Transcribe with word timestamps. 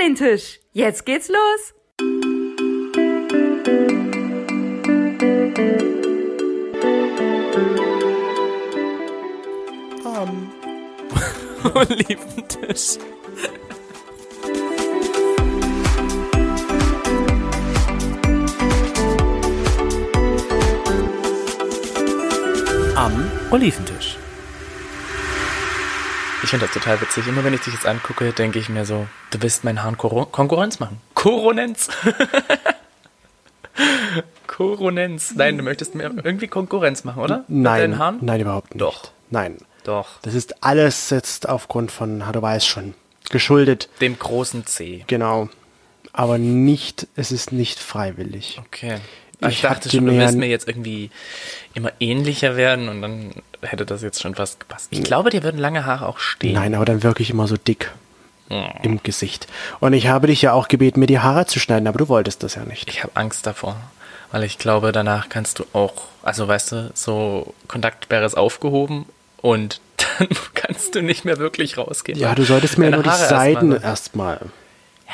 an 0.00 0.06
den 0.06 0.14
Tisch. 0.14 0.60
Jetzt 0.72 1.04
geht's 1.04 1.28
los. 1.28 1.74
Am 10.04 10.50
Oliventisch. 11.74 12.98
Am 22.96 23.30
Oliventisch. 23.50 24.09
Ich 26.50 26.52
finde 26.52 26.66
das 26.66 26.74
total 26.74 27.00
witzig. 27.00 27.28
Immer 27.28 27.44
wenn 27.44 27.54
ich 27.54 27.60
dich 27.60 27.74
jetzt 27.74 27.86
angucke, 27.86 28.32
denke 28.32 28.58
ich 28.58 28.68
mir 28.68 28.84
so, 28.84 29.06
du 29.30 29.40
willst 29.40 29.62
meinen 29.62 29.84
Haaren 29.84 29.96
Kor 29.96 30.32
Konkurrenz 30.32 30.80
machen. 30.80 31.00
Koronenz. 31.14 31.88
Koronenz. 34.48 35.32
Nein, 35.36 35.58
du 35.58 35.62
möchtest 35.62 35.94
mir 35.94 36.12
irgendwie 36.24 36.48
Konkurrenz 36.48 37.04
machen, 37.04 37.22
oder? 37.22 37.44
Nein, 37.46 37.96
nein, 38.20 38.40
überhaupt 38.40 38.74
nicht. 38.74 38.82
Doch. 38.82 39.12
Nein. 39.30 39.58
Doch. 39.84 40.20
Das 40.22 40.34
ist 40.34 40.64
alles 40.64 41.10
jetzt 41.10 41.48
aufgrund 41.48 41.92
von, 41.92 42.26
ha, 42.26 42.32
du 42.32 42.42
weißt 42.42 42.66
schon, 42.66 42.94
geschuldet. 43.30 43.88
Dem 44.00 44.18
großen 44.18 44.66
C. 44.66 45.04
Genau. 45.06 45.48
Aber 46.12 46.36
nicht, 46.38 47.06
es 47.14 47.30
ist 47.30 47.52
nicht 47.52 47.78
freiwillig. 47.78 48.60
Okay. 48.66 48.98
Ich, 49.42 49.48
Ich 49.48 49.60
dachte 49.62 49.88
schon, 49.90 50.06
du 50.06 50.12
willst 50.16 50.36
mir 50.36 50.46
jetzt 50.48 50.68
irgendwie 50.68 51.10
immer 51.74 51.92
ähnlicher 52.00 52.56
werden 52.56 52.88
und 52.88 53.00
dann 53.02 53.30
hätte 53.62 53.86
das 53.86 54.02
jetzt 54.02 54.20
schon 54.20 54.34
fast 54.34 54.60
gepasst. 54.60 54.88
Ich 54.90 55.02
glaube, 55.02 55.30
dir 55.30 55.42
würden 55.42 55.58
lange 55.58 55.86
Haare 55.86 56.06
auch 56.08 56.18
stehen. 56.18 56.52
Nein, 56.54 56.74
aber 56.74 56.84
dann 56.84 57.02
wirklich 57.02 57.30
immer 57.30 57.46
so 57.48 57.56
dick 57.56 57.90
im 58.82 59.00
Gesicht. 59.04 59.46
Und 59.78 59.92
ich 59.92 60.08
habe 60.08 60.26
dich 60.26 60.42
ja 60.42 60.52
auch 60.52 60.66
gebeten, 60.66 60.98
mir 60.98 61.06
die 61.06 61.20
Haare 61.20 61.46
zu 61.46 61.60
schneiden, 61.60 61.86
aber 61.86 61.98
du 61.98 62.08
wolltest 62.08 62.42
das 62.42 62.56
ja 62.56 62.64
nicht. 62.64 62.88
Ich 62.90 63.04
habe 63.04 63.14
Angst 63.14 63.46
davor, 63.46 63.76
weil 64.32 64.42
ich 64.42 64.58
glaube, 64.58 64.90
danach 64.90 65.28
kannst 65.28 65.60
du 65.60 65.66
auch, 65.72 65.92
also 66.24 66.48
weißt 66.48 66.72
du, 66.72 66.90
so 66.94 67.54
Kontaktsperre 67.68 68.26
ist 68.26 68.36
aufgehoben 68.36 69.06
und 69.36 69.80
dann 70.18 70.28
kannst 70.54 70.96
du 70.96 71.00
nicht 71.02 71.24
mehr 71.24 71.38
wirklich 71.38 71.78
rausgehen. 71.78 72.18
Ja, 72.18 72.34
du 72.34 72.42
solltest 72.42 72.76
mir 72.76 72.90
nur 72.90 73.04
die 73.04 73.08
Haare 73.10 73.28
Seiten 73.28 73.70
erstmal- 73.72 73.90
erstmal. 73.90 74.40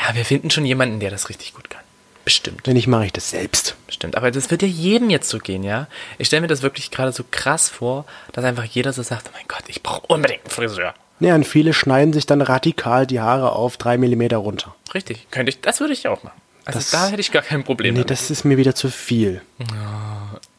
Ja, 0.09 0.15
wir 0.15 0.25
finden 0.25 0.49
schon 0.51 0.65
jemanden, 0.65 0.99
der 1.01 1.11
das 1.11 1.29
richtig 1.29 1.53
gut 1.55 1.69
kann. 1.69 1.83
Bestimmt. 2.27 2.67
Wenn 2.67 2.75
nicht, 2.75 2.89
mache 2.89 3.07
ich 3.07 3.13
das 3.13 3.31
selbst. 3.31 3.77
Bestimmt. 3.87 4.17
Aber 4.17 4.31
das 4.31 4.51
wird 4.51 4.61
ja 4.61 4.69
jedem 4.69 5.09
jetzt 5.11 5.29
so 5.31 5.39
gehen, 5.39 5.63
ja? 5.63 5.87
Ich 6.19 6.27
stelle 6.27 6.43
mir 6.43 6.49
das 6.49 6.61
wirklich 6.61 6.91
gerade 6.91 7.13
so 7.13 7.25
krass 7.31 7.69
vor, 7.71 8.05
dass 8.33 8.45
einfach 8.45 8.65
jeder 8.65 8.93
so 8.93 9.03
sagt, 9.03 9.29
oh 9.29 9.31
mein 9.33 9.47
Gott, 9.49 9.63
ich 9.69 9.83
brauche 9.83 10.05
unbedingt 10.09 10.41
einen 10.43 10.51
Friseur. 10.51 10.93
Ja, 11.21 11.35
und 11.37 11.47
viele 11.47 11.73
schneiden 11.73 12.13
sich 12.13 12.27
dann 12.27 12.43
radikal 12.43 13.07
die 13.07 13.21
Haare 13.21 13.53
auf 13.53 13.77
drei 13.79 13.97
Millimeter 13.97 14.37
runter. 14.39 14.75
Richtig. 14.93 15.29
Könnte 15.31 15.51
ich, 15.51 15.61
das 15.63 15.79
würde 15.81 15.93
ich 15.95 16.09
auch 16.09 16.23
machen. 16.25 16.41
Also 16.65 16.81
Das- 16.81 16.91
da 16.91 17.07
hätte 17.09 17.21
ich 17.21 17.31
gar 17.31 17.43
kein 17.43 17.63
Problem 17.63 17.95
Nee, 17.95 18.01
damit. 18.01 18.11
das 18.11 18.29
ist 18.31 18.45
mir 18.45 18.57
wieder 18.59 18.75
zu 18.75 18.91
viel. 18.91 19.41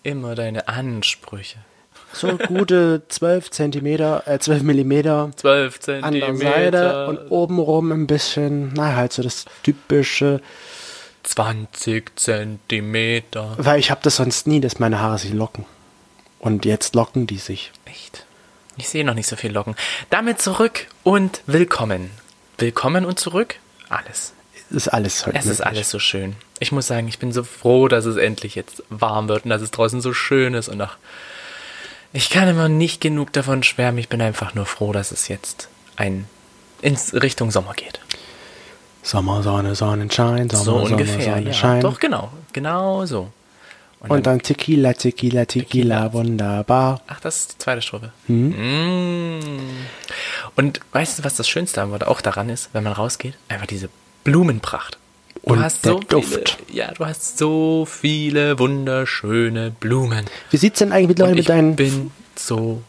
Immer 0.03 0.35
deine 0.35 0.69
Ansprüche. 0.69 1.57
So 2.13 2.37
gute 2.37 3.03
12 3.09 3.51
Zentimeter, 3.51 4.23
äh, 4.25 4.39
12 4.39 4.63
Millimeter 4.63 5.29
12 5.35 5.79
an 6.01 6.13
der 6.13 6.27
Zentimeter. 6.27 6.71
Seite 6.71 7.07
und 7.07 7.29
obenrum 7.29 7.91
ein 7.91 8.07
bisschen, 8.07 8.71
na 8.73 8.95
halt 8.95 9.11
so 9.11 9.21
das 9.21 9.43
typische, 9.63 10.41
20 11.27 12.15
Zentimeter. 12.17 13.53
weil 13.57 13.79
ich 13.79 13.91
habe 13.91 14.01
das 14.03 14.15
sonst 14.15 14.47
nie, 14.47 14.59
dass 14.61 14.79
meine 14.79 14.99
Haare 14.99 15.17
sich 15.19 15.33
locken. 15.33 15.65
Und 16.39 16.65
jetzt 16.65 16.95
locken 16.95 17.27
die 17.27 17.37
sich. 17.37 17.71
Echt? 17.85 18.25
Ich 18.77 18.87
sehe 18.89 19.03
noch 19.03 19.13
nicht 19.15 19.27
so 19.27 19.35
viel 19.35 19.51
Locken. 19.51 19.75
Damit 20.09 20.39
zurück 20.41 20.87
und 21.03 21.41
willkommen. 21.47 22.11
Willkommen 22.57 23.05
und 23.05 23.19
zurück? 23.19 23.55
Alles. 23.89 24.33
Ist 24.69 24.87
alles 24.89 25.25
heute 25.25 25.37
Es 25.37 25.45
ist 25.45 25.59
möglich. 25.59 25.67
alles 25.67 25.89
so 25.89 25.99
schön. 25.99 26.35
Ich 26.59 26.71
muss 26.71 26.87
sagen, 26.87 27.07
ich 27.07 27.19
bin 27.19 27.31
so 27.31 27.43
froh, 27.43 27.87
dass 27.87 28.05
es 28.05 28.17
endlich 28.17 28.55
jetzt 28.55 28.83
warm 28.89 29.27
wird 29.27 29.45
und 29.45 29.49
dass 29.49 29.61
es 29.61 29.71
draußen 29.71 29.99
so 30.01 30.13
schön 30.13 30.53
ist 30.53 30.69
und 30.69 30.79
ach, 30.81 30.97
ich 32.13 32.29
kann 32.29 32.47
immer 32.47 32.69
nicht 32.69 33.01
genug 33.01 33.33
davon 33.33 33.63
schwärmen. 33.63 33.97
Ich 33.97 34.09
bin 34.09 34.21
einfach 34.21 34.53
nur 34.55 34.65
froh, 34.65 34.91
dass 34.93 35.11
es 35.11 35.27
jetzt 35.27 35.67
ein 35.97 36.27
ins 36.81 37.13
Richtung 37.13 37.49
Sommer 37.51 37.73
geht. 37.73 37.99
Sommer, 39.07 39.41
Sonne, 39.41 39.73
Sonnenschein, 39.73 40.49
Sommer, 40.49 40.63
so 40.63 40.71
Sommer, 40.79 40.91
ungefähr, 40.91 41.25
ja. 41.25 41.35
Sonnenschein. 41.35 41.81
Doch 41.81 41.97
genau, 41.97 42.29
genau 42.51 43.05
so. 43.05 43.31
Und 44.01 44.27
dann 44.27 44.41
Tequila, 44.41 44.93
Tequila, 44.93 45.45
Tequila, 45.45 46.11
wunderbar. 46.11 47.01
Ach, 47.07 47.19
das 47.21 47.37
ist 47.37 47.53
die 47.53 47.57
zweite 47.57 47.81
Strophe. 47.81 48.11
Mm. 48.27 49.39
Und 50.55 50.81
weißt 50.91 51.19
du, 51.19 51.23
was 51.23 51.35
das 51.35 51.47
Schönste 51.47 51.83
auch 51.83 52.21
daran 52.21 52.49
ist, 52.49 52.69
wenn 52.73 52.83
man 52.83 52.93
rausgeht? 52.93 53.35
Einfach 53.47 53.65
diese 53.65 53.89
Blumenpracht. 54.25 54.97
Du 55.35 55.53
Und 55.53 55.63
hast 55.63 55.85
der 55.85 55.93
so 55.93 55.99
Duft. 56.01 56.57
Viele, 56.67 56.77
ja, 56.77 56.91
du 56.91 57.05
hast 57.05 57.37
so 57.37 57.87
viele 57.89 58.59
wunderschöne 58.59 59.71
Blumen. 59.71 60.25
Wie 60.51 60.57
sieht's 60.57 60.79
denn 60.79 60.91
eigentlich 60.91 61.07
mittlerweile 61.07 61.31
Und 61.31 61.37
mit 61.37 61.43
ich 61.43 61.47
deinen... 61.47 61.75
bin 61.77 62.11
so, 62.35 62.83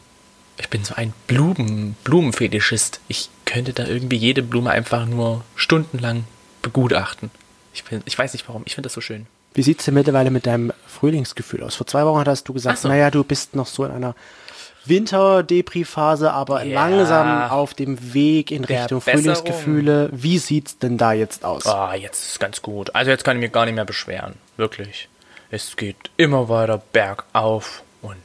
ich 0.59 0.69
bin 0.69 0.85
so 0.85 0.95
ein 0.95 1.13
Blumen, 1.27 1.97
Blumenfetischist. 2.05 3.01
Ich 3.09 3.29
könnte 3.45 3.73
da 3.73 3.87
irgendwie 3.87 4.17
jede 4.17 4.43
Blume 4.43 4.71
einfach 4.71 5.07
nur 5.07 5.45
stundenlang 5.57 6.25
begutachten. 6.63 7.31
Ich, 7.73 7.85
bin, 7.85 8.03
ich 8.07 8.19
weiß 8.19 8.33
nicht 8.33 8.49
warum, 8.49 8.63
ich 8.67 8.75
finde 8.75 8.87
das 8.87 8.95
so 8.95 9.01
schön. 9.01 9.27
Wie 9.55 9.63
sieht's 9.63 9.85
denn 9.85 9.95
mittlerweile 9.95 10.31
mit 10.31 10.47
deinem 10.47 10.73
Frühlingsgefühl 10.87 11.63
aus? 11.63 11.75
Vor 11.77 11.87
zwei 11.87 12.05
Wochen 12.05 12.27
hast 12.27 12.45
du 12.45 12.53
gesagt, 12.53 12.79
so. 12.79 12.89
naja, 12.89 13.11
du 13.11 13.25
bist 13.25 13.55
noch 13.57 13.67
so 13.67 13.85
in 13.85 13.93
einer 13.93 14.15
Winter-Depri-Phase, 14.85 16.33
aber 16.33 16.63
Ja. 16.65 16.87
langsam 16.87 17.51
auf 17.51 17.75
dem 17.75 18.15
Weg 18.15 18.51
in 18.51 18.63
Der 18.63 18.83
Richtung 18.83 19.01
Besserung. 19.01 19.21
Frühlingsgefühle. 19.23 20.09
Wie 20.13 20.39
sieht's 20.39 20.79
denn 20.79 20.97
da 20.99 21.13
jetzt 21.13 21.45
aus? 21.45 21.67
Ah, 21.67 21.95
jetzt 21.95 22.21
ist 22.23 22.31
es 22.33 22.39
ganz 22.39 22.63
gut. 22.63 22.95
Also 22.95 23.11
jetzt 23.11 23.25
kann 23.25 23.37
ich 23.37 23.41
mich 23.43 23.53
gar 23.53 23.65
nicht 23.65 23.75
mehr 23.75 23.85
beschweren. 23.85 24.35
Wirklich. 24.57 25.09
Es 25.51 25.77
geht 25.77 25.97
immer 26.17 26.49
weiter 26.49 26.83
bergauf 26.93 27.83
und 28.03 28.17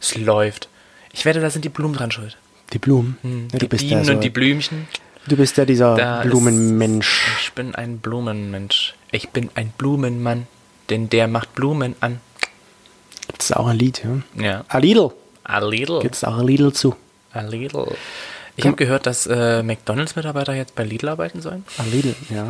es 0.00 0.16
läuft. 0.16 0.68
Ich 1.12 1.24
wette, 1.24 1.40
da 1.40 1.50
sind 1.50 1.64
die 1.64 1.68
Blumen 1.68 1.94
dran 1.94 2.10
schuld. 2.10 2.36
Die 2.72 2.78
Blumen. 2.78 3.18
Ja, 3.22 3.28
Hm, 3.30 3.48
die 3.48 3.58
du, 3.58 3.68
bist 3.68 3.82
Bienen 3.84 3.98
ja 4.00 4.04
so, 4.04 4.12
und 4.12 4.22
die 4.24 4.30
Blümchen. 4.30 4.86
du 5.26 5.36
bist 5.36 5.56
ja 5.56 5.64
dieser 5.64 5.96
Da 5.96 6.20
Blumenmensch. 6.22 7.26
Ist, 7.26 7.42
ich 7.46 7.52
bin 7.52 7.74
ein 7.74 7.98
Blumenmensch. 7.98 8.94
Ich 9.12 9.28
bin 9.30 9.50
ein 9.54 9.70
Blumenmann, 9.76 10.46
denn 10.88 11.08
der 11.10 11.26
macht 11.26 11.54
Blumen 11.54 11.96
an. 12.00 12.20
Gibt's 13.26 13.52
auch 13.52 13.66
ein 13.66 13.76
Lied, 13.78 14.02
ja? 14.04 14.42
Ja. 14.44 14.64
A 14.68 14.78
Lidl. 14.78 15.10
A 15.44 15.58
little. 15.58 16.00
Gibt's 16.00 16.22
auch 16.24 16.38
ein 16.38 16.46
Lidl 16.46 16.72
zu. 16.72 16.94
A 17.32 17.40
little. 17.40 17.96
Ich 18.56 18.66
habe 18.66 18.76
gehört, 18.76 19.06
dass 19.06 19.26
äh, 19.26 19.62
McDonalds-Mitarbeiter 19.62 20.52
jetzt 20.54 20.74
bei 20.74 20.84
Lidl 20.84 21.08
arbeiten 21.08 21.40
sollen. 21.40 21.64
A 21.78 21.82
Lidl, 21.84 22.14
ja. 22.30 22.46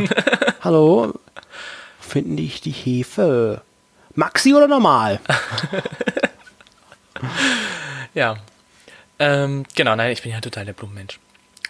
Hallo, 0.63 1.15
finden 2.01 2.37
dich 2.37 2.61
die 2.61 2.73
Hefe? 2.73 3.63
Maxi 4.15 4.55
oder 4.55 4.69
normal? 4.69 5.21
Ja. 8.15 8.37
Ähm, 9.21 9.65
genau, 9.77 9.95
nein, 9.95 10.11
ich 10.13 10.23
bin 10.23 10.33
ja 10.33 10.41
total 10.41 10.65
der 10.65 10.73
Blumenmensch. 10.73 11.21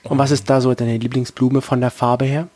Und 0.04 0.16
was 0.18 0.30
ist 0.30 0.48
da 0.48 0.60
so 0.62 0.72
deine 0.72 0.96
Lieblingsblume 0.96 1.60
von 1.60 1.80
der 1.80 1.90
Farbe 1.90 2.24
her? 2.24 2.48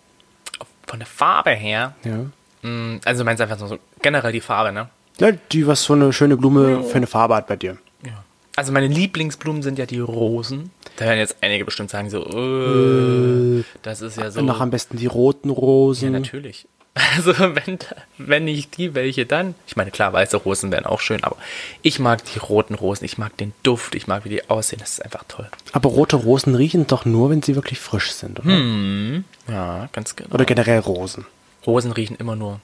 Von 0.87 0.99
der 1.01 1.07
Farbe 1.07 1.51
her, 1.51 1.95
Ja. 2.05 2.27
mh, 2.63 3.01
also 3.05 3.23
du 3.23 3.25
meinst 3.27 3.43
einfach 3.43 3.59
so, 3.59 3.67
so 3.67 3.79
generell 4.01 4.33
die 4.33 4.41
Farbe, 4.41 4.73
ne? 4.73 4.89
Ja, 5.19 5.33
die, 5.33 5.67
was 5.67 5.83
so 5.83 5.93
eine 5.93 6.13
schöne 6.13 6.37
Blume 6.37 6.83
für 6.85 6.97
eine 6.97 7.07
Farbe 7.07 7.35
hat 7.35 7.47
bei 7.47 7.57
dir. 7.57 7.77
Ja. 8.05 8.25
Also 8.57 8.73
meine 8.73 8.87
Lieblingsblumen 8.87 9.63
sind 9.63 9.79
ja 9.79 9.87
die 9.87 9.99
Rosen. 10.01 10.71
Da 10.97 11.07
werden 11.07 11.19
jetzt 11.19 11.37
einige 11.41 11.65
bestimmt 11.65 11.91
sagen 11.91 12.09
so, 12.11 12.25
äh, 12.25 13.65
das 13.83 14.01
ist 14.01 14.17
ja 14.17 14.31
so. 14.31 14.41
Und 14.41 14.47
noch 14.47 14.61
am 14.61 14.71
besten 14.71 14.97
die 14.97 15.07
roten 15.07 15.51
Rosen. 15.51 16.13
Ja, 16.15 16.21
natürlich. 16.21 16.67
Also 16.95 17.35
wenn, 17.39 17.79
wenn 18.19 18.45
nicht 18.45 18.77
die, 18.77 18.95
welche 18.95 19.27
dann? 19.27 19.57
Ich 19.67 19.75
meine, 19.75 19.91
klar, 19.91 20.13
weiße 20.13 20.37
Rosen 20.37 20.71
wären 20.71 20.87
auch 20.87 21.01
schön, 21.01 21.25
aber 21.25 21.37
ich 21.83 21.99
mag 21.99 22.25
die 22.25 22.39
roten 22.39 22.75
Rosen, 22.75 23.05
ich 23.05 23.19
mag 23.19 23.37
den 23.37 23.53
Duft, 23.65 23.97
ich 23.97 24.07
mag, 24.07 24.25
wie 24.25 24.29
die 24.29 24.49
aussehen, 24.49 24.79
das 24.79 24.91
ist 24.91 25.05
einfach 25.05 25.25
toll. 25.27 25.49
Aber 25.73 25.89
rote 25.89 26.15
Rosen 26.17 26.55
riechen 26.55 26.87
doch 26.87 27.05
nur, 27.05 27.31
wenn 27.31 27.43
sie 27.43 27.57
wirklich 27.57 27.81
frisch 27.81 28.13
sind, 28.13 28.39
oder? 28.39 28.49
Hm. 28.49 29.25
Ja, 29.49 29.89
ganz 29.93 30.15
genau. 30.15 30.35
Oder 30.35 30.45
generell 30.45 30.79
Rosen. 30.79 31.27
Rosen 31.67 31.91
riechen 31.91 32.17
immer 32.17 32.37
nur. 32.37 32.61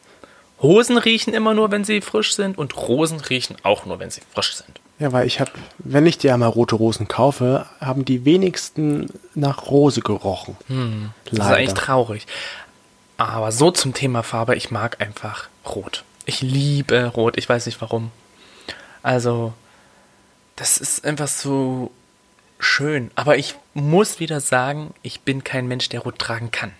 Hosen 0.62 0.99
riechen 0.99 1.35
immer 1.35 1.55
nur, 1.55 1.71
wenn 1.71 1.85
sie 1.85 2.00
frisch 2.00 2.35
sind 2.35 2.56
und 2.56 2.76
Rosen 2.76 3.19
riechen 3.21 3.56
auch 3.65 3.87
nur, 3.87 3.99
wenn 3.99 4.11
sie 4.11 4.21
frisch 4.33 4.55
sind. 4.55 4.81
Ja, 5.00 5.12
weil 5.12 5.26
ich 5.26 5.41
habe, 5.41 5.50
wenn 5.79 6.06
ich 6.06 6.19
dir 6.19 6.35
einmal 6.35 6.50
rote 6.50 6.75
Rosen 6.75 7.09
kaufe, 7.09 7.67
haben 7.81 8.05
die 8.05 8.26
wenigsten 8.26 9.09
nach 9.35 9.71
Rose 9.71 10.03
gerochen. 10.03 10.56
Hm. 10.69 11.11
Das 11.25 11.33
ist 11.33 11.38
Leider. 11.38 11.56
eigentlich 11.56 11.75
traurig. 11.75 12.26
Aber 13.21 13.53
so 13.53 13.71
zum 13.71 13.93
Thema 13.93 14.23
Farbe, 14.23 14.57
ich 14.57 14.71
mag 14.71 15.03
einfach 15.03 15.49
Rot. 15.67 16.05
Ich 16.25 16.41
liebe 16.41 17.05
Rot, 17.05 17.37
ich 17.37 17.47
weiß 17.47 17.67
nicht 17.67 17.79
warum. 17.83 18.13
Also, 19.03 19.53
das 20.57 20.79
ist 20.79 21.05
einfach 21.05 21.29
so 21.29 21.91
schön. 22.59 23.11
Aber 23.17 23.37
ich 23.37 23.57
muss 23.75 24.21
wieder 24.21 24.41
sagen, 24.41 24.95
ich 25.03 25.21
bin 25.21 25.45
kein 25.45 25.69
Mensch, 25.69 25.91
der 25.91 26.01
Rot 26.01 26.19
tragen 26.19 26.51
kann. 26.51 26.73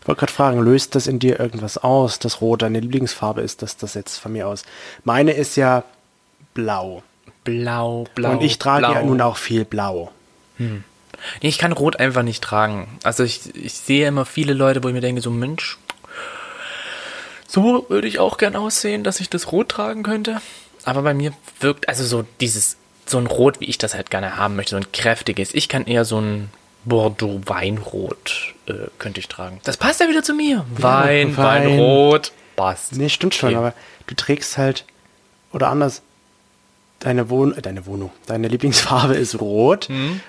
Ich 0.00 0.06
wollte 0.06 0.20
gerade 0.20 0.32
fragen, 0.32 0.60
löst 0.60 0.94
das 0.94 1.06
in 1.06 1.18
dir 1.18 1.40
irgendwas 1.40 1.78
aus, 1.78 2.18
dass 2.18 2.42
Rot 2.42 2.60
deine 2.60 2.80
Lieblingsfarbe 2.80 3.40
ist, 3.40 3.62
dass 3.62 3.78
das 3.78 3.94
jetzt 3.94 4.18
von 4.18 4.32
mir 4.32 4.48
aus. 4.48 4.64
Meine 5.04 5.32
ist 5.32 5.56
ja 5.56 5.82
blau. 6.52 7.02
Blau, 7.42 8.04
blau. 8.14 8.32
Und 8.32 8.42
ich 8.42 8.58
trage 8.58 8.86
blau. 8.86 8.92
ja 8.92 9.02
nun 9.02 9.22
auch 9.22 9.38
viel 9.38 9.64
blau. 9.64 10.12
Nee, 10.58 10.82
ich 11.40 11.56
kann 11.56 11.72
Rot 11.72 11.98
einfach 11.98 12.22
nicht 12.22 12.44
tragen. 12.44 12.98
Also 13.02 13.22
ich, 13.24 13.54
ich 13.54 13.72
sehe 13.72 14.06
immer 14.08 14.26
viele 14.26 14.52
Leute, 14.52 14.84
wo 14.84 14.88
ich 14.88 14.94
mir 14.94 15.00
denke, 15.00 15.22
so 15.22 15.30
Mensch, 15.30 15.78
so 17.48 17.86
würde 17.88 18.08
ich 18.08 18.18
auch 18.18 18.38
gern 18.38 18.56
aussehen, 18.56 19.04
dass 19.04 19.20
ich 19.20 19.30
das 19.30 19.52
Rot 19.52 19.68
tragen 19.70 20.02
könnte. 20.02 20.40
Aber 20.84 21.02
bei 21.02 21.14
mir 21.14 21.32
wirkt, 21.60 21.88
also 21.88 22.04
so 22.04 22.24
dieses, 22.40 22.76
so 23.06 23.18
ein 23.18 23.26
Rot, 23.26 23.60
wie 23.60 23.64
ich 23.66 23.78
das 23.78 23.94
halt 23.94 24.10
gerne 24.10 24.36
haben 24.36 24.56
möchte, 24.56 24.70
so 24.70 24.76
ein 24.76 24.92
kräftiges. 24.92 25.54
Ich 25.54 25.68
kann 25.68 25.86
eher 25.86 26.04
so 26.04 26.20
ein 26.20 26.50
Bordeaux-Weinrot 26.84 28.54
äh, 28.66 28.72
könnte 28.98 29.20
ich 29.20 29.28
tragen. 29.28 29.60
Das 29.64 29.76
passt 29.76 30.00
ja 30.00 30.08
wieder 30.08 30.22
zu 30.22 30.34
mir. 30.34 30.64
Wein, 30.76 31.36
Wein. 31.36 31.64
Weinrot, 31.70 32.32
passt. 32.54 32.94
Nee, 32.96 33.08
stimmt 33.08 33.34
schon, 33.34 33.48
Okay. 33.50 33.56
aber 33.58 33.74
du 34.06 34.14
trägst 34.14 34.56
halt, 34.58 34.84
oder 35.52 35.68
anders, 35.68 36.02
deine, 37.00 37.28
Wohn 37.30 37.56
äh, 37.56 37.62
deine 37.62 37.86
Wohnung, 37.86 38.10
deine 38.26 38.48
Lieblingsfarbe 38.48 39.14
ist 39.14 39.40
rot, 39.40 39.88
Mhm. 39.88 40.20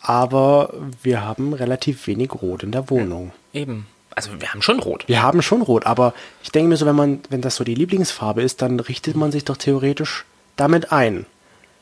aber 0.00 0.72
wir 1.02 1.22
haben 1.22 1.52
relativ 1.52 2.06
wenig 2.06 2.32
Rot 2.32 2.62
in 2.62 2.72
der 2.72 2.88
Wohnung. 2.90 3.32
Eben. 3.52 3.86
Also 4.16 4.30
wir 4.40 4.52
haben 4.52 4.62
schon 4.62 4.80
Rot. 4.80 5.04
Wir 5.06 5.22
haben 5.22 5.42
schon 5.42 5.62
Rot, 5.62 5.86
aber 5.86 6.14
ich 6.42 6.50
denke 6.50 6.70
mir 6.70 6.76
so, 6.76 6.86
wenn 6.86 6.96
man, 6.96 7.20
wenn 7.28 7.42
das 7.42 7.54
so 7.54 7.62
die 7.62 7.74
Lieblingsfarbe 7.74 8.42
ist, 8.42 8.62
dann 8.62 8.80
richtet 8.80 9.14
man 9.14 9.30
sich 9.30 9.44
doch 9.44 9.56
theoretisch 9.56 10.24
damit 10.56 10.90
ein. 10.90 11.26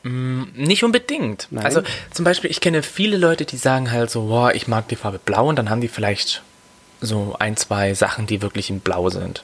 Nicht 0.03 0.83
unbedingt. 0.83 1.47
Nein. 1.49 1.65
Also 1.65 1.81
zum 2.11 2.25
Beispiel, 2.25 2.51
ich 2.51 2.61
kenne 2.61 2.83
viele 2.83 3.17
Leute, 3.17 3.45
die 3.45 3.57
sagen 3.57 3.91
halt 3.91 4.11
so, 4.11 4.27
boah, 4.27 4.53
ich 4.53 4.67
mag 4.67 4.87
die 4.87 4.95
Farbe 4.95 5.17
Blau 5.17 5.47
und 5.47 5.55
dann 5.55 5.71
haben 5.71 5.81
die 5.81 5.87
vielleicht 5.87 6.43
so 7.01 7.35
ein, 7.39 7.57
zwei 7.57 7.95
Sachen, 7.95 8.27
die 8.27 8.43
wirklich 8.43 8.69
in 8.69 8.81
Blau 8.81 9.09
sind. 9.09 9.43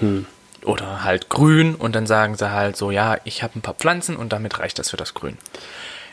Hm. 0.00 0.26
Oder 0.64 1.04
halt 1.04 1.28
grün 1.28 1.76
und 1.76 1.94
dann 1.94 2.08
sagen 2.08 2.36
sie 2.36 2.50
halt 2.50 2.76
so, 2.76 2.90
ja, 2.90 3.18
ich 3.22 3.44
habe 3.44 3.58
ein 3.58 3.62
paar 3.62 3.74
Pflanzen 3.74 4.16
und 4.16 4.32
damit 4.32 4.58
reicht 4.58 4.78
das 4.80 4.90
für 4.90 4.96
das 4.96 5.14
Grün. 5.14 5.36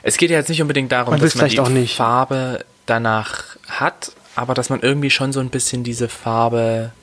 Es 0.03 0.17
geht 0.17 0.29
ja 0.29 0.37
jetzt 0.37 0.49
nicht 0.49 0.61
unbedingt 0.61 0.91
darum, 0.91 1.13
Man 1.13 1.21
dass 1.21 1.33
man 1.33 1.45
die 1.45 1.55
vielleicht 1.55 1.59
auch 1.59 1.73
nicht. 1.73 1.95
Farbe 1.95 2.65
danach 2.85 3.43
hat, 3.67 4.11
aber 4.39 4.53
dass 4.53 4.69
man 4.69 4.79
irgendwie 4.79 5.09
schon 5.09 5.33
so 5.33 5.41
ein 5.41 5.49
bisschen 5.49 5.83
diese 5.83 6.07
Farbe, 6.07 6.93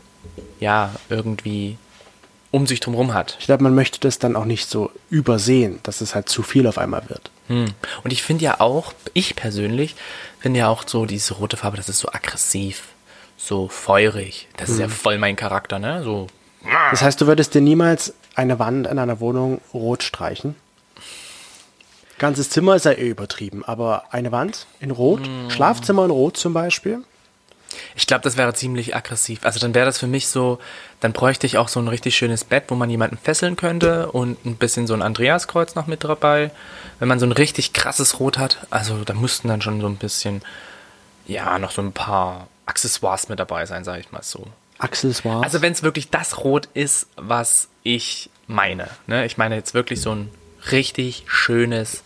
ja, 0.59 0.95
irgendwie 1.11 1.77
um 2.51 2.67
sich 2.67 2.81
drumherum 2.81 3.13
hat. 3.13 3.37
Ich 3.41 3.45
glaube, 3.45 3.63
man 3.63 3.75
möchte 3.75 4.01
das 4.01 4.19
dann 4.19 4.37
auch 4.37 4.47
nicht 4.47 4.71
so 4.71 4.91
übersehen, 5.11 5.79
dass 5.83 6.01
es 6.01 6.15
halt 6.15 6.31
zu 6.31 6.43
viel 6.43 6.67
auf 6.67 6.79
einmal 6.79 7.03
wird. 7.11 7.31
Hm. 7.49 7.75
Und 8.05 8.11
ich 8.11 8.23
finde 8.23 8.45
ja 8.45 8.61
auch, 8.61 8.95
ich 9.13 9.37
persönlich 9.37 9.97
finde 10.41 10.61
ja 10.61 10.69
auch 10.69 10.85
so 10.87 11.05
diese 11.05 11.35
rote 11.35 11.59
Farbe, 11.59 11.77
das 11.77 11.91
ist 11.91 11.99
so 11.99 12.09
aggressiv, 12.09 12.85
so 13.37 13.69
feurig. 13.69 14.49
Das 14.57 14.71
ist 14.71 14.79
ja 14.79 14.89
voll 14.89 15.19
mein 15.19 15.37
Charakter, 15.37 15.79
ne? 15.79 16.03
So. 16.03 16.29
Das 16.91 17.03
heißt, 17.03 17.21
du 17.21 17.27
würdest 17.27 17.53
dir 17.53 17.61
niemals 17.61 18.15
eine 18.35 18.59
Wand 18.59 18.87
in 18.87 18.99
einer 18.99 19.21
Wohnung 19.21 19.61
rot 19.75 20.03
streichen? 20.03 20.55
Ganzes 22.19 22.49
Zimmer 22.49 22.77
ist 22.77 22.87
ja 22.87 22.93
eh 22.93 23.11
übertrieben, 23.11 23.63
aber 23.63 24.05
eine 24.11 24.33
Wand 24.33 24.67
in 24.81 24.91
Rot, 24.91 25.21
Schlafzimmer 25.49 26.07
in 26.07 26.11
Rot 26.11 26.39
zum 26.39 26.55
Beispiel. 26.55 27.05
Ich 27.95 28.07
glaube, 28.07 28.23
das 28.23 28.37
wäre 28.37 28.55
ziemlich 28.55 28.95
aggressiv. 28.95 29.41
Also 29.43 29.59
dann 29.59 29.75
wäre 29.75 29.87
das 29.87 29.99
für 29.99 30.07
mich 30.07 30.29
so, 30.29 30.59
dann 31.01 31.13
bräuchte 31.13 31.47
ich 31.47 31.59
auch 31.59 31.69
so 31.69 31.81
ein 31.81 31.89
richtig 31.89 32.17
schönes 32.17 32.45
Bett, 32.45 32.65
wo 32.69 32.75
man 32.75 32.91
jemanden 32.91 33.19
fesseln 33.19 33.57
könnte 33.57 34.11
und 34.13 34.45
ein 34.45 34.57
bisschen 34.57 34.87
so 34.87 34.95
ein 34.95 35.03
Andreaskreuz 35.03 35.75
noch 35.75 35.87
mit 35.87 36.05
dabei. 36.05 36.51
Wenn 36.99 37.09
man 37.09 37.19
so 37.19 37.27
ein 37.27 37.33
richtig 37.33 37.73
krasses 37.73 38.21
Rot 38.21 38.39
hat, 38.39 38.67
also 38.71 39.05
da 39.05 39.15
müssten 39.15 39.49
dann 39.49 39.63
schon 39.63 39.81
so 39.81 39.87
ein 39.87 39.97
bisschen, 39.97 40.43
ja, 41.27 41.59
noch 41.59 41.71
so 41.71 41.83
ein 41.83 41.93
paar 41.93 42.49
Accessoires 42.67 43.29
mit 43.29 43.39
dabei 43.39 43.67
sein, 43.67 43.85
sage 43.85 44.01
ich 44.01 44.13
mal 44.13 44.23
so. 44.23 44.47
Accessoires. 44.79 45.45
Also 45.45 45.63
wenn 45.63 45.73
es 45.73 45.83
wirklich 45.83 46.11
das 46.11 46.39
Rot 46.39 46.69
ist, 46.75 47.07
was 47.17 47.69
ich 47.83 48.31
meine. 48.47 48.89
Ne? 49.07 49.27
Ich 49.27 49.37
meine 49.39 49.55
jetzt 49.57 49.75
wirklich 49.75 50.01
so 50.01 50.15
ein 50.15 50.31
richtig 50.71 51.25
schönes 51.27 52.03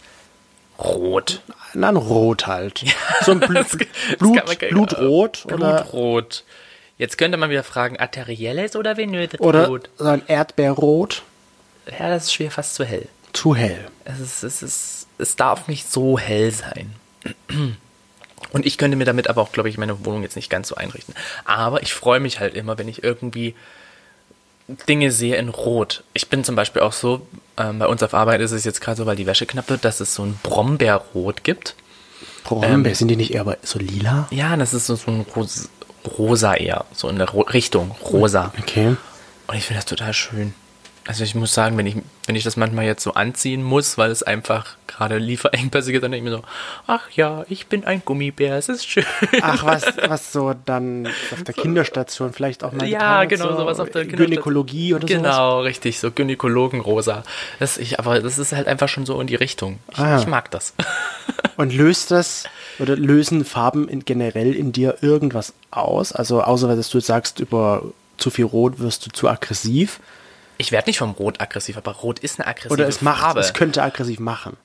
Rot. 0.81 1.41
Nein, 1.75 1.97
Rot 1.97 2.47
halt. 2.47 2.85
So 3.23 3.33
ein 3.33 3.41
Bl 3.41 3.55
Das- 3.55 3.77
Blut, 4.19 4.39
das 4.47 4.57
Blutrot 4.57 5.45
oder, 5.47 5.83
Blutrot. 5.83 6.45
Jetzt 6.99 7.17
könnte 7.17 7.39
man 7.39 7.51
wieder 7.51 7.65
fragen, 7.65 7.99
arterielles 7.99 8.77
oder 8.77 8.97
venöses 8.97 9.41
oder 9.41 9.67
so 9.97 10.05
ein 10.05 10.23
Erdbeerrot. 10.27 11.23
Ja, 11.99 12.09
das 12.11 12.25
ist 12.25 12.35
schwer 12.35 12.51
fast 12.51 12.75
zu 12.75 12.85
hell. 12.85 13.09
Zu 13.33 13.55
hell. 13.55 13.89
Es, 14.05 14.21
ist, 14.21 14.43
es, 14.43 14.63
ist, 14.63 15.07
es 15.19 15.37
darf 15.37 15.67
nicht 15.69 15.91
so 15.91 16.19
hell 16.19 16.51
sein. 16.51 16.95
Und 18.53 18.67
ich 18.67 18.79
könnte 18.79 18.97
mir 18.97 19.05
damit 19.05 19.29
aber 19.29 19.43
auch, 19.43 19.53
glaube 19.53 19.69
ich, 19.69 19.79
meine 19.79 20.05
Wohnung 20.05 20.23
jetzt 20.23 20.37
nicht 20.37 20.51
ganz 20.51 20.69
so 20.69 20.75
einrichten. 20.75 21.15
Aber 21.45 21.83
ich 21.83 21.93
freue 21.95 22.21
mich 22.21 22.41
halt 22.41 22.55
immer, 22.55 22.79
wenn 22.79 22.89
ich 22.89 23.03
irgendwie 23.05 23.55
Dinge 24.89 25.11
sehe 25.11 25.37
in 25.37 25.49
Rot. 25.49 26.05
Ich 26.13 26.29
bin 26.29 26.45
zum 26.45 26.57
Beispiel 26.57 26.83
auch 26.83 26.93
so, 26.93 27.27
ähm, 27.57 27.79
bei 27.79 27.87
uns 27.87 28.03
auf 28.03 28.15
Arbeit 28.15 28.41
ist 28.41 28.53
es 28.53 28.65
jetzt 28.65 28.81
gerade 28.81 28.97
so, 28.97 29.07
weil 29.07 29.17
die 29.17 29.27
Wäsche 29.27 29.47
knapp 29.47 29.71
wird, 29.71 29.85
dass 29.85 30.01
es 30.01 30.15
so 30.15 30.25
ein 30.25 30.39
Brombeerrot 30.43 31.45
gibt. 31.45 31.75
Brombeer, 32.45 32.95
sind 32.95 33.09
die 33.09 33.17
nicht 33.17 33.35
eher 33.35 33.59
so 33.63 33.79
lila? 33.79 34.29
Ja, 34.31 34.57
das 34.57 34.75
ist 34.75 34.87
so, 34.87 34.97
so 34.97 35.11
ein 35.11 35.27
Ros 35.37 35.69
rosa 36.19 36.55
eher, 36.55 36.87
so 36.93 37.09
in 37.09 37.17
der 37.17 37.29
Ro 37.29 37.43
Richtung 37.43 37.91
rosa. 38.03 38.53
Okay. 38.59 38.97
Und 39.47 39.57
ich 39.57 39.65
finde 39.65 39.79
das 39.79 39.87
total 39.87 40.15
schön. 40.15 40.55
Also 41.07 41.25
ich 41.25 41.35
muss 41.35 41.55
sagen, 41.55 41.77
wenn 41.79 41.87
ich, 41.87 41.97
wenn 42.27 42.37
ich 42.37 42.45
das 42.45 42.57
manchmal 42.57 42.85
jetzt 42.85 43.03
so 43.03 43.15
anziehen 43.15 43.63
muss, 43.63 43.97
weil 43.97 44.11
es 44.11 44.23
einfach 44.23 44.77
gerade 44.87 45.17
Lieferengpässe 45.19 45.93
gibt, 45.93 46.05
dann 46.05 46.13
denke 46.13 46.27
ich 46.27 46.31
mir 46.31 46.37
so, 46.37 46.45
ach 46.87 47.11
ja, 47.13 47.45
ich 47.49 47.69
bin 47.69 47.85
ein 47.85 48.03
Gummibär, 48.05 48.57
es 48.57 48.69
ist 48.69 48.87
schön. 48.87 49.05
Ach, 49.41 49.65
was, 49.65 49.85
was 50.09 50.33
so 50.33 50.55
dann 50.67 51.09
auf 51.33 51.43
der 51.43 51.55
Kinderstation 51.55 52.33
vielleicht 52.35 52.63
auch 52.65 52.73
mal 52.73 52.87
ja, 52.87 53.25
getan 53.25 53.29
genau, 53.29 53.53
so 53.53 53.63
sowas 53.63 53.81
auf 53.81 53.91
der 53.91 54.05
Gynäkologie 54.05 54.95
oder 54.95 55.09
sowas. 55.09 55.23
Genau, 55.23 55.61
richtig, 55.63 55.99
so 55.99 56.11
Gynäkologenrosa. 56.11 57.23
Das 57.59 57.79
ich, 57.79 57.99
aber 57.99 58.21
das 58.21 58.39
ist 58.39 58.53
halt 58.53 58.69
einfach 58.69 58.89
schon 58.89 59.07
so 59.07 59.19
in 59.21 59.27
die 59.27 59.37
Richtung. 59.37 59.79
Ich, 59.93 59.99
Ah. 59.99 60.19
ich 60.19 60.27
mag 60.27 60.51
das. 60.51 60.75
Und 61.57 61.75
löst 61.75 62.11
das 62.11 62.45
oder 62.79 62.97
lösen 62.97 63.45
Farben 63.45 63.89
in, 63.89 64.05
generell 64.05 64.55
in 64.55 64.73
dir 64.73 64.99
irgendwas 65.01 65.55
aus? 65.71 66.13
Also 66.13 66.43
außer 66.43 66.75
dass 66.77 66.91
du 66.91 67.01
sagst, 67.01 67.41
über 67.41 67.83
zu 68.17 68.31
viel 68.31 68.45
Rot 68.45 68.79
wirst 68.81 69.07
du 69.07 69.11
zu 69.11 69.29
aggressiv. 69.29 70.01
Ich 70.61 70.73
werde 70.73 70.91
nicht 70.91 70.99
vom 70.99 71.13
Rot 71.13 71.41
aggressiv, 71.41 71.77
aber 71.79 71.93
Rot 71.93 72.19
ist 72.19 72.39
eine 72.39 72.47
aggressive 72.47 72.73
Oder 72.75 72.87
es 72.87 73.01
macht, 73.01 73.21
Farbe. 73.23 73.41
es 73.41 73.55
könnte 73.55 73.83
aggressiv 73.83 74.19
machen. 74.21 74.57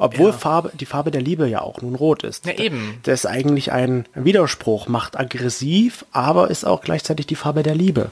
Obwohl 0.00 0.30
Ja. 0.30 0.36
Farbe, 0.36 0.70
die 0.74 0.84
Farbe 0.86 1.10
der 1.10 1.22
Liebe 1.22 1.48
ja 1.48 1.60
auch 1.62 1.80
nun 1.80 1.94
rot 1.94 2.22
ist. 2.24 2.44
Ja, 2.46 2.52
eben. 2.54 2.98
Das 3.04 3.20
ist 3.20 3.26
eigentlich 3.26 3.72
ein 3.72 4.04
Widerspruch. 4.14 4.88
Macht 4.88 5.18
aggressiv, 5.18 6.04
aber 6.12 6.50
ist 6.50 6.64
auch 6.66 6.82
gleichzeitig 6.82 7.26
die 7.26 7.36
Farbe 7.36 7.62
der 7.62 7.74
Liebe. 7.74 8.10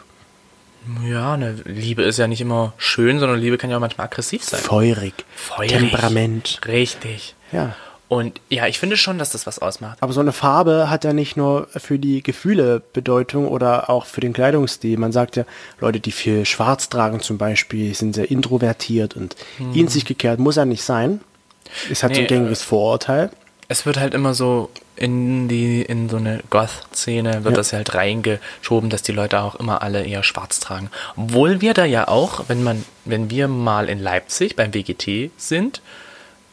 ja, 1.05 1.35
eine 1.35 1.53
Liebe 1.65 2.03
ist 2.03 2.19
ja 2.19 2.29
nicht 2.29 2.41
immer 2.41 2.73
schön, 2.79 3.19
sondern 3.19 3.39
Liebe 3.41 3.59
kann 3.59 3.71
ja 3.71 3.77
auch 3.77 3.81
manchmal 3.81 4.07
aggressiv 4.07 4.45
sein. 4.45 4.61
Feurig. 4.61 5.15
Feurig. 5.35 5.71
Temperament. 5.73 6.61
Richtig. 6.67 7.35
Ja. 7.53 7.75
Und 8.09 8.41
ja, 8.49 8.67
ich 8.69 8.79
finde 8.79 8.97
schon, 8.97 9.19
dass 9.19 9.31
das 9.31 9.47
was 9.49 9.59
ausmacht. 9.59 9.99
Aber 10.01 10.13
so 10.13 10.21
eine 10.21 10.33
Farbe 10.33 10.89
hat 10.91 11.03
ja 11.05 11.13
nicht 11.13 11.37
nur 11.37 11.67
für 11.77 11.99
die 11.99 12.23
Gefühle 12.23 12.81
Bedeutung 12.93 13.49
oder 13.49 13.91
auch 13.91 14.07
für 14.07 14.21
den 14.21 14.33
Kleidungsstil. 14.33 14.97
Man 14.97 15.11
sagt 15.11 15.35
ja, 15.37 15.45
Leute, 15.81 15.99
die 15.99 16.13
viel 16.13 16.45
schwarz 16.47 16.89
tragen 16.89 17.19
zum 17.21 17.37
Beispiel, 17.37 17.93
sind 17.95 18.15
sehr 18.15 18.31
introvertiert 18.31 19.17
und 19.17 19.35
in 19.75 19.89
sich 19.89 20.05
gekehrt. 20.05 20.39
Muss 20.39 20.55
ja 20.57 20.65
nicht 20.65 20.85
sein. 20.85 21.21
Ist 21.91 22.05
halt 22.05 22.15
so 22.15 22.21
ein 22.21 22.29
Hm. 22.29 22.35
Nee, 22.35 22.39
gängiges 22.39 22.63
Vorurteil. 22.63 23.31
Es 23.69 23.85
wird 23.87 23.99
halt 23.99 24.15
immer 24.15 24.35
so 24.35 24.71
in 24.95 25.49
die, 25.49 25.83
in 25.83 26.09
so 26.09 26.17
eine 26.19 26.41
Goth-Szene 26.51 27.43
wird 27.43 27.55
Ja. 27.55 27.57
das 27.57 27.73
halt 27.73 27.95
reingeschoben, 27.97 28.89
dass 28.89 29.03
die 29.03 29.11
Leute 29.13 29.41
auch 29.41 29.57
immer 29.57 29.83
alle 29.83 30.05
eher 30.07 30.23
schwarz 30.23 30.61
tragen. 30.61 30.91
Obwohl 31.17 31.61
wir 31.61 31.75
da 31.75 31.85
ja 31.85 32.07
auch, 32.07 32.45
wenn 32.47 32.63
man, 32.63 32.85
wenn 33.05 33.29
wir 33.31 33.49
mal 33.49 33.89
in 33.89 33.99
Leipzig 33.99 34.55
beim 34.55 34.73
WGT 34.73 35.33
sind, 35.37 35.83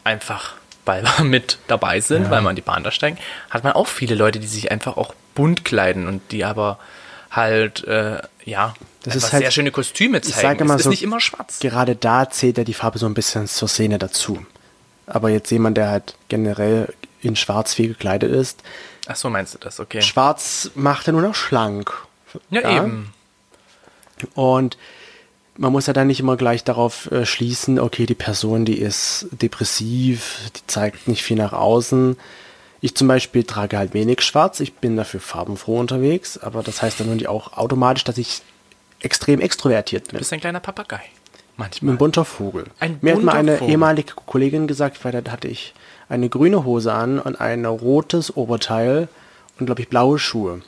einfach 0.04 0.56
weil 0.86 1.04
wir 1.04 1.24
mit 1.24 1.58
dabei 1.68 2.00
sind, 2.02 2.30
weil 2.30 2.42
wir 2.42 2.50
an 2.50 2.56
die 2.56 2.62
Bahn 2.62 2.84
da 2.84 2.92
steigen, 2.92 3.18
hat 3.50 3.63
man 3.63 3.74
auch 3.74 3.88
viele 3.88 4.16
Leute, 4.16 4.40
die 4.40 4.48
sich 4.48 4.72
einfach 4.72 4.98
auch 4.98 5.13
bunt 5.36 5.63
kleiden 5.66 6.08
und 6.08 6.32
die 6.32 6.44
aber 6.46 6.78
halt, 7.32 7.84
äh, 7.86 8.20
ja, 8.46 8.74
Das 9.04 9.16
ist 9.16 9.34
halt- 9.34 9.42
sehr 9.44 9.52
schöne 9.52 9.72
Kostüme 9.72 10.20
ich 10.20 10.25
zeigen. 10.25 10.42
sage 10.42 10.66
mal 10.66 10.75
es 10.75 10.82
ist 10.82 10.84
so, 10.86 10.90
nicht 10.92 11.04
immer 11.04 11.20
schwarz. 11.20 11.60
Gerade 11.60 11.96
da 11.96 12.30
zählt 12.30 12.58
ja 12.58 12.63
die 12.63 12.74
Farbe 12.75 13.00
so 13.00 13.06
ein 13.08 13.13
bisschen 13.16 13.48
zur 13.48 13.68
Szene 13.68 13.98
dazu. 13.98 14.46
Aber 15.08 15.30
jetzt 15.30 15.50
jemand, 15.52 15.78
der 15.78 15.90
halt 15.90 16.16
generell 16.30 16.94
in 17.22 17.36
schwarz 17.36 17.74
viel 17.74 17.88
gekleidet 17.90 18.32
ist, 18.32 18.62
Ach 19.08 19.16
so, 19.18 19.30
meinst 19.30 19.54
du 19.54 19.58
das? 19.58 19.80
Okay. 19.82 20.02
schwarz 20.02 20.72
macht 20.75 21.08
ja 21.08 21.13
nur 21.13 21.22
noch 21.24 21.36
schlank. 21.36 21.92
Ja, 22.50 22.70
eben. 22.78 23.12
Und 24.34 24.78
man 25.57 25.72
muss 25.72 25.88
ja 25.88 25.93
dann 25.93 26.07
nicht 26.07 26.19
immer 26.19 26.38
gleich 26.38 26.63
darauf 26.63 27.12
äh, 27.12 27.25
schließen, 27.25 27.79
okay, 27.79 28.05
die 28.05 28.15
Person, 28.15 28.65
die 28.65 28.79
ist 28.79 29.27
depressiv, 29.31 30.50
die 30.55 30.65
zeigt 30.67 31.07
nicht 31.07 31.24
viel 31.24 31.38
nach 31.38 31.53
außen. 31.53 32.17
Ich 32.81 32.95
zum 32.95 33.07
Beispiel 33.07 33.43
trage 33.43 33.77
halt 33.77 33.93
wenig 33.93 34.22
schwarz, 34.22 34.60
ich 34.60 34.74
bin 34.74 34.98
dafür 34.98 35.19
farbenfroh 35.22 35.79
unterwegs, 35.79 36.38
aber 36.38 36.63
das 36.63 36.81
heißt 36.81 37.00
dann 37.00 37.07
nun 37.07 37.17
nicht 37.17 37.29
auch 37.29 37.53
automatisch, 37.53 38.03
dass 38.03 38.17
ich 38.17 38.41
extrem 39.00 39.39
extrovertiert 39.41 40.07
Du 40.07 40.12
bin. 40.12 40.19
bist 40.19 40.33
ein 40.33 40.39
kleiner 40.41 40.60
Papagei. 40.60 41.01
Manchmal. 41.55 41.93
ein 41.93 41.98
bunter 41.98 42.25
Vogel. 42.25 42.65
Ein 42.79 42.98
Mir 43.01 43.13
hat 43.13 43.22
mal 43.22 43.33
bunter 43.33 43.39
eine 43.39 43.57
Vogel. 43.57 43.72
ehemalige 43.72 44.13
Kollegin 44.25 44.65
gesagt, 44.67 45.03
weil 45.05 45.12
da 45.22 45.31
hatte 45.31 45.48
ich 45.48 45.74
eine 46.10 46.27
grüne 46.27 46.65
Hose 46.65 46.91
an 46.91 47.19
und 47.19 47.39
ein 47.39 47.63
rotes 47.65 48.36
Oberteil 48.36 49.07
und 49.60 49.67
glaube 49.67 49.81
ich 49.81 49.88
blaue 49.88 50.17
Schuhe. 50.17 50.62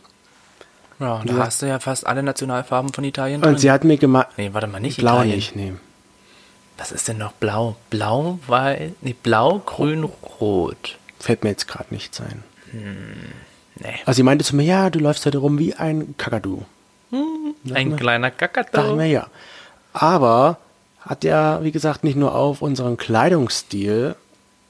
Ja, 0.99 1.21
da 1.25 1.33
hast 1.37 1.61
du 1.61 1.65
ja 1.67 1.79
fast 1.79 2.07
alle 2.07 2.23
Nationalfarben 2.23 2.93
von 2.93 3.03
Italien 3.03 3.41
Und 3.41 3.45
drin. 3.51 3.57
sie 3.57 3.69
hat 3.71 3.83
mir 3.83 3.97
gemacht. 3.97 4.27
nee, 4.37 4.49
warte 4.53 4.67
mal, 4.67 4.79
nicht 4.79 4.97
Blau 4.97 5.15
Italien. 5.15 5.35
nicht, 5.35 5.55
nee. 5.55 5.73
Was 6.77 6.91
ist 6.91 7.07
denn 7.07 7.17
noch 7.17 7.31
blau? 7.33 7.75
Blau, 7.89 8.39
weil, 8.47 8.93
nee, 9.01 9.15
blau, 9.21 9.59
grün, 9.65 10.03
rot. 10.39 10.97
Fällt 11.19 11.43
mir 11.43 11.51
jetzt 11.51 11.67
gerade 11.67 11.93
nichts 11.93 12.19
ein. 12.21 12.43
Nee. 12.73 13.93
Also 14.05 14.17
sie 14.17 14.23
meinte 14.23 14.43
zu 14.45 14.55
mir, 14.55 14.63
ja, 14.63 14.89
du 14.89 14.99
läufst 14.99 15.25
heute 15.25 15.37
rum 15.37 15.57
wie 15.59 15.73
ein 15.73 16.15
Kakadu. 16.17 16.63
Ein 17.73 17.95
kleiner 17.95 18.29
Dachte 18.31 18.45
ich 18.61 18.71
Kakao. 18.71 18.95
mir, 18.95 19.07
ja. 19.07 19.27
Aber 19.93 20.57
hat 21.01 21.23
ja, 21.23 21.63
wie 21.63 21.71
gesagt, 21.71 22.03
nicht 22.03 22.15
nur 22.17 22.35
auf 22.35 22.61
unseren 22.61 22.97
Kleidungsstil 22.97 24.15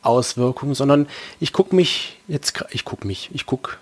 Auswirkungen, 0.03 0.75
sondern 0.75 1.07
ich 1.39 1.51
gucke 1.53 1.75
mich 1.75 2.19
jetzt, 2.27 2.63
ich 2.71 2.85
gucke 2.85 3.07
mich, 3.07 3.29
ich 3.33 3.45
gucke 3.47 3.77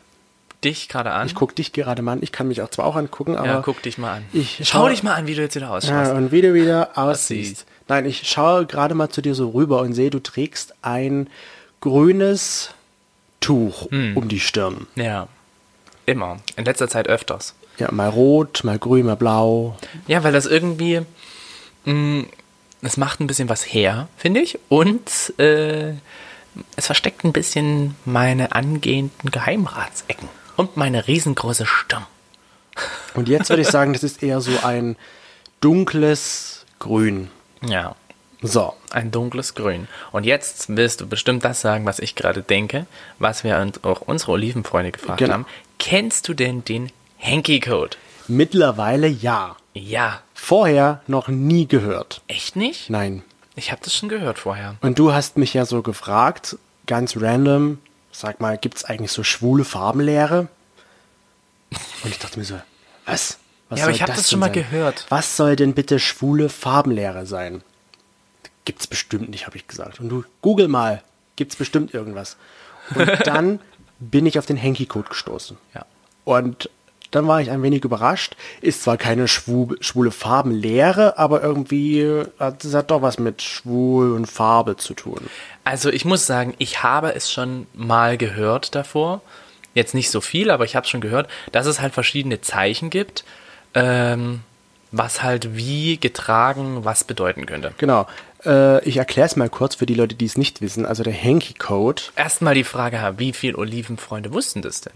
Dich 0.63 0.89
gerade 0.89 1.11
an. 1.11 1.27
ich 1.27 1.35
guck 1.35 1.55
dich 1.55 1.71
gerade 1.73 2.01
mal 2.01 2.13
an. 2.13 2.19
Ich 2.23 2.31
kann 2.31 2.47
mich 2.47 2.61
auch 2.61 2.69
zwar 2.69 2.85
auch 2.85 2.95
angucken, 2.95 3.35
aber 3.35 3.47
ja, 3.47 3.61
guck 3.63 3.81
dich 3.81 3.97
mal 3.97 4.15
an. 4.17 4.25
ich 4.33 4.57
Schau 4.63 4.79
schau- 4.83 4.89
dich 4.89 5.03
mal 5.03 5.13
an, 5.15 5.27
wie 5.27 5.35
du 5.35 5.41
jetzt 5.41 5.55
wieder 5.55 5.67
Ja, 5.67 5.73
ausschaust. 5.73 6.11
und 6.11 6.31
wie 6.31 6.41
du 6.41 6.53
wieder 6.53 6.91
aussiehst. 6.97 7.51
Aussiehst. 7.51 7.65
Nein, 7.89 8.05
ich 8.05 8.27
schaue 8.29 8.65
gerade 8.65 8.95
mal 8.95 9.09
zu 9.09 9.21
dir 9.21 9.35
so 9.35 9.49
rüber 9.49 9.81
und 9.81 9.93
sehe, 9.93 10.09
du 10.09 10.19
trägst 10.19 10.73
ein 10.81 11.29
grünes 11.81 12.69
Tuch 13.41 13.89
Hm. 13.91 14.15
um 14.15 14.27
die 14.29 14.39
Stirn. 14.39 14.87
Ja. 14.95 15.27
Immer. 16.05 16.37
In 16.55 16.65
letzter 16.65 16.87
Zeit 16.87 17.07
öfters. 17.07 17.55
Ja, 17.77 17.91
mal 17.91 18.09
rot, 18.09 18.61
mal 18.63 18.77
grün, 18.79 19.05
mal 19.05 19.15
blau. 19.15 19.77
Ja, 20.07 20.23
weil 20.23 20.31
das 20.33 20.45
irgendwie. 20.45 21.01
Mh, 21.85 22.25
es 22.81 22.97
macht 22.97 23.19
ein 23.19 23.27
bisschen 23.27 23.49
was 23.49 23.63
her, 23.63 24.07
finde 24.17 24.41
ich. 24.41 24.59
Und 24.69 25.33
äh, 25.39 25.93
es 26.75 26.85
versteckt 26.85 27.23
ein 27.23 27.33
bisschen 27.33 27.95
meine 28.05 28.53
angehenden 28.53 29.31
Geheimratsecken. 29.31 30.27
Und 30.55 30.77
meine 30.77 31.07
riesengroße 31.07 31.65
Stirn. 31.65 32.05
Und 33.13 33.27
jetzt 33.29 33.49
würde 33.49 33.61
ich 33.61 33.67
sagen, 33.67 33.93
das 33.93 34.03
ist 34.03 34.23
eher 34.23 34.41
so 34.41 34.51
ein 34.63 34.95
dunkles 35.61 36.65
Grün. 36.79 37.29
Ja. 37.65 37.95
So, 38.45 38.73
Ein 38.91 39.09
dunkles 39.09 39.55
Grün. 39.55 39.87
Und 40.11 40.25
jetzt 40.25 40.65
willst 40.75 40.99
du 40.99 41.07
bestimmt 41.07 41.45
das 41.45 41.61
sagen, 41.61 41.85
was 41.85 41.99
ich 41.99 42.13
gerade 42.15 42.41
denke, 42.43 42.85
was 43.17 43.45
wir 43.45 43.57
uns 43.57 43.81
auch 43.85 44.01
unsere 44.01 44.33
Olivenfreunde 44.33 44.91
gefragt 44.91 45.19
Genau. 45.19 45.33
haben. 45.33 45.45
Kennst 45.79 46.27
du 46.27 46.33
denn 46.33 46.63
den 46.65 46.91
Hanky-Code? 47.21 47.95
mittlerweile 48.27 49.07
ja. 49.07 49.55
Ja. 49.73 50.21
Vorher 50.33 51.01
noch 51.07 51.27
nie 51.29 51.67
gehört. 51.67 52.21
Echt 52.27 52.55
nicht? 52.57 52.89
Nein. 52.89 53.23
Ich 53.55 53.71
habe 53.71 53.81
das 53.83 53.93
schon 53.95 54.09
gehört 54.09 54.39
vorher. 54.39 54.75
Und 54.81 54.97
du 54.99 55.13
hast 55.13 55.37
mich 55.37 55.53
ja 55.53 55.65
so 55.65 55.81
gefragt, 55.81 56.57
ganz 56.85 57.15
random, 57.17 57.79
sag 58.13 58.39
mal, 58.39 58.57
gibt's 58.57 58.85
eigentlich 58.85 59.11
so 59.11 59.23
schwule 59.23 59.65
Farbenlehre? 59.65 60.47
Und 62.03 62.09
ich 62.09 62.19
dachte 62.19 62.39
mir 62.39 62.45
so, 62.45 62.59
was? 63.05 63.37
was 63.69 63.79
Ja, 63.79 63.85
aber 63.85 63.93
ich 63.93 64.01
hab 64.01 64.07
das 64.07 64.17
denn 64.17 64.25
schon 64.25 64.39
mal 64.39 64.45
sein? 64.45 64.53
gehört. 64.53 65.05
Was 65.09 65.35
soll 65.35 65.55
denn 65.55 65.73
bitte 65.73 65.99
schwule 65.99 66.47
Farbenlehre 66.49 67.25
sein? 67.25 67.63
Gibt's 68.65 68.87
bestimmt 68.87 69.29
nicht, 69.29 69.45
habe 69.45 69.57
ich 69.57 69.67
gesagt. 69.67 69.99
Und 69.99 70.09
du, 70.09 70.23
google 70.41 70.67
mal, 70.69 71.03
gibt's 71.35 71.55
bestimmt 71.55 71.93
irgendwas. 71.93 72.37
Und 72.95 73.09
dann 73.25 73.59
bin 73.99 74.25
ich 74.25 74.39
auf 74.39 74.45
den 74.45 74.61
Hanky-Code 74.61 75.09
gestoßen. 75.09 75.57
Ja. 75.73 75.85
Und 76.23 76.69
dann 77.11 77.27
war 77.27 77.41
ich 77.41 77.51
ein 77.51 77.61
wenig 77.61 77.83
überrascht. 77.83 78.35
Ist 78.61 78.83
zwar 78.83 78.97
keine 78.97 79.27
schwu 79.27 79.75
schwule 79.81 80.11
Farbenlehre, 80.11 81.17
aber 81.19 81.43
irgendwie 81.43 82.23
hat 82.39 82.63
es 82.63 82.73
hat 82.73 82.89
doch 82.89 83.01
was 83.01 83.19
mit 83.19 83.41
schwul 83.41 84.13
und 84.13 84.25
Farbe 84.25 84.77
zu 84.77 84.93
tun. 84.95 85.29
Also 85.63 85.89
ich 85.89 86.05
muss 86.05 86.25
sagen, 86.25 86.53
ich 86.57 86.83
habe 86.83 87.15
es 87.15 87.31
schon 87.31 87.67
mal 87.73 88.17
gehört 88.17 88.75
davor. 88.75 89.21
Jetzt 89.73 89.93
nicht 89.95 90.11
so 90.11 90.21
viel, 90.21 90.51
aber 90.51 90.65
ich 90.65 90.75
habe 90.75 90.83
es 90.83 90.89
schon 90.89 91.01
gehört, 91.01 91.29
dass 91.51 91.65
es 91.65 91.81
halt 91.81 91.93
verschiedene 91.93 92.41
Zeichen 92.41 92.89
gibt, 92.89 93.23
ähm, 93.73 94.41
was 94.91 95.23
halt 95.23 95.55
wie 95.55 95.97
getragen 95.97 96.85
was 96.85 97.03
bedeuten 97.03 97.45
könnte. 97.45 97.73
Genau. 97.77 98.05
Äh, 98.45 98.83
ich 98.87 98.97
erkläre 98.97 99.25
es 99.25 99.35
mal 99.35 99.49
kurz 99.49 99.75
für 99.75 99.85
die 99.85 99.95
Leute, 99.95 100.15
die 100.15 100.25
es 100.25 100.37
nicht 100.37 100.61
wissen. 100.61 100.85
Also 100.85 101.01
der 101.03 101.13
Hanky-Code. 101.13 102.03
Erstmal 102.15 102.53
die 102.53 102.63
Frage, 102.63 103.15
wie 103.17 103.33
viel 103.33 103.55
Olivenfreunde 103.55 104.31
wussten 104.33 104.61
das 104.61 104.81
denn? 104.81 104.93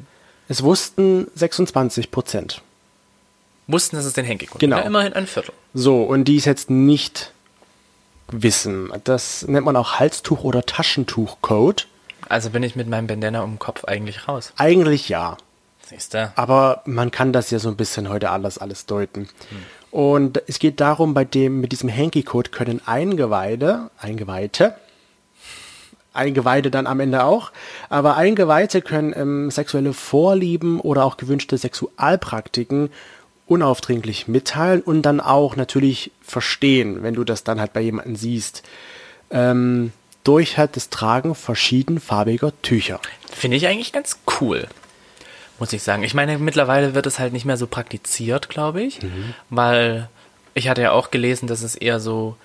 Es 0.47 0.63
wussten 0.63 1.27
26 1.35 2.11
Prozent. 2.11 2.61
Wussten, 3.67 3.97
dass 3.97 4.05
es 4.05 4.13
den 4.13 4.25
Henki 4.25 4.45
gibt. 4.45 4.59
Genau. 4.59 4.77
Ja, 4.77 4.83
immerhin 4.83 5.13
ein 5.13 5.27
Viertel. 5.27 5.53
So, 5.73 6.03
und 6.03 6.25
die 6.25 6.37
es 6.37 6.45
jetzt 6.45 6.69
nicht 6.69 7.33
wissen. 8.31 8.91
Das 9.03 9.47
nennt 9.47 9.65
man 9.65 9.75
auch 9.75 9.99
Halstuch- 9.99 10.43
oder 10.43 10.65
Taschentuch-Code. 10.65 11.83
Also 12.29 12.49
bin 12.49 12.63
ich 12.63 12.75
mit 12.75 12.89
meinem 12.89 13.07
Bandana 13.07 13.41
um 13.41 13.53
den 13.53 13.59
Kopf 13.59 13.85
eigentlich 13.85 14.27
raus. 14.27 14.53
Eigentlich 14.57 15.09
ja. 15.09 15.37
Siehst 15.85 16.13
du? 16.13 16.31
Aber 16.35 16.81
man 16.85 17.11
kann 17.11 17.31
das 17.31 17.49
ja 17.49 17.59
so 17.59 17.69
ein 17.69 17.77
bisschen 17.77 18.09
heute 18.09 18.29
alles, 18.29 18.57
alles 18.57 18.85
deuten. 18.85 19.29
Und 19.89 20.41
es 20.47 20.59
geht 20.59 20.81
darum, 20.81 21.13
bei 21.13 21.23
dem, 21.23 21.61
mit 21.61 21.71
diesem 21.71 21.89
Hanky-Code 21.89 22.49
können 22.49 22.81
Eingeweide, 22.85 23.89
Eingeweihte, 23.97 24.75
Eingeweide 26.11 26.71
dann 26.71 26.87
am 26.87 26.99
Ende 26.99 27.23
auch, 27.23 27.51
aber 27.89 28.17
Eingeweihte 28.17 28.81
können 28.81 29.13
ähm, 29.15 29.51
sexuelle 29.51 29.93
Vorlieben 29.93 30.81
oder 30.81 31.05
auch 31.05 31.15
gewünschte 31.15 31.57
Sexualpraktiken 31.57 32.89
unaufdringlich 33.47 34.27
mitteilen 34.27 34.81
und 34.81 35.01
dann 35.01 35.19
auch 35.19 35.55
natürlich 35.55 36.11
verstehen, 36.21 37.03
wenn 37.03 37.13
du 37.13 37.23
das 37.23 37.43
dann 37.43 37.59
halt 37.59 37.73
bei 37.73 37.81
jemandem 37.81 38.15
siehst. 38.15 38.63
Ähm, 39.31 39.91
durch 40.23 40.57
halt 40.57 40.75
das 40.75 40.89
Tragen 40.89 41.35
verschiedenfarbiger 41.35 42.51
Tücher. 42.61 42.99
Finde 43.31 43.55
ich 43.55 43.67
eigentlich 43.67 43.93
ganz 43.93 44.19
cool. 44.41 44.67
Muss 45.59 45.71
ich 45.71 45.81
sagen. 45.83 46.03
Ich 46.03 46.13
meine, 46.13 46.37
mittlerweile 46.37 46.93
wird 46.93 47.05
es 47.05 47.17
halt 47.17 47.31
nicht 47.31 47.45
mehr 47.45 47.57
so 47.57 47.65
praktiziert, 47.65 48.49
glaube 48.49 48.83
ich. 48.83 48.99
Weil 49.49 50.09
ich 50.53 50.67
hatte 50.67 50.81
ja 50.81 50.91
auch 50.91 51.11
gelesen, 51.11 51.47
dass 51.47 51.63
es 51.63 51.75
eher 51.75 51.99
so 52.01 52.35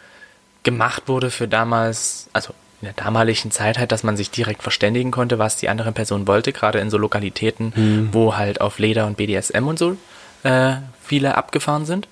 gemacht 0.62 1.08
wurde 1.08 1.30
für 1.30 1.48
damals, 1.48 2.30
also 2.32 2.54
in 2.80 2.86
der 2.86 2.94
damaligen 2.94 3.50
Zeit 3.50 3.78
halt, 3.78 3.90
dass 3.90 4.04
man 4.04 4.16
sich 4.16 4.30
direkt 4.30 4.62
verständigen 4.62 5.10
konnte, 5.10 5.38
was 5.38 5.56
die 5.56 5.68
andere 5.68 5.92
Person 5.92 6.28
wollte, 6.28 6.52
gerade 6.52 6.78
in 6.78 6.88
so 6.90 6.98
Lokalitäten, 6.98 8.08
wo 8.12 8.36
halt 8.36 8.60
auf 8.60 8.78
Leder 8.78 9.06
und 9.06 9.16
BDSM 9.16 9.66
und 9.66 9.78
so 9.78 9.96
äh, 10.42 10.76
viele 11.02 11.36
abgefahren 11.36 11.86
sind. 11.86 12.08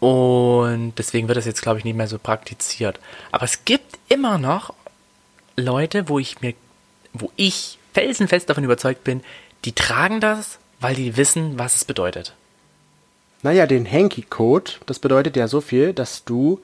Und 0.00 0.94
deswegen 0.98 1.28
wird 1.28 1.38
das 1.38 1.46
jetzt, 1.46 1.62
glaube 1.62 1.78
ich, 1.78 1.84
nicht 1.84 1.96
mehr 1.96 2.08
so 2.08 2.18
praktiziert. 2.18 3.00
Aber 3.32 3.44
es 3.44 3.64
gibt 3.64 3.98
immer 4.08 4.38
noch 4.38 4.74
Leute, 5.56 6.08
wo 6.08 6.18
ich 6.18 6.40
mir, 6.40 6.54
wo 7.12 7.30
ich 7.36 7.78
felsenfest 7.94 8.48
davon 8.50 8.64
überzeugt 8.64 9.04
bin, 9.04 9.22
die 9.64 9.72
tragen 9.72 10.20
das, 10.20 10.58
weil 10.80 10.94
die 10.94 11.16
wissen, 11.16 11.58
was 11.58 11.74
es 11.74 11.84
bedeutet. 11.84 12.34
Naja, 13.42 13.66
den 13.66 13.90
Hanky-Code, 13.90 14.72
das 14.86 14.98
bedeutet 14.98 15.36
ja 15.36 15.48
so 15.48 15.60
viel, 15.60 15.92
dass 15.92 16.24
du 16.24 16.60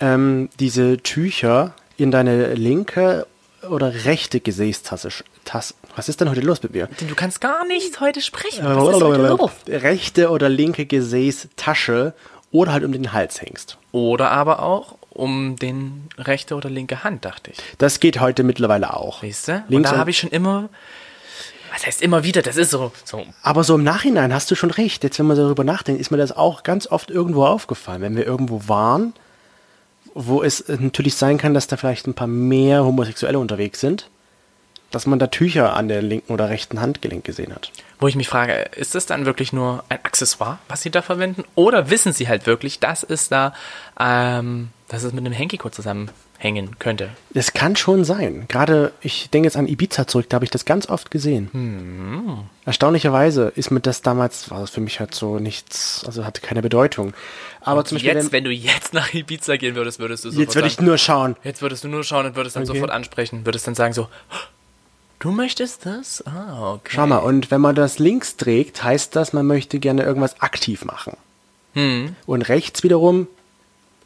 ähm, 0.00 0.48
diese 0.58 0.98
Tücher 0.98 1.74
in 1.96 2.10
deine 2.10 2.54
linke 2.54 3.26
oder 3.70 4.04
rechte 4.04 4.40
Gesäßtasse. 4.40 5.08
sch- 5.08 5.24
Tas 5.44 5.74
Was 5.96 6.08
ist 6.08 6.20
denn 6.20 6.30
heute 6.30 6.40
los 6.40 6.62
mit 6.62 6.72
mir? 6.72 6.88
Denn 7.00 7.08
du 7.08 7.14
kannst 7.14 7.40
gar 7.40 7.66
nicht 7.66 8.00
heute 8.00 8.20
sprechen. 8.20 8.64
Was 8.64 8.96
ist 8.96 9.02
heute 9.02 9.26
los? 9.28 9.50
Rechte 9.68 10.30
oder 10.30 10.48
linke 10.48 10.86
Gesäßtasche 10.86 12.14
oder 12.50 12.72
halt 12.72 12.84
um 12.84 12.92
den 12.92 13.12
Hals 13.12 13.40
hängst. 13.40 13.78
Oder 13.92 14.30
aber 14.30 14.62
auch 14.62 14.96
um 15.10 15.56
den 15.56 16.08
rechte 16.18 16.54
oder 16.56 16.68
linke 16.70 17.04
Hand, 17.04 17.24
dachte 17.24 17.52
ich. 17.52 17.58
Das 17.78 18.00
geht 18.00 18.20
heute 18.20 18.42
mittlerweile 18.42 18.94
auch. 18.94 19.22
Weißt 19.22 19.48
du? 19.48 19.52
Und 19.54 19.64
Links 19.68 19.88
da 19.90 19.94
und- 19.94 20.00
habe 20.00 20.10
ich 20.10 20.18
schon 20.18 20.30
immer, 20.30 20.68
was 21.72 21.86
heißt 21.86 22.02
immer 22.02 22.24
wieder, 22.24 22.42
das 22.42 22.56
ist 22.56 22.70
so, 22.70 22.92
so 23.04 23.24
Aber 23.42 23.62
so 23.64 23.74
im 23.76 23.84
Nachhinein 23.84 24.32
hast 24.34 24.50
du 24.50 24.54
schon 24.56 24.70
recht. 24.70 25.04
Jetzt, 25.04 25.18
wenn 25.18 25.26
man 25.26 25.36
darüber 25.36 25.62
nachdenkt, 25.64 26.00
ist 26.00 26.10
mir 26.10 26.16
das 26.16 26.32
auch 26.32 26.62
ganz 26.64 26.86
oft 26.88 27.10
irgendwo 27.10 27.44
aufgefallen. 27.46 28.00
Wenn 28.02 28.16
wir 28.16 28.26
irgendwo 28.26 28.62
waren, 28.68 29.12
wo 30.14 30.42
es 30.42 30.60
äh, 30.60 30.78
natürlich 30.80 31.16
sein 31.16 31.38
kann, 31.38 31.54
dass 31.54 31.66
da 31.66 31.76
vielleicht 31.76 32.06
ein 32.06 32.14
paar 32.14 32.26
mehr 32.26 32.84
Homosexuelle 32.84 33.38
unterwegs 33.38 33.80
sind, 33.80 34.08
dass 34.90 35.06
man 35.06 35.18
da 35.18 35.26
Tücher 35.26 35.74
an 35.74 35.88
der 35.88 36.02
linken 36.02 36.32
oder 36.32 36.48
rechten 36.48 36.80
Handgelenk 36.80 37.24
gesehen 37.24 37.52
hat. 37.52 37.72
Wo 37.98 38.06
ich 38.06 38.14
mich 38.14 38.28
frage, 38.28 38.52
ist 38.76 38.94
das 38.94 39.06
dann 39.06 39.26
wirklich 39.26 39.52
nur 39.52 39.82
ein 39.88 39.98
Accessoire, 40.04 40.58
was 40.68 40.82
sie 40.82 40.90
da 40.90 41.02
verwenden? 41.02 41.44
Oder 41.56 41.90
wissen 41.90 42.12
sie 42.12 42.28
halt 42.28 42.46
wirklich, 42.46 42.78
dass 42.78 43.02
es 43.02 43.28
da, 43.28 43.54
ähm, 43.98 44.70
dass 44.88 45.02
es 45.02 45.12
mit 45.12 45.26
einem 45.26 45.36
Hanky-Code 45.36 45.74
zusammenhängen 46.44 46.78
könnte? 46.78 47.10
Das 47.32 47.52
kann 47.52 47.76
schon 47.76 48.04
sein. 48.04 48.44
Gerade, 48.48 48.92
ich 49.00 49.30
denke 49.30 49.46
jetzt 49.46 49.56
an 49.56 49.66
Ibiza 49.66 50.06
zurück, 50.06 50.26
da 50.28 50.36
habe 50.36 50.44
ich 50.44 50.50
das 50.50 50.64
ganz 50.64 50.88
oft 50.88 51.10
gesehen. 51.10 51.48
Hm. 51.52 52.38
Erstaunlicherweise 52.64 53.52
ist 53.54 53.70
mir 53.70 53.80
das 53.80 54.02
damals, 54.02 54.50
war 54.50 54.60
das 54.60 54.70
für 54.70 54.80
mich 54.80 55.00
halt 55.00 55.14
so 55.14 55.38
nichts, 55.38 56.04
also 56.06 56.24
hatte 56.24 56.40
keine 56.40 56.62
Bedeutung. 56.62 57.14
Aber 57.60 57.84
zum 57.84 57.96
Beispiel, 57.96 58.14
jetzt, 58.14 58.26
wenn, 58.26 58.32
wenn 58.32 58.44
du 58.44 58.50
jetzt 58.50 58.92
nach 58.92 59.12
Ibiza 59.12 59.56
gehen 59.56 59.74
würdest, 59.74 59.98
würdest 59.98 60.24
du 60.24 60.30
sofort 60.30 60.46
jetzt 60.46 60.54
würde 60.54 60.68
ich 60.68 60.80
nur 60.80 60.98
schauen. 60.98 61.36
jetzt 61.44 61.62
würdest 61.62 61.84
du 61.84 61.88
nur 61.88 62.04
schauen 62.04 62.26
und 62.26 62.36
würdest 62.36 62.56
dann 62.56 62.64
Okay. 62.64 62.74
sofort 62.74 62.90
ansprechen, 62.90 63.44
würdest 63.44 63.66
dann 63.66 63.74
sagen 63.74 63.94
so, 63.94 64.08
du 65.18 65.30
möchtest 65.30 65.86
das? 65.86 66.22
Ah, 66.26 66.74
okay. 66.74 66.92
Schau 66.94 67.06
mal, 67.06 67.18
und 67.18 67.50
wenn 67.50 67.60
man 67.60 67.74
das 67.74 67.98
links 67.98 68.36
trägt, 68.36 68.82
heißt 68.82 69.16
das, 69.16 69.32
man 69.32 69.46
möchte 69.46 69.78
gerne 69.78 70.02
irgendwas 70.02 70.40
aktiv 70.40 70.84
machen. 70.84 71.16
Hm. 71.74 72.14
Und 72.26 72.42
rechts 72.42 72.82
wiederum 72.84 73.26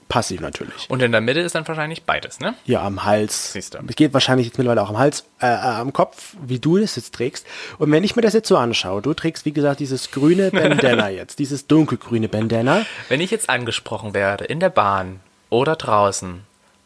passiv 0.08 0.40
natürlich. 0.40 0.88
Und 0.88 1.02
in 1.02 1.12
der 1.12 1.20
Mitte 1.20 1.40
ist 1.40 1.54
dann 1.54 1.66
wahrscheinlich 1.68 2.04
beides, 2.04 2.40
ne? 2.40 2.54
Ja, 2.64 2.82
am 2.82 3.04
Hals. 3.04 3.52
Siehst 3.52 3.74
du. 3.74 3.78
Es 3.86 3.96
geht 3.96 4.12
wahrscheinlich 4.14 4.46
jetzt 4.46 4.58
mittlerweile 4.58 4.82
auch 4.82 4.90
am 4.90 4.98
Hals, 4.98 5.24
äh, 5.40 5.46
äh, 5.46 5.50
am 5.50 5.92
Kopf, 5.92 6.34
wie 6.42 6.58
du 6.58 6.78
das 6.78 6.96
jetzt 6.96 7.14
trägst. 7.14 7.46
Und 7.78 7.92
wenn 7.92 8.04
ich 8.04 8.16
mir 8.16 8.22
das 8.22 8.34
jetzt 8.34 8.48
so 8.48 8.56
anschaue, 8.56 9.02
du 9.02 9.14
trägst, 9.14 9.44
wie 9.44 9.52
gesagt, 9.52 9.80
dieses 9.80 10.10
grüne 10.10 10.50
Bandana 10.52 11.10
jetzt, 11.10 11.38
dieses 11.38 11.66
dunkelgrüne 11.66 12.28
Bandana. 12.28 12.86
Wenn 13.08 13.20
ich 13.20 13.30
jetzt 13.30 13.50
angesprochen 13.50 14.14
werde, 14.14 14.44
in 14.44 14.60
der 14.60 14.70
Bahn 14.70 15.20
oder 15.50 15.76
draußen, 15.76 16.42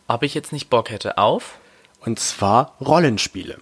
ob 0.08 0.22
ich 0.22 0.34
jetzt 0.34 0.52
nicht 0.52 0.68
Bock 0.70 0.90
hätte 0.90 1.18
auf 1.18 1.58
Und 2.04 2.18
zwar 2.18 2.74
Rollenspiele. 2.80 3.58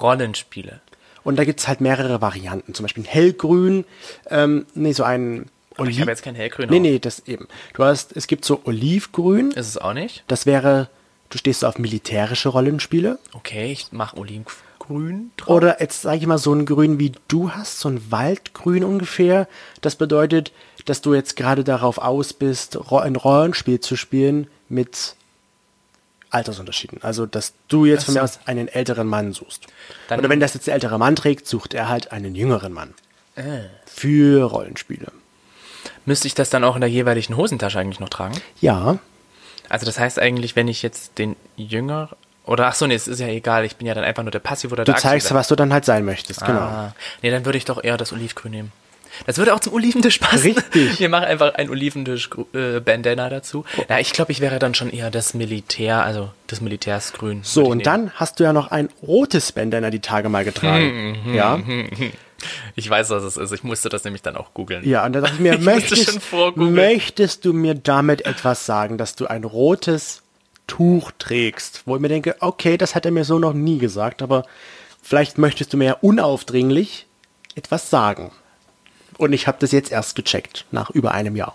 Rollenspiele. 0.00 0.80
Und 1.22 1.36
da 1.36 1.44
gibt's 1.44 1.68
halt 1.68 1.80
mehrere 1.80 2.20
Varianten. 2.22 2.74
Zum 2.74 2.84
Beispiel 2.84 3.02
ein 3.02 3.06
hellgrün, 3.06 3.84
ähm, 4.30 4.66
nee, 4.74 4.92
so 4.92 5.02
ein 5.02 5.50
Aber 5.80 5.88
ich 5.90 5.96
Oli- 5.96 6.00
habe 6.02 6.10
jetzt 6.10 6.22
kein 6.22 6.34
Hellgrün. 6.34 6.68
Nee, 6.70 6.76
auf. 6.76 6.82
nee, 6.82 6.98
das 6.98 7.20
eben. 7.26 7.48
Du 7.74 7.84
hast, 7.84 8.16
es 8.16 8.26
gibt 8.26 8.44
so 8.44 8.60
olivgrün. 8.64 9.50
Ist 9.52 9.68
es 9.68 9.78
auch 9.78 9.92
nicht? 9.94 10.24
Das 10.28 10.46
wäre, 10.46 10.88
du 11.30 11.38
stehst 11.38 11.64
auf 11.64 11.78
militärische 11.78 12.48
Rollenspiele. 12.50 13.18
Okay, 13.32 13.72
ich 13.72 13.92
mache 13.92 14.16
Olivgrün 14.16 15.30
drauf. 15.36 15.48
Oder 15.56 15.80
jetzt 15.80 16.02
sage 16.02 16.18
ich 16.18 16.26
mal 16.26 16.38
so 16.38 16.52
ein 16.52 16.66
Grün 16.66 16.98
wie 16.98 17.12
du 17.28 17.50
hast, 17.52 17.80
so 17.80 17.88
ein 17.88 18.00
Waldgrün 18.10 18.84
ungefähr. 18.84 19.48
Das 19.80 19.96
bedeutet, 19.96 20.52
dass 20.86 21.00
du 21.02 21.14
jetzt 21.14 21.36
gerade 21.36 21.62
darauf 21.64 21.98
aus 21.98 22.32
bist, 22.32 22.76
ein 22.90 23.16
Rollenspiel 23.16 23.80
zu 23.80 23.96
spielen 23.96 24.46
mit 24.68 25.14
Altersunterschieden. 26.30 27.02
Also, 27.02 27.26
dass 27.26 27.54
du 27.68 27.84
jetzt 27.86 28.04
von 28.04 28.14
mir 28.14 28.22
aus 28.22 28.38
einen 28.46 28.68
älteren 28.68 29.06
Mann 29.08 29.32
suchst. 29.32 29.66
Dann- 30.08 30.20
Oder 30.20 30.28
wenn 30.28 30.38
das 30.40 30.54
jetzt 30.54 30.66
der 30.68 30.74
ältere 30.74 30.96
Mann 30.98 31.16
trägt, 31.16 31.46
sucht 31.48 31.74
er 31.74 31.88
halt 31.88 32.12
einen 32.12 32.34
jüngeren 32.36 32.72
Mann. 32.72 32.94
Äh. 33.34 33.62
Für 33.86 34.44
Rollenspiele. 34.44 35.08
Müsste 36.06 36.26
ich 36.26 36.34
das 36.34 36.50
dann 36.50 36.64
auch 36.64 36.74
in 36.74 36.80
der 36.80 36.90
jeweiligen 36.90 37.36
Hosentasche 37.36 37.78
eigentlich 37.78 38.00
noch 38.00 38.08
tragen? 38.08 38.34
Ja, 38.60 38.98
Also 39.68 39.86
das 39.86 39.98
heißt 39.98 40.18
eigentlich, 40.18 40.56
wenn 40.56 40.68
ich 40.68 40.82
jetzt 40.82 41.18
den 41.18 41.36
Jünger 41.56 42.08
oder 42.46 42.66
ach 42.66 42.74
so, 42.74 42.86
nee, 42.86 42.94
es 42.94 43.06
ist 43.06 43.20
ja 43.20 43.28
egal, 43.28 43.64
ich 43.64 43.76
bin 43.76 43.86
ja 43.86 43.94
dann 43.94 44.02
einfach 44.02 44.22
nur 44.24 44.32
der 44.32 44.38
Passiv 44.40 44.72
oder 44.72 44.84
du 44.84 44.92
der 44.92 45.00
zeigst, 45.00 45.26
Aktive. 45.26 45.38
was 45.38 45.48
du 45.48 45.54
dann 45.56 45.72
halt 45.72 45.84
sein 45.84 46.04
möchtest. 46.04 46.44
Genau. 46.44 46.58
Ah, 46.60 46.94
nee, 47.22 47.30
dann 47.30 47.44
würde 47.44 47.58
ich 47.58 47.64
doch 47.64 47.84
eher 47.84 47.96
das 47.96 48.12
Olivgrün 48.12 48.50
nehmen. 48.52 48.72
Das 49.26 49.38
würde 49.38 49.54
auch 49.54 49.60
zum 49.60 49.74
Oliventisch 49.74 50.18
passen. 50.18 50.52
Richtig. 50.54 50.98
Wir 51.00 51.08
machen 51.08 51.24
einfach 51.24 51.54
ein 51.54 51.68
Oliventisch-Bandana 51.68 53.28
dazu. 53.28 53.64
Na, 53.88 54.00
ich 54.00 54.12
glaube, 54.12 54.32
ich 54.32 54.40
wäre 54.40 54.58
dann 54.58 54.74
schon 54.74 54.90
eher 54.90 55.10
das 55.10 55.34
Militär, 55.34 56.02
also 56.04 56.30
das 56.46 56.60
Militärsgrün. 56.60 57.40
So, 57.42 57.62
und 57.64 57.78
nehmen. 57.78 57.82
dann 57.82 58.10
hast 58.14 58.40
du 58.40 58.44
ja 58.44 58.52
noch 58.52 58.70
ein 58.70 58.88
rotes 59.02 59.52
Bandana 59.52 59.90
die 59.90 60.00
Tage 60.00 60.28
mal 60.28 60.44
getragen. 60.44 61.18
Hm, 61.24 61.34
ja. 61.34 61.58
Ich 62.74 62.88
weiß, 62.88 63.10
was 63.10 63.22
es 63.22 63.36
ist. 63.36 63.52
Ich 63.52 63.62
musste 63.62 63.88
das 63.88 64.04
nämlich 64.04 64.22
dann 64.22 64.36
auch 64.36 64.54
googeln. 64.54 64.88
Ja, 64.88 65.04
und 65.04 65.12
da 65.12 65.20
dachte 65.20 65.34
ich 65.34 65.40
mir, 65.40 65.54
Ich 65.58 65.60
möchtest, 65.60 66.20
möchtest 66.56 67.44
du 67.44 67.52
mir 67.52 67.74
damit 67.74 68.26
etwas 68.26 68.66
sagen, 68.66 68.98
dass 68.98 69.14
du 69.14 69.26
ein 69.26 69.44
rotes 69.44 70.22
Tuch 70.66 71.10
trägst? 71.18 71.82
Wo 71.86 71.96
ich 71.96 72.00
mir 72.00 72.08
denke, 72.08 72.36
okay, 72.40 72.76
das 72.76 72.94
hat 72.94 73.04
er 73.04 73.10
mir 73.10 73.24
so 73.24 73.38
noch 73.38 73.52
nie 73.52 73.78
gesagt, 73.78 74.22
aber 74.22 74.44
vielleicht 75.02 75.38
möchtest 75.38 75.72
du 75.72 75.76
mir 75.76 75.84
ja 75.84 75.96
unaufdringlich 76.00 77.06
etwas 77.54 77.90
sagen. 77.90 78.30
Und 79.18 79.32
ich 79.32 79.46
habe 79.46 79.58
das 79.60 79.72
jetzt 79.72 79.92
erst 79.92 80.14
gecheckt, 80.14 80.64
nach 80.70 80.90
über 80.90 81.12
einem 81.12 81.36
Jahr. 81.36 81.54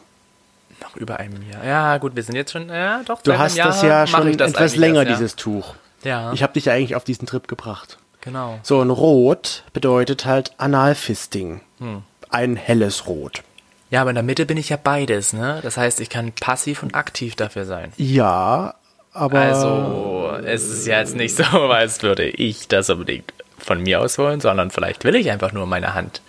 Noch 0.81 0.95
über 0.97 1.17
einem 1.17 1.49
Jahr. 1.49 1.65
Ja, 1.65 1.97
gut, 1.97 2.15
wir 2.15 2.23
sind 2.23 2.35
jetzt 2.35 2.51
schon, 2.51 2.69
ja, 2.69 3.01
doch. 3.03 3.21
Du 3.21 3.37
hast 3.37 3.57
das 3.57 3.81
ja 3.81 4.05
schon 4.05 4.37
das 4.37 4.51
etwas 4.51 4.75
länger, 4.75 4.99
erst, 4.99 5.09
ja. 5.09 5.15
dieses 5.15 5.35
Tuch. 5.35 5.75
Ja. 6.03 6.33
Ich 6.33 6.43
habe 6.43 6.53
dich 6.53 6.65
ja 6.65 6.73
eigentlich 6.73 6.95
auf 6.95 7.05
diesen 7.05 7.25
Trip 7.25 7.47
gebracht. 7.47 7.97
Genau. 8.25 8.59
So, 8.63 8.81
ein 8.81 8.89
Rot 8.89 9.63
bedeutet 9.71 10.25
halt 10.25 10.51
Analfisting. 10.57 11.61
Hm. 11.79 12.03
Ein 12.29 12.55
helles 12.55 13.07
Rot. 13.07 13.43
Ja, 13.91 14.01
aber 14.01 14.09
in 14.09 14.15
der 14.15 14.23
Mitte 14.23 14.45
bin 14.45 14.57
ich 14.57 14.69
ja 14.69 14.77
beides, 14.77 15.31
ne? 15.31 15.59
Das 15.63 15.77
heißt, 15.77 16.01
ich 16.01 16.09
kann 16.09 16.31
passiv 16.33 16.83
und 16.83 16.95
aktiv 16.95 17.35
dafür 17.35 17.65
sein. 17.65 17.93
Ja, 17.97 18.73
aber 19.13 19.39
Also, 19.39 20.37
es 20.43 20.63
ist 20.67 20.87
ja 20.87 20.99
jetzt 20.99 21.15
nicht 21.15 21.35
so, 21.35 21.43
als 21.69 22.01
würde 22.03 22.27
ich 22.27 22.67
das 22.67 22.89
unbedingt 22.89 23.31
von 23.57 23.81
mir 23.81 24.01
aus 24.01 24.17
wollen, 24.17 24.41
sondern 24.41 24.71
vielleicht 24.71 25.03
will 25.05 25.15
ich 25.15 25.31
einfach 25.31 25.53
nur 25.53 25.65
meine 25.67 25.93
Hand 25.93 26.21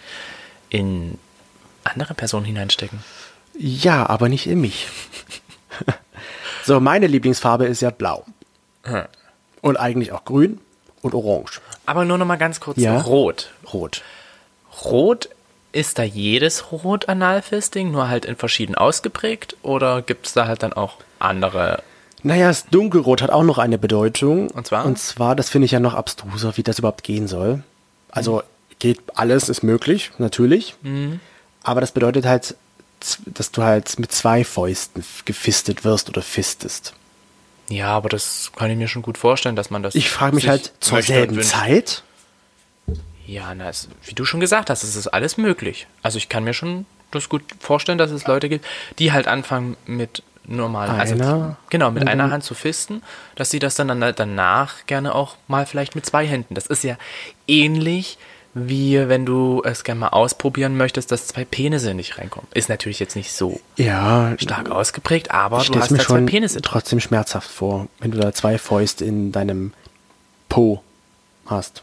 in 0.68 1.18
andere 1.82 2.14
Personen 2.14 2.44
hineinstecken. 2.44 3.00
Ja, 3.58 4.06
aber 4.08 4.28
nicht 4.28 4.46
in 4.46 4.60
mich. 4.60 4.88
so, 6.64 6.78
meine 6.78 7.06
Lieblingsfarbe 7.06 7.66
ist 7.66 7.80
ja 7.80 7.90
blau. 7.90 8.24
Hm. 8.84 9.04
Und 9.62 9.76
eigentlich 9.78 10.12
auch 10.12 10.24
grün 10.24 10.60
und 11.02 11.14
orange. 11.14 11.60
Aber 11.86 12.04
nur 12.04 12.18
noch 12.18 12.26
mal 12.26 12.36
ganz 12.36 12.60
kurz 12.60 12.78
Ja. 12.78 13.00
rot. 13.00 13.52
Rot. 13.72 14.02
Rot, 14.84 15.28
ist 15.72 15.98
da 15.98 16.02
jedes 16.02 16.72
Rot 16.72 17.08
Analfisting, 17.08 17.90
nur 17.90 18.08
halt 18.08 18.24
in 18.24 18.36
verschieden 18.36 18.74
ausgeprägt? 18.74 19.56
Oder 19.62 20.02
gibt 20.02 20.26
es 20.26 20.32
da 20.32 20.46
halt 20.46 20.62
dann 20.62 20.72
auch 20.72 20.94
andere? 21.18 21.82
Naja, 22.22 22.48
das 22.48 22.66
Dunkelrot 22.66 23.22
hat 23.22 23.30
auch 23.30 23.42
noch 23.44 23.58
eine 23.58 23.78
Bedeutung. 23.78 24.50
Und 24.50 24.66
zwar? 24.66 24.84
Und 24.84 24.98
zwar, 24.98 25.36
das 25.36 25.48
finde 25.48 25.66
ich 25.66 25.72
ja 25.72 25.80
noch 25.80 25.94
abstruser, 25.94 26.56
wie 26.56 26.62
das 26.62 26.78
überhaupt 26.78 27.04
gehen 27.04 27.28
soll. 27.28 27.62
Also 28.10 28.42
geht 28.78 29.00
alles, 29.14 29.48
ist 29.48 29.62
möglich, 29.62 30.10
natürlich. 30.18 30.74
Mhm. 30.82 31.20
Aber 31.62 31.80
das 31.80 31.92
bedeutet 31.92 32.26
halt, 32.26 32.56
dass 33.26 33.52
du 33.52 33.62
halt 33.62 33.98
mit 33.98 34.10
zwei 34.12 34.44
Fäusten 34.44 35.04
gefistet 35.24 35.84
wirst 35.84 36.08
oder 36.08 36.22
fistest. 36.22 36.94
Ja, 37.68 37.88
aber 37.88 38.08
das 38.08 38.52
kann 38.56 38.70
ich 38.70 38.76
mir 38.76 38.88
schon 38.88 39.02
gut 39.02 39.18
vorstellen, 39.18 39.56
dass 39.56 39.70
man 39.70 39.82
das. 39.82 39.94
Ich 39.94 40.10
frage 40.10 40.34
mich 40.34 40.48
halt 40.48 40.72
zur 40.80 41.02
selben. 41.02 41.42
Zeit. 41.42 42.02
Ja, 43.26 43.54
na, 43.54 43.68
es, 43.68 43.88
wie 44.04 44.14
du 44.14 44.24
schon 44.24 44.38
gesagt 44.38 44.70
hast, 44.70 44.84
es 44.84 44.94
ist 44.94 45.08
alles 45.08 45.36
möglich. 45.36 45.88
Also 46.02 46.18
ich 46.18 46.28
kann 46.28 46.44
mir 46.44 46.54
schon 46.54 46.86
das 47.10 47.28
gut 47.28 47.42
vorstellen, 47.58 47.98
dass 47.98 48.12
es 48.12 48.26
Leute 48.26 48.48
gibt, 48.48 48.64
die 48.98 49.12
halt 49.12 49.26
anfangen 49.26 49.76
mit 49.86 50.22
normalen, 50.44 50.92
also 50.92 51.14
Einer? 51.14 51.56
genau, 51.70 51.90
mit 51.90 52.06
einer 52.06 52.30
Hand 52.30 52.44
zu 52.44 52.54
fisten, 52.54 53.02
dass 53.34 53.50
sie 53.50 53.58
das 53.58 53.74
dann, 53.74 53.88
dann 53.88 54.14
danach 54.14 54.86
gerne 54.86 55.12
auch 55.12 55.36
mal 55.48 55.66
vielleicht 55.66 55.96
mit 55.96 56.06
zwei 56.06 56.24
Händen. 56.24 56.54
Das 56.54 56.66
ist 56.66 56.84
ja 56.84 56.96
ähnlich 57.48 58.16
wie 58.58 59.06
wenn 59.08 59.26
du 59.26 59.60
es 59.66 59.84
gerne 59.84 60.00
mal 60.00 60.08
ausprobieren 60.08 60.78
möchtest, 60.78 61.12
dass 61.12 61.26
zwei 61.26 61.44
Penisse 61.44 61.92
nicht 61.92 62.16
reinkommen. 62.16 62.48
Ist 62.54 62.70
natürlich 62.70 62.98
jetzt 62.98 63.14
nicht 63.14 63.30
so 63.32 63.60
Ja, 63.76 64.34
stark 64.38 64.70
ausgeprägt, 64.70 65.30
aber 65.30 65.58
du 65.62 65.74
hast 65.78 65.90
mir 65.90 65.98
da 65.98 66.04
zwei 66.04 66.14
schon 66.16 66.26
Penisse 66.26 66.54
drin. 66.54 66.62
trotzdem 66.62 67.00
schmerzhaft 67.00 67.50
vor, 67.50 67.88
wenn 68.00 68.12
du 68.12 68.18
da 68.18 68.32
zwei 68.32 68.56
Fäuste 68.56 69.04
in 69.04 69.30
deinem 69.30 69.74
Po 70.48 70.82
hast. 71.44 71.82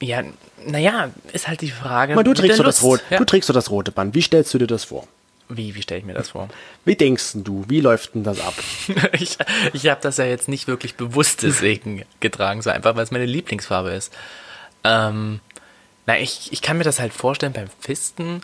Ja, 0.00 0.22
naja, 0.64 1.10
ist 1.32 1.48
halt 1.48 1.62
die 1.62 1.70
Frage. 1.70 2.14
Mal, 2.14 2.22
du 2.22 2.32
trägst 2.32 2.58
so 2.58 2.62
das. 2.62 2.82
Rot, 2.84 3.00
Ja. 3.10 3.18
du 3.18 3.24
trägst 3.24 3.48
so 3.48 3.52
das 3.52 3.70
rote 3.70 3.90
Band. 3.90 4.14
Wie 4.14 4.22
stellst 4.22 4.54
du 4.54 4.58
dir 4.58 4.66
das 4.68 4.84
vor? 4.84 5.08
Wie, 5.48 5.74
wie 5.74 5.82
stelle 5.82 5.98
ich 6.00 6.06
mir 6.06 6.14
das 6.14 6.30
vor? 6.30 6.48
Wie 6.84 6.94
denkst 6.94 7.32
du? 7.34 7.64
Wie 7.68 7.80
läuft 7.80 8.14
denn 8.14 8.22
das 8.22 8.40
ab? 8.40 8.54
ich 9.12 9.36
ich 9.72 9.88
habe 9.88 10.00
das 10.00 10.16
ja 10.18 10.24
jetzt 10.26 10.48
nicht 10.48 10.68
wirklich 10.68 10.94
bewusst 10.94 11.42
deswegen 11.42 12.04
getragen, 12.20 12.62
so 12.62 12.70
einfach, 12.70 12.94
weil 12.94 13.02
es 13.02 13.10
meine 13.10 13.26
Lieblingsfarbe 13.26 13.90
ist. 13.90 14.12
Ähm, 14.84 15.40
na, 16.06 16.18
ich, 16.18 16.52
ich 16.52 16.62
kann 16.62 16.76
mir 16.78 16.84
das 16.84 17.00
halt 17.00 17.12
vorstellen 17.12 17.52
beim 17.52 17.68
Fisten, 17.80 18.42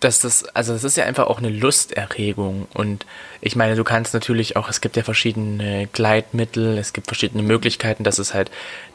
dass 0.00 0.20
das, 0.20 0.44
also 0.54 0.72
das 0.74 0.84
ist 0.84 0.96
ja 0.96 1.04
einfach 1.06 1.26
auch 1.26 1.38
eine 1.38 1.48
Lusterregung. 1.48 2.68
Und 2.72 3.04
ich 3.40 3.56
meine, 3.56 3.74
du 3.74 3.82
kannst 3.82 4.14
natürlich 4.14 4.54
auch, 4.56 4.68
es 4.68 4.80
gibt 4.80 4.96
ja 4.96 5.02
verschiedene 5.02 5.88
Gleitmittel, 5.92 6.78
es 6.78 6.92
gibt 6.92 7.08
verschiedene 7.08 7.42
Möglichkeiten, 7.42 8.04
dass 8.04 8.18
es 8.18 8.32
halt 8.32 8.50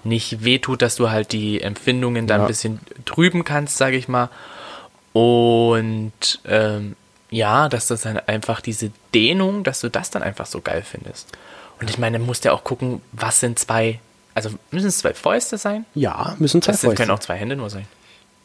nicht 0.06 0.46
wehtut, 0.46 0.82
dass 0.82 0.96
du 0.96 1.10
halt 1.10 1.34
die 1.34 1.62
Empfindungen 1.62 2.26
dann 2.26 2.39
Ja. 2.41 2.46
ein 2.46 2.48
bisschen 2.48 2.80
trüben 3.04 3.43
kannst, 3.43 3.76
sage 3.78 3.98
ich 3.98 4.08
mal. 4.08 4.30
Und 5.12 6.39
ähm, 6.46 6.96
ja, 7.30 7.67
dass 7.69 7.88
das 7.88 8.02
dann 8.02 8.17
einfach 8.19 8.62
diese 8.62 8.91
Dehnung, 9.13 9.63
dass 9.63 9.80
du 9.82 9.89
das 9.89 10.10
dann 10.10 10.24
einfach 10.24 10.46
so 10.46 10.62
geil 10.62 10.84
findest. 10.89 11.30
Und 11.80 11.89
ich 11.89 11.98
meine, 11.98 12.19
du 12.19 12.26
musst 12.26 12.46
ja 12.46 12.54
auch 12.54 12.63
gucken, 12.63 13.02
was 13.12 13.39
sind 13.39 13.60
zwei, 13.60 14.00
also 14.34 14.50
müssen 14.72 14.88
es 14.88 15.00
zwei 15.00 15.13
Fäuste 15.13 15.58
sein? 15.58 15.86
Ja, 15.93 16.36
müssen 16.39 16.62
zwei 16.62 16.72
Das 16.74 16.82
Fäuste. 16.82 16.96
können 16.96 17.12
auch 17.12 17.19
zwei 17.19 17.36
Hände 17.36 17.56
nur 17.56 17.69
sein. 17.69 17.86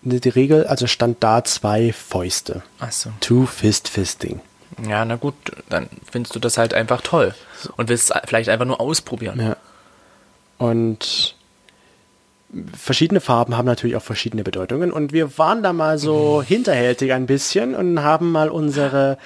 Die 0.02 0.28
Regel, 0.28 0.66
also 0.66 0.86
stand 0.86 1.22
da 1.24 1.42
zwei 1.44 1.92
Fäuste. 1.92 2.62
Achso. 2.78 3.10
Two 3.20 3.46
Fist 3.46 3.88
Fisting. 3.88 4.40
Ja, 4.88 5.04
na 5.04 5.16
gut, 5.16 5.34
dann 5.68 5.88
findest 6.10 6.34
du 6.36 6.38
das 6.38 6.56
halt 6.56 6.72
einfach 6.72 7.00
toll. 7.00 7.34
Und 7.76 7.88
willst 7.88 8.10
es 8.10 8.20
vielleicht 8.26 8.48
einfach 8.48 8.66
nur 8.66 8.80
ausprobieren. 8.80 9.40
Ja. 9.40 9.56
Und 10.58 11.34
verschiedene 12.76 13.20
Farben 13.20 13.56
haben 13.56 13.66
natürlich 13.66 13.96
auch 13.96 14.02
verschiedene 14.02 14.44
Bedeutungen. 14.44 14.92
Und 14.92 15.12
wir 15.12 15.36
waren 15.36 15.62
da 15.62 15.72
mal 15.72 15.98
so 15.98 16.42
hinterhältig 16.46 17.12
ein 17.12 17.26
bisschen 17.26 17.74
und 17.74 18.02
haben 18.02 18.30
mal 18.30 18.48
unsere 18.50 19.18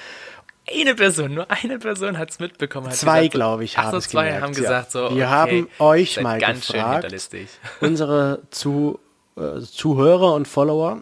Eine 0.71 0.95
Person, 0.95 1.33
nur 1.33 1.51
eine 1.51 1.77
Person 1.77 2.17
hat 2.17 2.31
es 2.31 2.39
mitbekommen. 2.39 2.87
Hat 2.87 2.95
Zwei, 2.95 3.27
glaube 3.27 3.63
ich, 3.63 3.77
haben 3.77 3.91
so, 3.91 3.97
es 3.97 4.09
zwei 4.09 4.25
gemerkt, 4.25 4.43
haben 4.43 4.53
ja. 4.53 4.59
gesagt 4.61 4.91
so, 4.91 4.99
Wir 4.99 5.09
okay, 5.09 5.25
haben 5.25 5.67
euch 5.79 6.21
mal 6.21 6.39
ganz 6.39 6.67
schön 6.67 6.75
gefragt. 6.75 6.93
hinterlistig. 6.95 7.49
unsere 7.81 8.41
zu, 8.51 8.99
äh, 9.35 9.59
Zuhörer 9.59 10.33
und 10.33 10.47
Follower, 10.47 11.01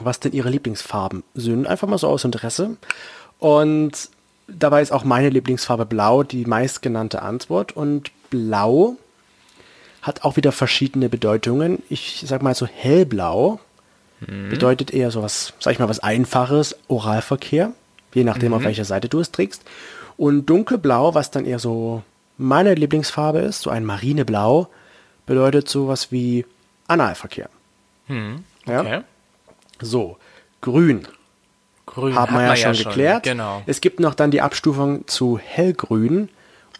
was 0.00 0.20
denn 0.20 0.32
ihre 0.32 0.50
Lieblingsfarben 0.50 1.22
sind. 1.34 1.66
Einfach 1.66 1.86
mal 1.86 1.98
so 1.98 2.08
aus 2.08 2.24
Interesse. 2.24 2.76
Und 3.38 3.92
dabei 4.48 4.82
ist 4.82 4.92
auch 4.92 5.04
meine 5.04 5.28
Lieblingsfarbe 5.28 5.86
Blau 5.86 6.22
die 6.24 6.44
meistgenannte 6.44 7.22
Antwort. 7.22 7.76
Und 7.76 8.10
Blau 8.30 8.96
hat 10.02 10.24
auch 10.24 10.36
wieder 10.36 10.52
verschiedene 10.52 11.08
Bedeutungen. 11.08 11.82
Ich 11.88 12.24
sag 12.26 12.42
mal 12.42 12.54
so 12.54 12.66
hellblau 12.66 13.60
bedeutet 14.20 14.94
eher 14.94 15.10
so 15.10 15.22
was, 15.22 15.52
sag 15.60 15.74
ich 15.74 15.78
mal, 15.78 15.90
was 15.90 15.98
Einfaches, 16.00 16.74
Oralverkehr, 16.88 17.72
je 18.16 18.24
nachdem, 18.24 18.54
auf 18.54 18.64
welcher 18.64 18.86
Seite 18.86 19.10
du 19.10 19.20
es 19.20 19.30
trägst. 19.30 19.62
Und 20.16 20.46
dunkelblau, 20.46 21.14
was 21.14 21.30
dann 21.30 21.44
eher 21.44 21.58
so 21.58 22.02
meine 22.38 22.74
Lieblingsfarbe 22.74 23.40
ist, 23.40 23.60
so 23.60 23.70
ein 23.70 23.84
Marineblau, 23.84 24.68
bedeutet 25.26 25.68
sowas 25.68 26.10
wie 26.10 26.46
Analverkehr. 26.86 27.50
Ja? 28.08 28.80
Okay. 28.80 29.00
So, 29.80 30.16
grün 30.62 31.06
Grün 31.84 32.14
haben 32.14 32.34
wir 32.34 32.46
ja 32.46 32.56
schon 32.56 32.72
geklärt. 32.72 33.24
Genau. 33.24 33.62
Es 33.66 33.80
gibt 33.80 34.00
noch 34.00 34.14
dann 34.14 34.30
die 34.30 34.40
Abstufung 34.40 35.06
zu 35.06 35.38
hellgrün 35.38 36.30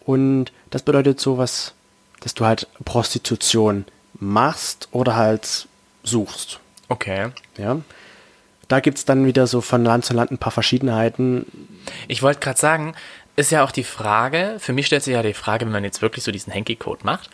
und 0.05 0.51
das 0.71 0.81
bedeutet 0.81 1.19
sowas, 1.19 1.73
dass 2.21 2.33
du 2.33 2.45
halt 2.45 2.67
Prostitution 2.83 3.85
machst 4.19 4.89
oder 4.91 5.15
halt 5.15 5.67
suchst. 6.03 6.59
Okay. 6.89 7.29
Ja. 7.57 7.77
Da 8.67 8.79
gibt 8.79 8.97
es 8.97 9.05
dann 9.05 9.25
wieder 9.25 9.47
so 9.47 9.61
von 9.61 9.83
Land 9.83 10.05
zu 10.05 10.13
Land 10.13 10.31
ein 10.31 10.37
paar 10.37 10.51
Verschiedenheiten. 10.51 11.45
Ich 12.07 12.21
wollte 12.21 12.39
gerade 12.39 12.59
sagen, 12.59 12.95
ist 13.35 13.51
ja 13.51 13.63
auch 13.63 13.71
die 13.71 13.83
Frage, 13.83 14.57
für 14.59 14.73
mich 14.73 14.87
stellt 14.87 15.03
sich 15.03 15.13
ja 15.13 15.21
die 15.21 15.33
Frage, 15.33 15.65
wenn 15.65 15.71
man 15.71 15.83
jetzt 15.83 16.01
wirklich 16.01 16.23
so 16.23 16.31
diesen 16.31 16.53
Hanky-Code 16.53 17.01
macht, 17.03 17.29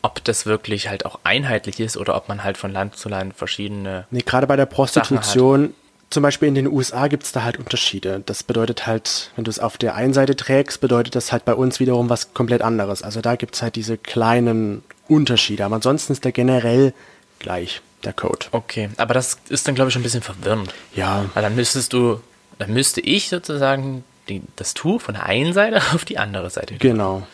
ob 0.00 0.22
das 0.24 0.46
wirklich 0.46 0.88
halt 0.88 1.06
auch 1.06 1.18
einheitlich 1.24 1.80
ist 1.80 1.96
oder 1.96 2.16
ob 2.16 2.28
man 2.28 2.44
halt 2.44 2.56
von 2.56 2.72
Land 2.72 2.96
zu 2.96 3.08
Land 3.08 3.34
verschiedene. 3.34 4.06
Nee, 4.10 4.22
gerade 4.24 4.46
bei 4.46 4.56
der 4.56 4.66
Prostitution, 4.66 5.74
zum 6.10 6.22
Beispiel 6.22 6.46
in 6.46 6.54
den 6.54 6.68
USA 6.68 7.08
gibt 7.08 7.24
es 7.24 7.32
da 7.32 7.42
halt 7.42 7.58
Unterschiede. 7.58 8.22
Das 8.24 8.42
bedeutet 8.44 8.86
halt, 8.86 9.32
wenn 9.34 9.44
du 9.44 9.50
es 9.50 9.58
auf 9.58 9.76
der 9.76 9.96
einen 9.96 10.14
Seite 10.14 10.36
trägst, 10.36 10.80
bedeutet 10.80 11.16
das 11.16 11.32
halt 11.32 11.44
bei 11.44 11.54
uns 11.54 11.80
wiederum 11.80 12.08
was 12.08 12.34
komplett 12.34 12.62
anderes. 12.62 13.02
Also 13.02 13.20
da 13.20 13.34
gibt 13.34 13.56
es 13.56 13.62
halt 13.62 13.74
diese 13.74 13.98
kleinen 13.98 14.84
Unterschiede. 15.08 15.64
Aber 15.64 15.74
ansonsten 15.76 16.12
ist 16.12 16.24
der 16.24 16.32
generell 16.32 16.94
gleich, 17.40 17.82
der 18.04 18.12
Code. 18.12 18.46
Okay, 18.52 18.90
aber 18.96 19.14
das 19.14 19.38
ist 19.48 19.66
dann, 19.66 19.74
glaube 19.74 19.88
ich, 19.88 19.92
schon 19.92 20.00
ein 20.00 20.04
bisschen 20.04 20.22
verwirrend. 20.22 20.72
Ja. 20.94 21.26
Weil 21.34 21.42
dann 21.42 21.56
müsstest 21.56 21.92
du, 21.92 22.20
dann 22.58 22.72
müsste 22.72 23.00
ich 23.00 23.28
sozusagen 23.28 24.04
die, 24.28 24.42
das 24.56 24.74
Tuch 24.74 25.00
von 25.00 25.14
der 25.14 25.26
einen 25.26 25.52
Seite 25.52 25.76
auf 25.94 26.04
die 26.04 26.18
andere 26.18 26.50
Seite. 26.50 26.76
Genau. 26.76 27.26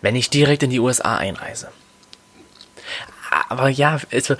Wenn 0.00 0.16
ich 0.16 0.30
direkt 0.30 0.62
in 0.62 0.70
die 0.70 0.78
USA 0.78 1.16
einreise. 1.16 1.68
Aber 3.48 3.68
ja, 3.68 4.00
also, 4.12 4.36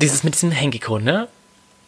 dieses 0.00 0.24
mit 0.24 0.34
diesem 0.34 0.54
Hanky-Code, 0.54 1.04
ne? 1.04 1.28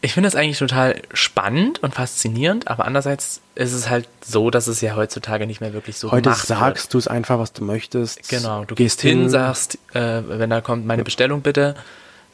Ich 0.02 0.14
finde 0.14 0.28
das 0.28 0.34
eigentlich 0.34 0.58
total 0.58 1.02
spannend 1.12 1.82
und 1.82 1.94
faszinierend, 1.94 2.68
aber 2.68 2.86
andererseits 2.86 3.42
ist 3.54 3.74
es 3.74 3.90
halt 3.90 4.08
so, 4.24 4.48
dass 4.48 4.66
es 4.66 4.80
ja 4.80 4.96
heutzutage 4.96 5.46
nicht 5.46 5.60
mehr 5.60 5.74
wirklich 5.74 5.98
so 5.98 6.10
Heute 6.10 6.32
sagst 6.32 6.94
du 6.94 6.98
es 6.98 7.06
einfach, 7.06 7.38
was 7.38 7.52
du 7.52 7.62
möchtest. 7.62 8.30
Genau, 8.30 8.64
du 8.64 8.74
gehst 8.74 9.02
hin, 9.02 9.28
sagst, 9.28 9.78
äh, 9.92 10.22
wenn 10.26 10.48
da 10.48 10.62
kommt 10.62 10.86
meine 10.86 11.04
Bestellung 11.04 11.42
bitte, 11.42 11.74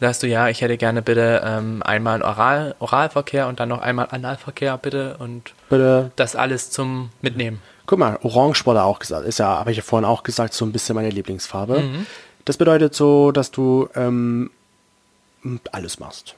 sagst 0.01 0.23
du, 0.23 0.27
ja, 0.27 0.49
ich 0.49 0.61
hätte 0.61 0.77
gerne 0.77 1.03
bitte 1.03 1.43
ähm, 1.45 1.83
einmal 1.83 2.23
Oral, 2.23 2.75
Oralverkehr 2.79 3.47
und 3.49 3.61
dann 3.61 3.69
noch 3.71 3.81
einmal 3.81 4.09
Analverkehr 4.11 4.77
bitte 4.79 5.17
und 5.19 5.55
Bitte. 5.71 6.11
das 6.17 6.37
alles 6.37 6.71
zum 6.71 7.11
Mitnehmen. 7.23 7.61
Guck 7.87 7.99
mal, 7.99 8.19
Orange 8.23 8.67
wurde 8.67 8.83
auch 8.83 8.99
gesagt. 8.99 9.27
Ist 9.27 9.39
ja, 9.39 9.47
habe 9.59 9.71
ich 9.71 9.77
ja 9.77 9.83
vorhin 9.83 10.05
auch 10.05 10.23
gesagt, 10.23 10.55
so 10.55 10.65
ein 10.65 10.73
bisschen 10.73 10.95
meine 10.97 11.11
Lieblingsfarbe. 11.11 11.81
Mhm. 11.81 12.07
Das 12.45 12.57
bedeutet 12.57 12.95
so, 12.95 13.33
dass 13.33 13.51
du 13.51 13.89
ähm, 13.95 14.51
alles 15.73 15.99
machst. 15.99 16.35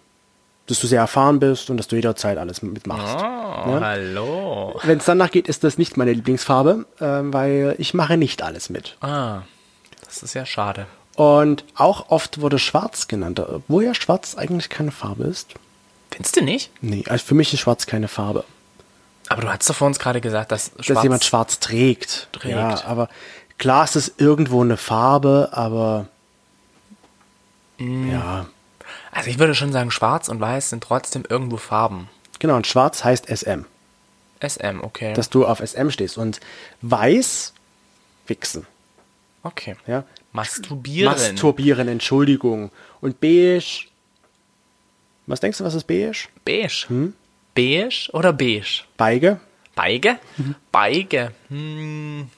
Dass 0.66 0.80
du 0.80 0.86
sehr 0.86 1.00
erfahren 1.00 1.40
bist 1.40 1.70
und 1.70 1.78
dass 1.78 1.88
du 1.88 1.96
jederzeit 1.96 2.36
alles 2.36 2.60
mitmachst. 2.60 3.16
Oh, 3.18 3.22
Ja. 3.22 3.80
hallo. 3.82 4.78
Wenn 4.84 4.98
es 4.98 5.06
danach 5.06 5.30
geht, 5.30 5.48
ist 5.48 5.64
das 5.64 5.78
nicht 5.78 5.96
meine 5.96 6.12
Lieblingsfarbe, 6.12 6.84
ähm, 7.00 7.32
weil 7.32 7.74
ich 7.78 7.94
mache 7.94 8.18
nicht 8.18 8.42
alles 8.42 8.68
mit. 8.68 8.96
Ah, 9.00 9.40
das 10.04 10.22
ist 10.22 10.34
ja 10.34 10.44
schade. 10.44 10.86
Und 11.18 11.64
auch 11.74 12.10
oft 12.10 12.40
wurde 12.40 12.60
Schwarz 12.60 13.08
genannt, 13.08 13.42
wo 13.66 13.80
ja 13.80 13.92
Schwarz 13.92 14.36
eigentlich 14.36 14.68
keine 14.68 14.92
Farbe 14.92 15.24
ist. 15.24 15.54
Findest 16.12 16.36
du 16.36 16.42
nicht? 16.42 16.70
Nee, 16.80 17.02
also 17.08 17.24
für 17.24 17.34
mich 17.34 17.52
ist 17.52 17.58
Schwarz 17.58 17.86
keine 17.86 18.06
Farbe. 18.06 18.44
Aber 19.28 19.42
du 19.42 19.48
hast 19.48 19.68
doch 19.68 19.74
vor 19.74 19.88
uns 19.88 19.98
gerade 19.98 20.20
gesagt, 20.20 20.52
dass 20.52 20.70
Schwarz... 20.78 20.86
dass 20.86 21.02
jemand 21.02 21.24
schwarz 21.24 21.58
trägt. 21.58 22.28
trägt. 22.30 22.54
Ja, 22.54 22.84
aber 22.84 23.08
klar 23.58 23.82
ist 23.82 23.96
es 23.96 24.12
irgendwo 24.18 24.62
eine 24.62 24.76
Farbe, 24.76 25.48
aber 25.52 26.06
Mm. 27.78 28.10
ja, 28.10 28.46
Also 29.10 29.30
ich 29.30 29.38
würde 29.40 29.54
schon 29.54 29.72
sagen, 29.72 29.90
schwarz 29.90 30.28
und 30.28 30.40
weiß 30.40 30.70
sind 30.70 30.84
trotzdem 30.84 31.24
irgendwo 31.28 31.56
Farben. 31.56 32.08
genau. 32.38 32.54
Und 32.56 32.66
schwarz 32.68 33.02
heißt 33.02 33.26
SM, 33.28 33.64
SM, 34.40 34.80
okay. 34.82 35.14
dass 35.14 35.30
du 35.30 35.44
auf 35.46 35.58
SM 35.60 35.90
stehst 35.90 36.16
und 36.16 36.38
weiß 36.82 37.54
wichsen. 38.28 38.66
Okay. 39.42 39.76
Ja, 39.86 40.04
Masturbieren. 40.32 41.12
masturbieren, 41.12 41.88
Entschuldigung. 41.88 42.70
Und 43.00 43.20
beige. 43.20 43.86
Was 45.26 45.40
denkst 45.40 45.58
du, 45.58 45.64
was 45.64 45.74
ist 45.74 45.86
beige? 45.86 46.28
beige. 46.44 46.86
Hm? 46.88 47.14
Beige 47.54 48.08
oder 48.12 48.32
beige? 48.32 48.84
Beige. 48.96 49.40
Beige? 49.74 50.18
Mhm. 50.36 50.54
Beige. 50.72 51.32
Hm. 51.48 52.30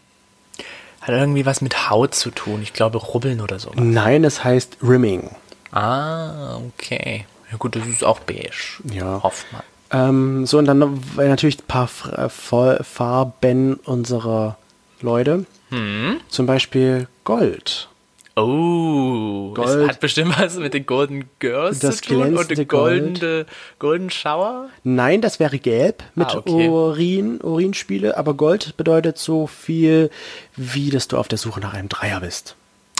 Hat 1.00 1.08
irgendwie 1.08 1.46
was 1.46 1.60
mit 1.62 1.88
Haut 1.88 2.14
zu 2.14 2.30
tun. 2.30 2.62
Ich 2.62 2.72
glaube, 2.72 2.98
rubbeln 2.98 3.40
oder 3.40 3.58
so. 3.58 3.70
Nein, 3.74 4.24
es 4.24 4.44
heißt 4.44 4.78
Rimming. 4.82 5.30
Ah, 5.72 6.56
okay. 6.56 7.26
Ja 7.50 7.56
gut, 7.56 7.76
das 7.76 7.86
ist 7.86 8.04
auch 8.04 8.20
beige. 8.20 8.82
Ja. 8.92 9.22
Hofft 9.22 9.46
man. 9.52 9.62
Ähm, 9.92 10.46
so, 10.46 10.58
und 10.58 10.66
dann 10.66 11.02
weil 11.16 11.28
natürlich 11.28 11.58
ein 11.60 11.66
paar 11.66 11.88
äh, 12.16 12.28
Farben 12.28 13.74
unserer 13.84 14.56
Leute. 15.00 15.46
Hm? 15.70 16.20
Zum 16.28 16.46
Beispiel 16.46 17.08
Gold. 17.24 17.88
Oh, 18.36 19.52
Gold. 19.54 19.68
es 19.68 19.88
hat 19.88 20.00
bestimmt 20.00 20.38
was 20.38 20.56
mit 20.56 20.72
den 20.72 20.86
Golden 20.86 21.28
Girls 21.40 21.80
Das 21.80 22.00
zu 22.00 22.14
tun 22.14 22.36
und 22.36 22.50
den 22.50 22.68
goldene, 22.68 23.44
Golden 23.78 24.08
Shower. 24.08 24.68
Nein, 24.84 25.20
das 25.20 25.40
wäre 25.40 25.58
gelb 25.58 26.02
mit 26.14 26.28
Ah, 26.28 26.38
okay. 26.38 26.68
Urin, 26.68 27.40
Urinspiele, 27.40 28.16
aber 28.16 28.34
Gold 28.34 28.76
bedeutet 28.76 29.18
so 29.18 29.46
viel, 29.46 30.10
wie 30.56 30.90
dass 30.90 31.08
du 31.08 31.18
auf 31.18 31.28
der 31.28 31.38
Suche 31.38 31.60
nach 31.60 31.74
einem 31.74 31.88
Dreier 31.88 32.20
bist. 32.20 32.54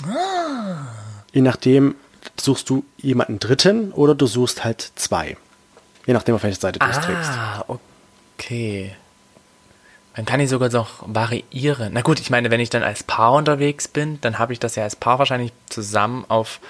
Ah. 0.04 0.86
Je 1.32 1.42
nachdem 1.42 1.94
suchst 2.38 2.68
du 2.68 2.84
jemanden 2.98 3.38
dritten 3.38 3.92
oder 3.92 4.14
du 4.14 4.26
suchst 4.26 4.64
halt 4.64 4.92
zwei. 4.96 5.36
Je 6.06 6.12
nachdem, 6.12 6.34
auf 6.34 6.42
welche 6.42 6.60
Seite 6.60 6.78
du 6.80 6.86
es 6.86 7.00
trägst. 7.00 7.30
Ah, 7.30 7.64
okay. 7.68 8.92
Man 10.16 10.26
kann 10.26 10.40
die 10.40 10.46
sogar 10.46 10.70
noch 10.70 11.04
variieren. 11.06 11.90
Na 11.92 12.02
gut, 12.02 12.20
ich 12.20 12.30
meine, 12.30 12.50
wenn 12.50 12.60
ich 12.60 12.70
dann 12.70 12.82
als 12.82 13.02
Paar 13.04 13.32
unterwegs 13.32 13.86
bin, 13.88 14.18
dann 14.20 14.38
habe 14.38 14.52
ich 14.52 14.58
das 14.58 14.74
ja 14.74 14.82
als 14.82 14.96
Paar 14.96 15.18
wahrscheinlich 15.18 15.52
zusammen 15.68 16.24
auf 16.28 16.60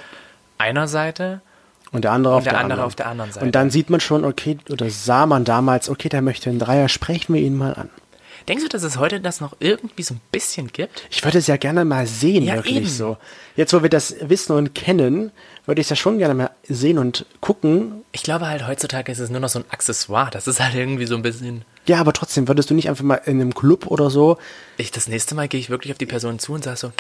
einer 0.59 0.89
Seite. 0.89 1.41
Und 1.93 2.05
der 2.05 2.13
andere, 2.13 2.35
Und 2.35 2.39
auf, 2.39 2.45
der 2.45 2.53
der 2.53 2.61
andere 2.61 2.73
anderen. 2.75 2.87
auf 2.87 2.95
der 2.95 3.07
anderen 3.07 3.33
Seite. 3.33 3.45
Und 3.47 3.55
dann 3.55 3.71
sieht 3.71 3.91
man 3.91 3.99
schon, 4.01 4.25
okay, 4.25 4.59
oder 4.69 4.89
sah 4.91 5.27
man 5.27 5.45
damals, 5.45 5.89
okay, 5.89 6.09
der 6.09 6.23
möchte 6.23 6.49
einen 6.51 6.59
Dreier, 6.61 6.89
sprechen 6.89 7.35
wir 7.35 7.41
ihn 7.41 7.57
mal 7.57 7.75
an. 7.75 7.91
Denkst 8.49 8.63
du, 8.63 8.69
dass 8.69 8.83
es 8.85 8.97
heute 8.99 9.21
das 9.21 9.41
noch 9.41 9.55
irgendwie 9.59 10.03
so 10.03 10.15
ein 10.15 10.21
bisschen 10.33 10.69
gibt? 10.69 11.03
Ich 11.11 11.25
würde 11.25 11.39
es 11.39 11.47
ja 11.47 11.57
gerne 11.57 11.85
mal 11.85 12.07
sehen, 12.07 12.45
Ja, 12.45 12.55
wirklich 12.57 12.77
eben. 12.77 12.87
so. 12.87 13.17
Jetzt, 13.57 13.73
wo 13.73 13.83
wir 13.83 13.91
das 13.91 14.15
wissen 14.21 14.53
und 14.57 14.75
kennen, 14.75 15.31
würde 15.67 15.81
ich 15.81 15.87
es 15.87 15.91
ja 15.91 15.97
schon 15.97 16.19
gerne 16.19 16.35
mal 16.35 16.51
sehen 16.69 16.99
und 16.99 17.27
gucken. 17.41 18.03
Ich 18.13 18.23
glaube 18.23 18.47
halt, 18.47 18.67
heutzutage 18.67 19.11
ist 19.11 19.19
es 19.19 19.31
nur 19.31 19.41
noch 19.41 19.49
so 19.49 19.59
ein 19.59 19.65
Accessoire. 19.71 20.31
Das 20.31 20.47
ist 20.47 20.61
halt 20.61 20.75
irgendwie 20.75 21.07
so 21.07 21.17
ein 21.17 21.23
bisschen. 21.23 21.65
Ja, 21.91 21.99
aber 22.01 22.13
trotzdem, 22.13 22.47
würdest 22.47 22.71
du 22.71 22.75
nicht 22.75 22.89
einfach 22.89 23.03
mal 23.05 23.17
in 23.27 23.41
einem 23.41 23.53
Club 23.55 23.87
oder 23.89 24.11
so, 24.11 24.39
Ich, 24.77 24.91
das 24.93 25.09
nächste 25.09 25.35
Mal 25.35 25.49
gehe 25.49 25.59
ich 25.59 25.71
wirklich 25.71 25.93
auf 25.93 25.99
die 25.99 26.07
Person 26.07 26.39
zu 26.39 26.53
und 26.53 26.63
sage 26.63 26.77
so, 26.77 26.93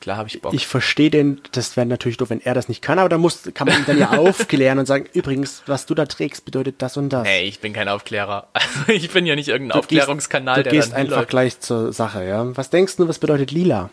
klar 0.00 0.16
habe 0.16 0.28
ich 0.28 0.42
Bock. 0.42 0.52
ich 0.52 0.66
verstehe 0.66 1.08
den, 1.10 1.40
das 1.52 1.76
wäre 1.76 1.86
natürlich 1.86 2.16
doof, 2.16 2.30
wenn 2.30 2.40
er 2.40 2.52
das 2.52 2.68
nicht 2.68 2.82
kann, 2.82 2.98
aber 2.98 3.08
da 3.08 3.16
muss, 3.16 3.42
kann 3.54 3.68
man 3.68 3.78
ihn 3.78 3.84
dann 3.86 3.96
ja 3.98 4.10
aufklären 4.18 4.78
und 4.80 4.86
sagen, 4.86 5.06
übrigens, 5.12 5.62
was 5.66 5.86
du 5.86 5.94
da 5.94 6.04
trägst, 6.06 6.44
bedeutet 6.44 6.82
das 6.82 6.96
und 6.96 7.10
das. 7.10 7.22
Nee, 7.22 7.44
ich 7.44 7.60
bin 7.60 7.72
kein 7.72 7.88
Aufklärer. 7.88 8.48
Also 8.54 8.92
ich 8.92 9.08
bin 9.10 9.24
ja 9.24 9.36
nicht 9.36 9.48
irgendein 9.48 9.74
Du 9.76 9.78
Aufklärungskanal, 9.80 10.56
gehst, 10.56 10.66
du 10.66 10.70
der 10.70 10.78
gehst 10.80 10.92
dann 10.92 10.98
einfach 10.98 11.10
hinläuft. 11.12 11.30
gleich 11.30 11.60
zur 11.60 11.92
Sache, 11.92 12.24
ja. 12.24 12.56
Was 12.56 12.70
denkst 12.70 12.96
du, 12.96 13.06
was 13.08 13.18
bedeutet 13.20 13.50
lila? 13.52 13.88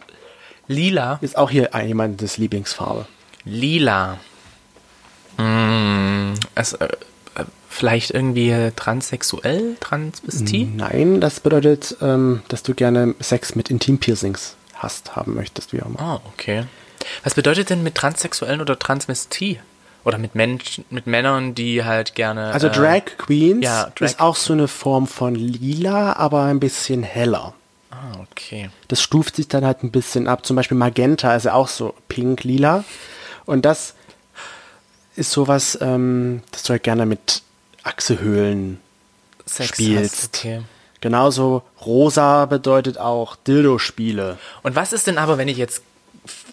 Lila. 0.68 1.20
Ist 1.22 1.38
auch 1.38 1.50
hier 1.52 1.76
ein- 1.76 1.88
jemandes 1.88 2.38
Lieblingsfarbe. 2.38 3.06
Lila. 3.46 4.18
Hm, 5.38 6.34
es, 6.56 6.74
äh, 6.74 6.88
vielleicht 7.70 8.12
irgendwie 8.12 8.72
transsexuell, 8.76 9.76
Transvestit? 9.80 10.76
Nein, 10.76 11.22
das 11.22 11.40
bedeutet, 11.40 11.96
ähm, 12.02 12.42
dass 12.50 12.64
du 12.64 12.74
gerne 12.74 13.16
Sex 13.20 13.56
mit 13.56 13.70
Intimpiercings 13.70 14.56
hast, 14.76 15.16
haben 15.16 15.36
möchtest, 15.36 15.74
wie 15.74 15.82
auch 15.82 15.88
immer. 15.88 16.00
Ah, 16.00 16.22
okay. 16.34 16.66
Was 17.24 17.34
bedeutet 17.34 17.70
denn 17.70 17.84
mit 17.84 17.96
Transsexuellen 17.96 18.62
oder 18.62 18.78
Transvestit? 18.78 19.60
Oder 20.04 20.18
mit 20.18 20.34
Menschen, 20.34 20.84
mit 20.90 21.06
Männern, 21.06 21.54
die 21.54 21.84
halt 21.84 22.16
gerne. 22.16 22.52
Also 22.52 22.68
äh, 22.68 22.72
Drag 22.72 23.04
Queens 23.20 23.64
ja, 23.64 23.92
Drag- 23.94 24.06
ist 24.08 24.20
auch 24.20 24.36
so 24.36 24.52
eine 24.54 24.68
Form 24.68 25.06
von 25.06 25.36
lila, 25.36 26.14
aber 26.14 26.46
ein 26.46 26.60
bisschen 26.60 27.04
heller. 27.04 27.54
Ah, 27.92 28.18
okay. 28.32 28.72
Das 28.88 29.00
stuft 29.00 29.36
sich 29.36 29.48
dann 29.48 29.64
halt 29.64 29.84
ein 29.84 29.92
bisschen 29.92 30.28
ab. 30.28 30.44
Zum 30.44 30.56
Beispiel 30.56 30.76
Magenta 30.78 31.36
ist 31.36 31.44
ja 31.46 31.54
auch 31.54 31.68
so 31.68 31.94
pink, 32.10 32.44
lila. 32.44 32.84
Und 33.46 33.64
das 33.64 33.94
ist 35.16 35.32
sowas, 35.32 35.78
ähm, 35.82 36.42
das 36.52 36.64
du 36.64 36.70
halt 36.72 36.84
gerne 36.84 37.06
mit 37.06 37.42
Achsehöhlen 37.84 38.80
Sex 39.46 39.70
spielst. 39.70 40.16
hast, 40.24 40.38
okay. 40.40 40.62
Genauso 41.02 41.64
rosa 41.84 42.46
bedeutet 42.46 42.98
auch 43.00 43.36
Dildo-Spiele. 43.36 44.38
Und 44.62 44.76
was 44.76 44.94
ist 44.94 45.08
denn 45.08 45.18
aber, 45.18 45.38
wenn 45.40 45.48
ich 45.48 45.58
jetzt 45.58 45.82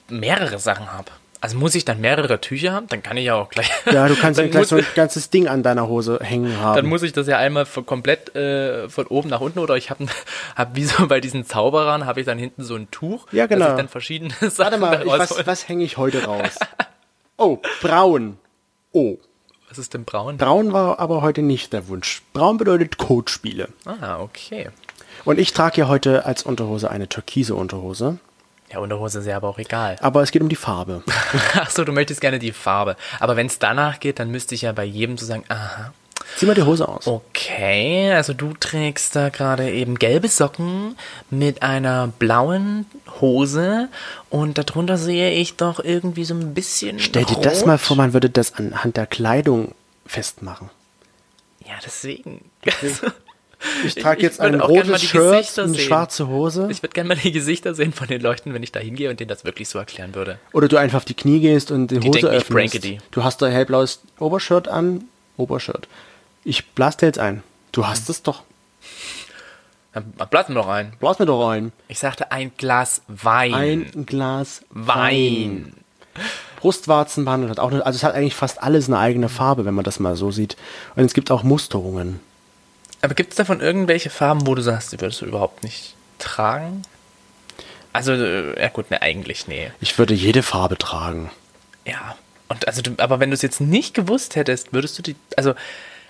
mehrere 0.09 0.59
Sachen 0.59 0.91
habe? 0.93 1.11
Also 1.41 1.57
muss 1.57 1.75
ich 1.77 1.85
dann 1.85 2.01
mehrere 2.01 2.41
Tücher 2.41 2.73
haben? 2.73 2.89
Dann 2.89 3.01
kann 3.03 3.17
ich 3.17 3.27
ja 3.27 3.35
auch 3.37 3.51
gleich. 3.51 3.71
Ja, 3.93 4.09
du 4.09 4.17
kannst 4.17 4.41
dann, 4.41 4.51
gleich 4.51 4.63
muss, 4.63 4.69
so 4.71 4.77
ein 4.77 4.87
ganzes 4.97 5.31
Ding 5.31 5.47
an 5.47 5.63
deiner 5.63 5.87
Hose 5.87 6.19
hängen 6.21 6.59
haben. 6.59 6.77
dann 6.77 6.87
muss 6.87 7.03
ich 7.03 7.13
das 7.13 7.27
ja 7.29 7.37
einmal 7.39 7.65
komplett 7.67 8.35
äh, 8.35 8.89
von 8.89 9.07
oben 9.07 9.29
nach 9.29 9.41
unten 9.41 9.59
oder 9.61 9.77
ich 9.77 9.91
habe 9.91 10.07
hab 10.57 10.75
wie 10.75 10.85
so 10.85 11.07
bei 11.09 11.21
diesen 11.21 11.45
Zauberern 11.47 12.07
habe 12.07 12.19
ich 12.21 12.27
dann 12.27 12.39
hinten 12.39 12.65
so 12.65 12.75
ein 12.75 12.91
Tuch, 12.91 13.27
Ja, 13.33 13.47
genau. 13.47 13.67
dass 13.67 13.75
ich 13.75 13.77
dann 13.77 13.89
verschiedene 13.89 14.33
Sachen 14.41 14.57
Warte 14.59 14.79
mal, 14.79 15.03
ich, 15.07 15.13
was, 15.13 15.47
was 15.47 15.69
hänge 15.69 15.85
ich 15.85 15.97
heute 15.99 16.25
raus? 16.25 16.59
Oh, 17.37 17.59
braun. 17.83 18.39
Oh, 18.93 19.17
Was 19.69 19.79
ist 19.79 19.95
denn 19.95 20.05
braun? 20.05 20.39
braun 20.39 20.73
war 20.73 20.99
aber 20.99 21.23
heute 21.23 21.43
nicht 21.43 21.73
der 21.73 21.89
Wunsch. 21.89 22.23
Braun 22.33 22.57
bedeutet 22.57 22.99
Codespiele. 22.99 23.69
Ah, 23.85 24.19
okay. 24.21 24.71
Und 25.25 25.39
ich 25.39 25.53
trage 25.53 25.81
ja 25.83 25.89
heute 25.89 26.25
als 26.25 26.43
Unterhose 26.45 26.91
eine 26.91 27.09
türkise 27.09 27.55
Unterhose. 27.55 28.19
Ja, 28.73 28.79
Unterhose 28.81 29.21
ist 29.21 29.27
ja 29.27 29.37
aber 29.37 29.49
auch 29.49 29.59
egal. 29.59 29.97
Aber 30.03 30.23
es 30.23 30.31
geht 30.31 30.43
um 30.43 30.51
die 30.51 30.57
Farbe. 30.57 31.03
Ach 31.55 31.71
so, 31.71 31.85
du 31.85 31.93
möchtest 31.93 32.21
gerne 32.21 32.39
die 32.39 32.53
Farbe. 32.53 32.97
Aber 33.19 33.35
wenn 33.35 33.47
es 33.47 33.59
danach 33.59 33.99
geht, 33.99 34.19
dann 34.19 34.31
müsste 34.31 34.55
ich 34.55 34.63
ja 34.63 34.73
bei 34.73 34.85
jedem 34.85 35.17
so 35.17 35.25
sagen, 35.25 35.45
aha, 35.49 35.93
Zieh 36.37 36.47
mal 36.47 36.55
die 36.55 36.63
Hose 36.63 36.87
aus. 36.87 37.07
Okay, 37.07 38.13
also 38.13 38.33
du 38.33 38.53
trägst 38.59 39.17
da 39.17 39.29
gerade 39.29 39.71
eben 39.71 39.99
gelbe 39.99 40.29
Socken 40.29 40.97
mit 41.31 41.63
einer 41.63 42.09
blauen 42.19 42.87
Hose 43.21 43.89
und 44.31 44.59
darunter 44.59 44.99
sehe 44.99 45.33
ich 45.33 45.57
doch 45.57 45.81
irgendwie 45.83 46.25
so 46.25 46.35
ein 46.35 46.55
bisschen. 46.55 46.99
Stell 47.01 47.25
dir 47.25 47.35
rot. 47.35 47.47
das 47.47 47.65
mal 47.65 47.79
vor, 47.79 47.97
man 47.97 48.13
würde 48.13 48.31
das 48.31 48.55
anhand 48.55 48.97
der 48.97 49.07
Kleidung 49.07 49.75
festmachen. 50.07 50.71
Ja, 51.67 51.75
deswegen. 51.85 52.45
Ich 53.85 53.97
trage 53.97 54.23
jetzt 54.23 54.39
würde 54.39 54.55
ein 54.55 54.61
rotes 54.61 55.03
Shirt, 55.03 55.59
eine 55.59 55.69
sehen. 55.69 55.75
schwarze 55.75 56.29
Hose. 56.29 56.69
Ich 56.71 56.83
würde 56.83 56.93
gerne 56.93 57.09
mal 57.09 57.17
die 57.17 57.33
Gesichter 57.33 57.75
sehen 57.75 57.93
von 57.93 58.07
den 58.07 58.21
Leuten, 58.21 58.55
wenn 58.55 58.63
ich 58.63 58.71
da 58.71 58.79
hingehe 58.79 59.11
und 59.11 59.19
denen 59.19 59.29
das 59.29 59.45
wirklich 59.45 59.69
so 59.69 59.79
erklären 59.79 60.15
würde. 60.15 60.39
Oder 60.53 60.69
du 60.69 60.77
einfach 60.77 60.99
auf 60.99 61.05
die 61.05 61.15
Knie 61.15 61.41
gehst 61.41 61.73
und 61.73 61.91
die, 61.91 61.99
Die 61.99 62.09
Hose 62.09 62.19
ich 62.19 62.25
öffnest. 62.25 62.87
Du 63.11 63.25
hast 63.25 63.43
da 63.43 63.49
hellblaues 63.49 64.01
Obershirt 64.21 64.69
an. 64.69 65.05
Obershirt. 65.37 65.89
Ich 66.49 66.71
blas 66.71 66.97
dir 66.97 67.05
jetzt 67.05 67.19
ein. 67.19 67.43
Du 67.73 67.87
hast 67.87 68.09
es 68.09 68.23
doch. 68.23 68.43
Dann 69.93 70.11
blasen 70.31 70.55
wir 70.55 70.63
doch 70.63 70.69
ein. 70.69 70.95
Blas 70.99 71.19
mir 71.19 71.27
doch 71.27 71.47
ein. 71.51 71.73
Ich 71.89 71.99
sagte 71.99 72.33
ein 72.33 72.53
Glas 72.57 73.03
Wein. 73.07 73.53
Ein 73.53 74.07
Glas 74.07 74.63
Wein. 74.71 75.75
Brustwarzenband 76.57 77.51
hat 77.51 77.61
auch 77.61 77.71
eine, 77.71 77.85
also 77.85 77.99
es 77.99 78.03
hat 78.03 78.15
eigentlich 78.15 78.35
fast 78.35 78.63
alles 78.63 78.87
eine 78.89 78.99
eigene 78.99 79.29
Farbe, 79.29 79.67
wenn 79.67 79.75
man 79.75 79.85
das 79.85 80.01
mal 80.01 80.17
so 80.17 80.31
sieht. 80.31 80.57
Und 80.97 81.05
es 81.05 81.13
gibt 81.13 81.31
auch 81.31 81.43
Musterungen. 81.43 82.19
Aber 83.03 83.13
gibt 83.13 83.33
es 83.33 83.37
davon 83.37 83.61
irgendwelche 83.61 84.09
Farben, 84.09 84.47
wo 84.47 84.55
du 84.55 84.63
sagst, 84.63 84.91
die 84.95 85.01
würdest 85.03 85.21
du 85.21 85.27
überhaupt 85.27 85.63
nicht 85.63 85.97
tragen? 86.19 86.81
Also, 87.93 88.13
äh, 88.13 88.59
ja 88.59 88.69
gut, 88.69 88.91
ne, 88.91 89.03
eigentlich, 89.03 89.49
nee. 89.49 89.71
Ich 89.83 89.99
würde 89.99 90.15
jede 90.15 90.43
Farbe 90.43 90.79
tragen. 90.79 91.31
Ja. 91.85 92.17
Und 92.49 92.67
also, 92.67 92.81
aber 92.97 93.21
wenn 93.21 93.29
du 93.29 93.35
es 93.35 93.43
jetzt 93.43 93.61
nicht 93.61 93.93
gewusst 93.93 94.35
hättest, 94.35 94.73
würdest 94.73 94.97
du 94.97 95.03
die, 95.03 95.17
also, 95.37 95.53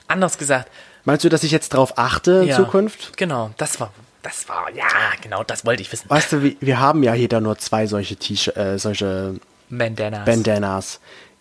anders 0.09 0.39
gesagt, 0.39 0.71
Meinst 1.05 1.25
du, 1.25 1.31
dass 1.31 1.43
ich 1.43 1.53
jetzt 1.53 1.73
darauf 1.73 1.97
achte 1.97 2.33
in 2.43 2.49
ja, 2.49 2.57
Zukunft? 2.57 3.17
Genau, 3.17 3.51
das 3.57 3.81
war, 3.81 3.93
das 4.23 4.47
war, 4.47 4.71
ja, 4.75 4.85
genau, 5.23 5.43
das 5.43 5.65
wollte 5.65 5.81
ich 5.81 5.91
wissen. 5.91 6.11
Weißt 6.11 6.33
du, 6.33 6.43
wir, 6.43 6.55
wir 6.61 6.81
haben 6.81 7.03
ja 7.03 7.15
jeder 7.15 7.41
nur 7.41 7.57
zwei 7.57 7.87
solche 7.87 8.17
T-Shirts, 8.17 8.59
äh, 8.59 8.79
solche 8.79 9.37
Bandanas. 9.71 10.27
Bandanas. 10.27 11.01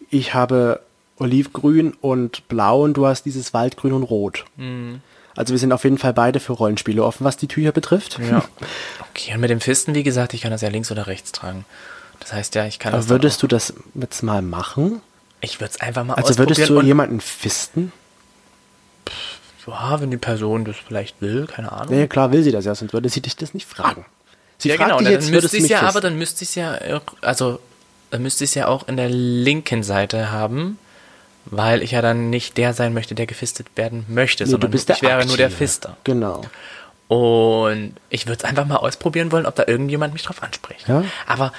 Ich 0.10 0.34
habe 0.34 0.80
Olivgrün 1.18 1.98
und 2.00 2.48
Blau 2.48 2.84
und 2.84 2.94
du 2.94 3.08
hast 3.08 3.24
dieses 3.24 3.54
Waldgrün 3.54 3.92
und 3.92 4.04
Rot. 4.04 4.46
Mhm. 4.56 5.02
Also 5.36 5.54
wir 5.54 5.60
sind 5.60 5.74
auf 5.74 5.84
jeden 5.84 5.98
Fall 5.98 6.14
beide 6.14 6.40
für 6.40 6.54
Rollenspiele 6.54 7.04
offen, 7.04 7.26
was 7.26 7.36
die 7.36 7.48
Tücher 7.48 7.74
betrifft. 7.74 8.20
Ja. 8.20 8.46
Okay, 9.10 9.34
und 9.34 9.42
mit 9.42 9.50
dem 9.50 9.60
Fisten, 9.60 9.96
wie 9.96 10.04
gesagt, 10.04 10.34
ich 10.34 10.42
kann 10.42 10.52
das 10.52 10.62
ja 10.62 10.70
links 10.70 10.92
oder 10.92 11.08
rechts 11.08 11.34
tragen. 11.34 11.66
Das 12.22 12.32
heißt 12.32 12.56
ja, 12.56 12.66
ich 12.66 12.80
kann 12.80 12.94
das 12.94 13.06
Aber 13.06 13.10
würdest 13.10 13.44
du 13.44 13.48
das 13.48 13.74
jetzt 13.96 14.24
mal 14.24 14.42
machen? 14.42 15.02
ich 15.42 15.60
würde 15.60 15.72
es 15.74 15.82
einfach 15.82 16.06
mal 16.06 16.14
Also 16.14 16.38
würdest 16.38 16.60
du 16.60 16.64
ausprobieren 16.64 16.82
und- 16.84 16.88
jemanden 16.88 17.20
fisten? 17.22 17.92
Ja, 19.68 20.00
wenn 20.02 20.12
die 20.12 20.18
Person 20.18 20.64
das 20.66 20.76
vielleicht 20.78 21.22
will, 21.22 21.46
keine 21.48 21.72
Ahnung. 21.72 21.94
Nee, 21.94 22.08
klar 22.08 22.32
will 22.32 22.42
sie 22.44 22.52
das 22.52 22.66
ja, 22.66 22.74
sonst 22.74 22.94
würde 22.94 23.10
sie 23.10 23.22
dich 23.22 23.36
das 23.36 23.54
nicht 23.54 23.68
fragen. 23.68 24.06
Sie 24.58 24.70
ja, 24.70 24.76
fragt 24.76 24.88
genau, 24.90 24.98
dich 25.00 25.06
dann 25.06 25.14
jetzt, 25.14 25.32
würdest 25.32 25.54
müsste 25.54 25.66
ich 25.66 25.70
ja, 25.72 25.82
aber 25.88 26.02
dann 26.02 26.18
müsste 26.18 26.44
ich 26.44 26.56
ja, 26.56 26.78
auch- 26.96 27.02
also, 27.22 27.60
dann 28.10 28.22
müsste 28.24 28.44
ich 28.46 28.56
ja 28.56 28.68
auch 28.68 28.88
in 28.88 28.98
der 28.98 29.10
linken 29.10 29.84
Seite 29.84 30.32
haben, 30.32 30.80
weil 31.46 31.82
ich 31.84 31.92
ja 31.92 32.02
dann 32.02 32.30
nicht 32.30 32.58
der 32.58 32.74
sein 32.74 32.94
möchte, 32.94 33.14
der 33.16 33.26
gefistet 33.28 33.68
werden 33.76 34.06
möchte, 34.08 34.46
Nee, 34.46 34.50
sondern 34.52 34.72
du 34.72 34.76
bist 34.76 34.90
der 34.90 34.96
ich 34.96 35.02
wäre 35.02 35.26
nur 35.26 35.38
der 35.38 35.48
Aktive. 35.48 35.58
Fister. 35.66 35.98
Genau. 36.06 36.42
Und 37.08 37.94
ich 38.10 38.26
würde 38.28 38.40
es 38.40 38.44
einfach 38.44 38.66
mal 38.66 38.78
ausprobieren 38.78 39.32
wollen, 39.32 39.46
ob 39.46 39.56
da 39.56 39.64
irgendjemand 39.68 40.14
mich 40.14 40.24
drauf 40.24 40.44
anspricht. 40.44 40.88
Ja. 40.88 41.04
Aber 41.26 41.54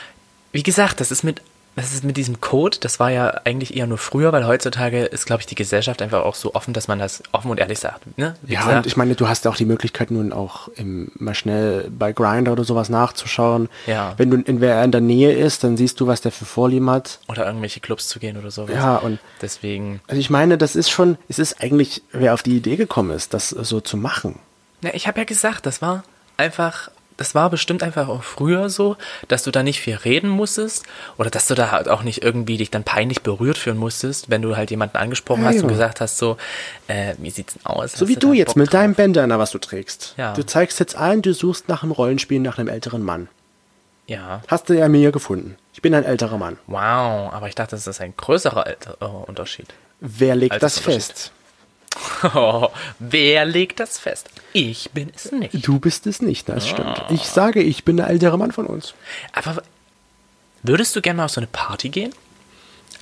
wie 0.52 0.62
gesagt, 0.62 1.00
das 1.00 1.10
ist 1.10 1.22
mit 1.24 1.40
das 1.78 1.92
ist 1.92 2.04
mit 2.04 2.16
diesem 2.16 2.40
Code, 2.40 2.78
das 2.80 3.00
war 3.00 3.10
ja 3.10 3.28
eigentlich 3.44 3.76
eher 3.76 3.86
nur 3.86 3.98
früher, 3.98 4.32
weil 4.32 4.46
heutzutage 4.46 5.04
ist, 5.04 5.26
glaube 5.26 5.40
ich, 5.40 5.46
die 5.46 5.54
Gesellschaft 5.54 6.02
einfach 6.02 6.24
auch 6.24 6.34
so 6.34 6.54
offen, 6.54 6.74
dass 6.74 6.88
man 6.88 6.98
das 6.98 7.22
offen 7.32 7.50
und 7.50 7.58
ehrlich 7.58 7.78
sagt. 7.78 8.18
Ne? 8.18 8.34
Ja, 8.46 8.60
gesagt, 8.60 8.76
und 8.76 8.86
ich 8.86 8.96
meine, 8.96 9.14
du 9.14 9.28
hast 9.28 9.44
ja 9.44 9.50
auch 9.50 9.56
die 9.56 9.64
Möglichkeit 9.64 10.10
nun 10.10 10.32
auch 10.32 10.68
im, 10.76 11.10
mal 11.14 11.34
schnell 11.34 11.90
bei 11.90 12.12
Grindr 12.12 12.52
oder 12.52 12.64
sowas 12.64 12.88
nachzuschauen. 12.88 13.68
Ja. 13.86 14.14
Wenn 14.16 14.30
du 14.30 14.36
in 14.38 14.60
wer 14.60 14.82
in 14.84 14.92
der 14.92 15.00
Nähe 15.00 15.32
ist, 15.32 15.64
dann 15.64 15.76
siehst 15.76 16.00
du, 16.00 16.06
was 16.06 16.20
der 16.20 16.32
für 16.32 16.44
Vorlieben 16.44 16.90
hat. 16.90 17.20
oder 17.28 17.46
irgendwelche 17.46 17.80
Clubs 17.80 18.08
zu 18.08 18.18
gehen 18.18 18.36
oder 18.36 18.50
sowas. 18.50 18.74
Ja, 18.74 18.96
und 18.96 19.18
Deswegen. 19.40 20.00
also 20.08 20.20
ich 20.20 20.30
meine, 20.30 20.58
das 20.58 20.76
ist 20.76 20.90
schon, 20.90 21.16
es 21.28 21.38
ist 21.38 21.62
eigentlich, 21.62 22.02
wer 22.12 22.34
auf 22.34 22.42
die 22.42 22.56
Idee 22.56 22.76
gekommen 22.76 23.10
ist, 23.10 23.34
das 23.34 23.50
so 23.50 23.80
zu 23.80 23.96
machen. 23.96 24.38
Ja, 24.82 24.90
ich 24.92 25.06
habe 25.06 25.18
ja 25.18 25.24
gesagt, 25.24 25.66
das 25.66 25.82
war 25.82 26.04
einfach, 26.36 26.90
das 27.18 27.34
war 27.34 27.50
bestimmt 27.50 27.82
einfach 27.82 28.08
auch 28.08 28.22
früher 28.22 28.70
so, 28.70 28.96
dass 29.28 29.42
du 29.42 29.50
da 29.50 29.62
nicht 29.62 29.80
viel 29.80 29.96
reden 29.96 30.30
musstest 30.30 30.84
oder 31.18 31.28
dass 31.28 31.46
du 31.46 31.54
da 31.54 31.70
halt 31.70 31.88
auch 31.88 32.02
nicht 32.02 32.22
irgendwie 32.22 32.56
dich 32.56 32.70
dann 32.70 32.84
peinlich 32.84 33.20
berührt 33.22 33.58
fühlen 33.58 33.76
musstest, 33.76 34.30
wenn 34.30 34.40
du 34.40 34.56
halt 34.56 34.70
jemanden 34.70 34.96
angesprochen 34.96 35.42
Ja, 35.42 35.48
hast 35.48 35.56
ja. 35.56 35.62
und 35.62 35.68
gesagt 35.68 36.00
hast 36.00 36.16
so, 36.16 36.38
äh, 36.86 37.14
wie 37.18 37.28
sieht's 37.30 37.52
denn 37.54 37.66
aus? 37.66 37.92
So 37.92 38.06
Hast 38.06 38.08
wie 38.08 38.14
du 38.16 38.28
da 38.28 38.34
jetzt 38.34 38.48
Bock 38.48 38.56
mit 38.56 38.66
drauf? 38.68 38.80
deinem 38.80 38.94
Bandana, 38.94 39.38
was 39.38 39.50
du 39.50 39.58
trägst. 39.58 40.14
Ja. 40.16 40.32
Du 40.32 40.46
zeigst 40.46 40.80
jetzt 40.80 40.96
allen, 40.96 41.20
du 41.20 41.34
suchst 41.34 41.68
nach 41.68 41.82
einem 41.82 41.92
Rollenspiel 41.92 42.40
nach 42.40 42.56
einem 42.58 42.68
älteren 42.68 43.02
Mann. 43.02 43.28
Ja. 44.06 44.40
Hast 44.48 44.70
du 44.70 44.74
ja 44.74 44.88
mir 44.88 45.12
gefunden. 45.12 45.56
Ich 45.74 45.82
bin 45.82 45.94
ein 45.94 46.04
älterer 46.04 46.38
Mann. 46.38 46.56
Wow, 46.66 47.32
aber 47.32 47.48
ich 47.48 47.54
dachte, 47.54 47.76
das 47.76 47.86
ist 47.86 48.00
ein 48.00 48.14
größerer 48.16 48.64
Alter 48.66 48.96
äh, 49.00 49.04
Unterschied. 49.04 49.66
Wer 50.00 50.34
legt 50.36 50.62
das 50.62 50.78
fest? 50.78 51.32
Oh, 52.34 52.68
wer 52.98 53.44
legt 53.44 53.80
das 53.80 53.98
fest? 53.98 54.28
Ich 54.52 54.90
bin 54.92 55.10
es 55.14 55.30
nicht. 55.32 55.66
Du 55.66 55.78
bist 55.78 56.06
es 56.06 56.20
nicht, 56.22 56.48
das 56.48 56.68
stimmt. 56.68 57.04
Ich 57.10 57.24
sage, 57.24 57.62
ich 57.62 57.84
bin 57.84 57.96
der 57.96 58.08
ältere 58.08 58.36
Mann 58.38 58.52
von 58.52 58.66
uns. 58.66 58.94
Aber 59.32 59.62
würdest 60.62 60.94
du 60.96 61.00
gerne 61.00 61.18
mal 61.18 61.24
auf 61.26 61.30
so 61.30 61.40
eine 61.40 61.46
Party 61.48 61.88
gehen? 61.88 62.12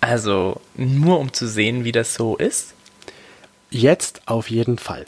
Also 0.01 0.61
nur 0.77 1.19
um 1.19 1.33
zu 1.33 1.49
sehen, 1.49 1.85
wie 1.85 1.93
das 1.93 2.15
so 2.15 2.37
ist? 2.37 2.75
Jetzt 3.71 4.23
auf 4.27 4.51
jeden 4.51 4.79
Fall. 4.79 5.07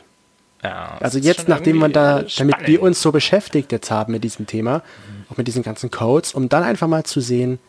Ja, 0.62 0.98
Also 1.00 1.18
jetzt, 1.18 1.46
nachdem 1.48 1.78
wir 1.78 1.88
da, 1.88 2.24
damit 2.36 2.66
wir 2.66 2.82
uns 2.82 3.00
so 3.00 3.12
beschäftigt 3.12 3.70
jetzt 3.70 3.90
haben 3.90 4.12
mit 4.12 4.24
diesem 4.24 4.46
Thema, 4.46 4.82
auch 5.30 5.36
mit 5.36 5.46
diesen 5.46 5.62
ganzen 5.62 5.90
Codes, 5.90 6.34
um 6.34 6.48
dann 6.48 6.64
einfach 6.64 6.88
mal 6.88 7.04
zu 7.04 7.20
sehen, 7.20 7.60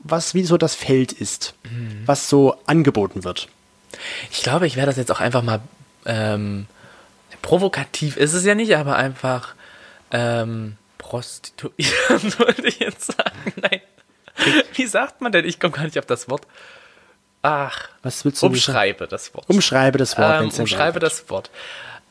was 0.00 0.32
wie 0.34 0.44
so 0.44 0.56
das 0.56 0.74
Feld 0.74 1.12
ist, 1.12 1.54
Mhm. 1.64 2.02
was 2.06 2.28
so 2.30 2.56
angeboten 2.66 3.24
wird. 3.24 3.48
Ich 4.30 4.42
glaube, 4.42 4.66
ich 4.66 4.76
werde 4.76 4.90
das 4.90 4.96
jetzt 4.96 5.10
auch 5.10 5.20
einfach 5.20 5.42
mal 5.42 5.60
ähm, 6.06 6.66
provokativ 7.42 8.16
ist 8.16 8.34
es 8.34 8.44
ja 8.44 8.54
nicht, 8.54 8.76
aber 8.76 8.96
einfach 8.96 9.54
ähm, 10.10 10.76
prostituieren, 10.98 11.92
wollte 12.38 12.66
ich 12.66 12.78
jetzt 12.80 13.12
sagen. 13.12 13.52
Nein. 13.56 13.80
Wie 14.74 14.86
sagt 14.86 15.20
man 15.20 15.32
denn? 15.32 15.44
Ich 15.44 15.60
komme 15.60 15.74
gar 15.74 15.84
nicht 15.84 15.98
auf 15.98 16.06
das 16.06 16.28
Wort. 16.28 16.46
Ach, 17.42 17.88
Was 18.02 18.24
willst 18.24 18.42
du 18.42 18.46
umschreibe 18.46 19.06
das 19.06 19.34
Wort. 19.34 19.48
Umschreibe 19.48 19.98
das 19.98 20.18
Wort, 20.18 20.42
ähm, 20.42 20.50
umschreibe 20.58 20.98
das 20.98 21.30
Wort. 21.30 21.50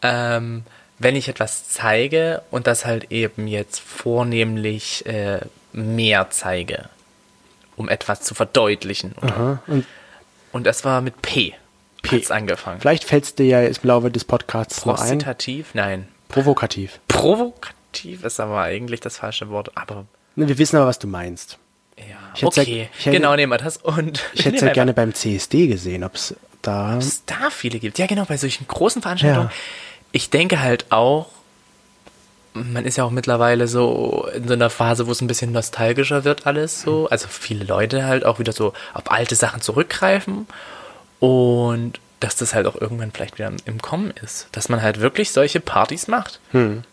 Ähm, 0.01 0.63
wenn 0.99 1.15
ich 1.15 1.27
etwas 1.27 1.69
zeige 1.69 2.41
und 2.49 2.65
das 2.65 2.85
halt 2.85 3.11
eben 3.11 3.47
jetzt 3.47 3.79
vornehmlich 3.79 5.05
äh, 5.05 5.41
mehr 5.73 6.29
zeige, 6.29 6.89
um 7.75 7.89
etwas 7.89 8.21
zu 8.21 8.35
verdeutlichen. 8.35 9.15
Aha. 9.21 9.61
Und 9.67 9.85
und 10.51 10.63
das 10.63 10.83
war 10.85 11.01
mit 11.01 11.21
P. 11.21 11.53
P. 12.01 12.17
Hat's 12.17 12.31
angefangen. 12.31 12.79
vielleicht 12.79 13.03
fällt 13.03 13.23
es 13.25 13.36
dir 13.36 13.45
ja 13.45 13.62
im 13.63 13.73
Laufe 13.83 14.10
des 14.12 14.23
Podcasts 14.25 14.86
noch 14.86 14.95
ein. 14.95 14.99
Prostitativ? 15.07 15.67
Nein. 15.73 16.07
Provokativ. 16.29 16.99
Provokativ 17.07 18.23
ist 18.23 18.39
aber 18.39 18.62
eigentlich 18.62 18.99
das 18.99 19.17
falsche 19.17 19.49
Wort. 19.49 19.71
Aber 19.75 20.05
Ne, 20.36 20.47
Wir 20.47 20.57
wissen 20.60 20.75
aber, 20.77 20.86
was 20.88 20.99
du 20.99 21.07
meinst. 21.07 21.57
ja, 21.97 22.03
okay. 22.47 22.81
ja- 22.83 22.88
ich 22.99 23.05
hätte- 23.07 23.17
genau, 23.17 23.36
nehmen 23.36 23.51
wir 23.51 23.57
das. 23.57 23.77
Und 23.77 24.23
Ich 24.33 24.45
hätte 24.45 24.57
es 24.57 24.62
ja 24.62 24.71
gerne 24.73 24.93
beim 24.93 25.13
CSD 25.13 25.67
gesehen, 25.67 26.03
ob 26.03 26.13
es 26.15 26.36
da. 26.62 26.97
es 26.97 27.25
da 27.25 27.49
viele 27.49 27.79
gibt. 27.79 27.97
Ja, 27.97 28.05
genau, 28.05 28.25
bei 28.25 28.38
solchen 28.38 28.67
großen 28.67 29.01
Veranstaltungen. 29.01 29.47
Ja. 29.47 29.53
Ich 30.12 30.29
denke 30.29 30.62
halt 30.62 30.86
auch, 30.91 31.27
man 32.53 32.86
ist 32.86 32.97
ja 32.97 33.03
auch 33.03 33.12
mittlerweile 33.12 33.67
so 33.67 34.27
in 34.33 34.47
so 34.47 34.53
einer 34.53 34.69
Phase, 34.69 35.07
wo 35.07 35.12
es 35.12 35.21
ein 35.21 35.27
bisschen 35.27 35.51
nostalgischer 35.51 36.23
wird 36.23 36.45
alles 36.47 36.81
so. 36.81 37.07
Also 37.10 37.27
viele 37.27 37.63
Leute 37.65 38.05
halt 38.05 38.25
auch 38.25 38.39
wieder 38.39 38.51
so 38.51 38.73
auf 38.93 39.12
alte 39.12 39.36
Sachen 39.36 39.62
zurückgreifen 39.62 40.47
und 41.19 41.99
dass 42.19 42.36
das 42.36 42.53
halt 42.53 42.65
auch 42.67 42.75
irgendwann 42.80 43.12
vielleicht 43.12 43.38
wieder 43.38 43.51
im 43.65 43.82
Kommen 43.82 44.12
ist. 44.23 44.47
Dass 44.51 44.69
man 44.69 44.82
halt 44.82 44.99
wirklich 44.99 45.32
solche 45.32 45.60
Partys 45.60 46.08
macht. 46.08 46.39
Hm. 46.51 46.84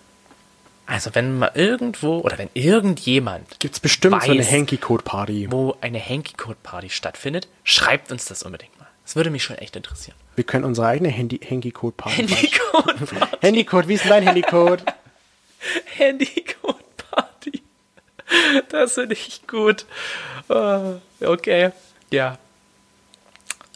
Also 0.87 1.15
wenn 1.15 1.39
mal 1.39 1.51
irgendwo 1.55 2.19
oder 2.19 2.37
wenn 2.37 2.51
irgendjemand 2.53 3.59
Gibt 3.59 3.75
es 3.75 3.81
bestimmt 3.81 4.23
so 4.23 4.31
eine 4.31 4.41
weiß, 4.41 4.51
Hanky-Code-Party. 4.53 5.49
wo 5.51 5.77
eine 5.81 5.99
Hanky-Code-Party 5.99 6.91
stattfindet, 6.91 7.49
schreibt 7.65 8.13
uns 8.13 8.27
das 8.27 8.43
unbedingt 8.43 8.79
mal. 8.79 8.87
Das 9.05 9.17
würde 9.17 9.31
mich 9.31 9.43
schon 9.43 9.57
echt 9.57 9.77
interessieren. 9.77 10.17
Wir 10.37 10.45
können 10.45 10.65
unsere 10.65 10.87
eigene 10.89 11.09
Handy- 11.09 11.41
Hanky-Code-Party 11.49 12.23
machen. 12.25 12.35
Handy-Code-Party. 12.37 13.37
Handy-Code, 13.41 13.89
wie 13.89 13.95
ist 13.95 14.05
denn 14.05 14.11
dein 14.11 14.23
Handy-Code? 14.25 14.83
Handy-Code-Party. 15.97 17.63
Das 18.69 18.95
finde 18.95 19.15
ich 19.15 19.47
gut. 19.47 19.87
Ah, 20.49 20.95
Okay, 21.21 21.71
ja. 22.11 22.39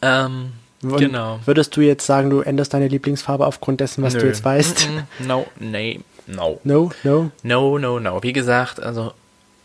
Ähm, 0.01 0.53
Und 0.81 0.97
genau. 0.97 1.39
Würdest 1.45 1.75
du 1.75 1.81
jetzt 1.81 2.05
sagen, 2.05 2.29
du 2.29 2.41
änderst 2.41 2.73
deine 2.73 2.87
Lieblingsfarbe 2.87 3.45
aufgrund 3.45 3.79
dessen, 3.81 4.03
was 4.03 4.13
du 4.13 4.19
Nö. 4.19 4.27
jetzt 4.27 4.43
weißt? 4.45 4.89
No, 5.19 5.45
nee, 5.59 5.99
no. 6.27 6.59
No, 6.63 6.91
no. 7.03 7.31
No, 7.43 7.77
no, 7.77 7.99
no. 7.99 8.23
Wie 8.23 8.33
gesagt, 8.33 8.81
also 8.81 9.13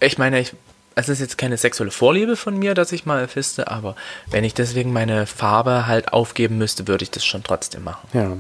Ich 0.01 0.19
meine, 0.19 0.41
ich, 0.41 0.53
es 0.97 1.09
ist 1.09 1.21
jetzt 1.21 1.39
keine 1.39 1.57
sexuelle 1.57 1.91
Vorliebe 1.91 2.37
von 2.37 2.59
mir, 2.59 2.75
dass 2.75 2.93
ich 2.93 3.07
mal 3.07 3.27
fiste, 3.29 3.69
aber 3.69 3.97
wenn 4.31 4.45
ich 4.45 4.55
deswegen 4.55 4.93
meine 4.93 5.27
Farbe 5.27 5.87
halt 5.87 6.13
aufgeben 6.13 6.59
müsste, 6.59 6.89
würde 6.89 7.05
ich 7.05 7.11
das 7.11 7.25
schon 7.25 7.43
trotzdem 7.43 7.85
machen. 7.85 8.09
Ja. 8.13 8.37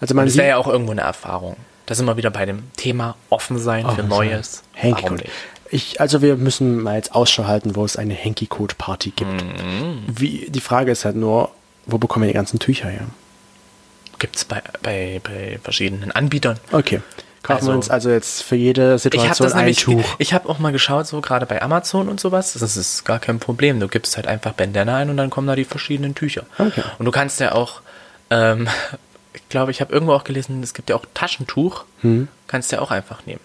Also 0.00 0.14
man 0.14 0.26
Das 0.26 0.36
wäre 0.36 0.48
ja 0.48 0.56
auch 0.58 0.66
irgendwo 0.66 0.92
eine 0.92 1.02
Erfahrung. 1.02 1.56
Da 1.86 1.94
sind 1.94 2.06
wir 2.06 2.16
wieder 2.16 2.30
bei 2.30 2.46
dem 2.46 2.70
Thema 2.76 3.16
offen 3.30 3.58
sein 3.58 3.86
für 3.94 4.02
Oh, 4.02 4.06
Neues. 4.06 4.62
Hanky 4.74 5.02
Warum 5.02 5.16
nicht? 5.16 5.30
Ich, 5.74 6.00
also 6.00 6.22
wir 6.22 6.36
müssen 6.36 6.80
mal 6.82 6.94
jetzt 6.94 7.14
Ausschau 7.16 7.46
halten, 7.46 7.74
wo 7.74 7.84
es 7.84 7.96
eine 7.96 8.14
Hanky 8.14 8.46
Code 8.46 8.76
Party 8.78 9.10
gibt. 9.10 9.42
Mhm. 9.42 10.02
Wie, 10.06 10.46
die 10.48 10.60
Frage 10.60 10.92
ist 10.92 11.04
halt 11.04 11.16
nur, 11.16 11.50
wo 11.86 11.98
bekommen 11.98 12.22
wir 12.22 12.28
die 12.28 12.34
ganzen 12.34 12.60
Tücher 12.60 12.88
her? 12.88 13.06
Gibt 14.20 14.36
es 14.36 14.44
bei, 14.44 14.62
bei, 14.82 15.20
bei 15.24 15.58
verschiedenen 15.62 16.12
Anbietern. 16.12 16.60
Okay. 16.70 17.00
Kaufen 17.42 17.56
Also- 17.58 17.72
wir 17.72 17.74
uns 17.74 17.90
also 17.90 18.08
jetzt 18.10 18.42
für 18.44 18.54
jede 18.54 18.98
Situation 19.00 19.50
ein 19.50 19.56
nämlich, 19.58 19.78
Tuch. 19.82 20.04
ich 20.18 20.32
habe 20.32 20.48
auch 20.48 20.60
mal 20.60 20.70
geschaut, 20.70 21.08
so 21.08 21.20
gerade 21.20 21.44
bei 21.44 21.60
Amazon 21.60 22.08
und 22.08 22.20
sowas, 22.20 22.52
das 22.52 22.76
ist 22.76 23.04
gar 23.04 23.18
kein 23.18 23.40
Problem. 23.40 23.80
Du 23.80 23.88
gibst 23.88 24.14
halt 24.16 24.28
einfach 24.28 24.52
Bandana 24.52 24.96
ein 24.98 25.10
und 25.10 25.16
dann 25.16 25.28
kommen 25.28 25.48
da 25.48 25.56
die 25.56 25.64
verschiedenen 25.64 26.14
Tücher. 26.14 26.46
Okay. 26.56 26.84
Und 27.00 27.04
du 27.04 27.10
kannst 27.10 27.40
ja 27.40 27.50
auch, 27.52 27.80
ähm, 28.30 28.68
ich 29.34 29.48
glaube, 29.48 29.72
ich 29.72 29.80
habe 29.80 29.92
irgendwo 29.92 30.12
auch 30.14 30.22
gelesen, 30.24 30.62
es 30.62 30.72
gibt 30.72 30.88
ja 30.88 30.94
auch 30.94 31.04
Taschentuch, 31.14 31.84
Hm. 32.02 32.28
kannst 32.46 32.70
du 32.70 32.76
ja 32.76 32.82
auch 32.82 32.92
einfach 32.92 33.26
nehmen. 33.26 33.40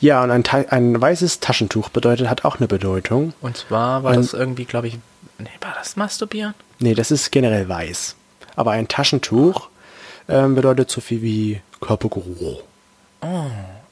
Ja, 0.00 0.22
und 0.22 0.30
ein, 0.30 0.44
ein 0.70 1.00
weißes 1.00 1.40
Taschentuch 1.40 1.88
bedeutet, 1.90 2.28
hat 2.28 2.44
auch 2.44 2.56
eine 2.58 2.68
Bedeutung. 2.68 3.32
Und 3.40 3.56
zwar 3.56 4.02
war 4.04 4.12
Und- 4.12 4.18
das 4.18 4.32
irgendwie, 4.34 4.64
glaube 4.64 4.88
ich, 4.88 4.98
nee, 5.38 5.48
war 5.60 5.74
das 5.78 5.96
Masturbieren? 5.96 6.54
Nee, 6.78 6.94
das 6.94 7.10
ist 7.10 7.30
generell 7.32 7.68
weiß. 7.68 8.14
Aber 8.56 8.72
ein 8.72 8.88
Taschentuch 8.88 9.68
ähm, 10.28 10.54
bedeutet 10.54 10.90
so 10.90 11.00
viel 11.00 11.22
wie 11.22 11.60
Körpergeruch. 11.80 12.62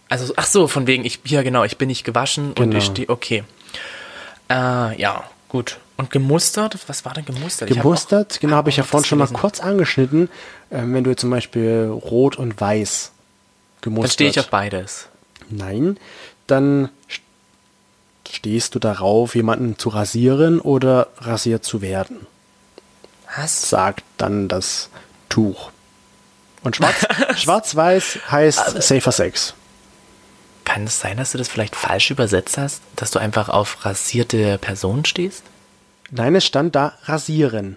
Also, 0.08 0.32
ach 0.36 0.46
so, 0.46 0.68
von 0.68 0.86
wegen, 0.86 1.04
ich, 1.04 1.20
ja 1.24 1.42
genau, 1.42 1.64
ich 1.64 1.76
bin 1.78 1.88
nicht 1.88 2.04
gewaschen 2.04 2.48
und 2.48 2.56
Genau. 2.56 2.76
ich 2.76 2.84
stehe, 2.84 3.08
okay. 3.08 3.42
Äh, 4.50 5.00
ja, 5.00 5.24
gut. 5.48 5.78
Und 5.96 6.10
gemustert? 6.10 6.76
Was 6.88 7.04
war 7.04 7.14
denn 7.14 7.24
gemustert? 7.24 7.70
Hab 7.70 7.76
Gemustert, 7.76 8.34
auch- 8.36 8.40
genau, 8.40 8.56
habe 8.56 8.70
ich 8.70 8.76
ja 8.76 8.82
vorhin 8.82 9.06
schon 9.06 9.18
mal 9.18 9.28
kurz 9.28 9.60
angeschnitten. 9.60 10.28
Ähm, 10.70 10.92
wenn 10.94 11.04
du 11.04 11.14
zum 11.16 11.30
Beispiel 11.30 11.88
rot 11.92 12.36
und 12.36 12.60
weiß 12.60 13.12
gemustert. 13.80 14.04
Dann 14.04 14.12
stehe 14.12 14.30
ich 14.30 14.40
auf 14.40 14.48
beides. 14.50 15.08
Nein, 15.50 15.98
dann 16.46 16.88
st- 17.10 17.20
stehst 18.30 18.74
du 18.74 18.78
darauf, 18.78 19.34
jemanden 19.34 19.78
zu 19.78 19.88
rasieren 19.90 20.60
oder 20.60 21.08
rasiert 21.18 21.64
zu 21.64 21.80
werden, 21.82 22.26
Was? 23.36 23.68
sagt 23.70 24.04
dann 24.18 24.48
das 24.48 24.88
Tuch. 25.28 25.70
Und 26.62 26.76
schwarz, 26.76 27.06
schwarz-weiß 27.36 28.18
heißt 28.30 28.82
safer 28.82 29.12
Sex. 29.12 29.54
Kann 30.64 30.84
es 30.86 30.98
sein, 30.98 31.18
dass 31.18 31.32
du 31.32 31.38
das 31.38 31.48
vielleicht 31.48 31.76
falsch 31.76 32.10
übersetzt 32.10 32.56
hast? 32.56 32.80
Dass 32.96 33.10
du 33.10 33.18
einfach 33.18 33.50
auf 33.50 33.84
rasierte 33.84 34.56
Personen 34.58 35.04
stehst? 35.04 35.42
Nein, 36.10 36.34
es 36.34 36.46
stand 36.46 36.74
da 36.74 36.94
rasieren. 37.04 37.76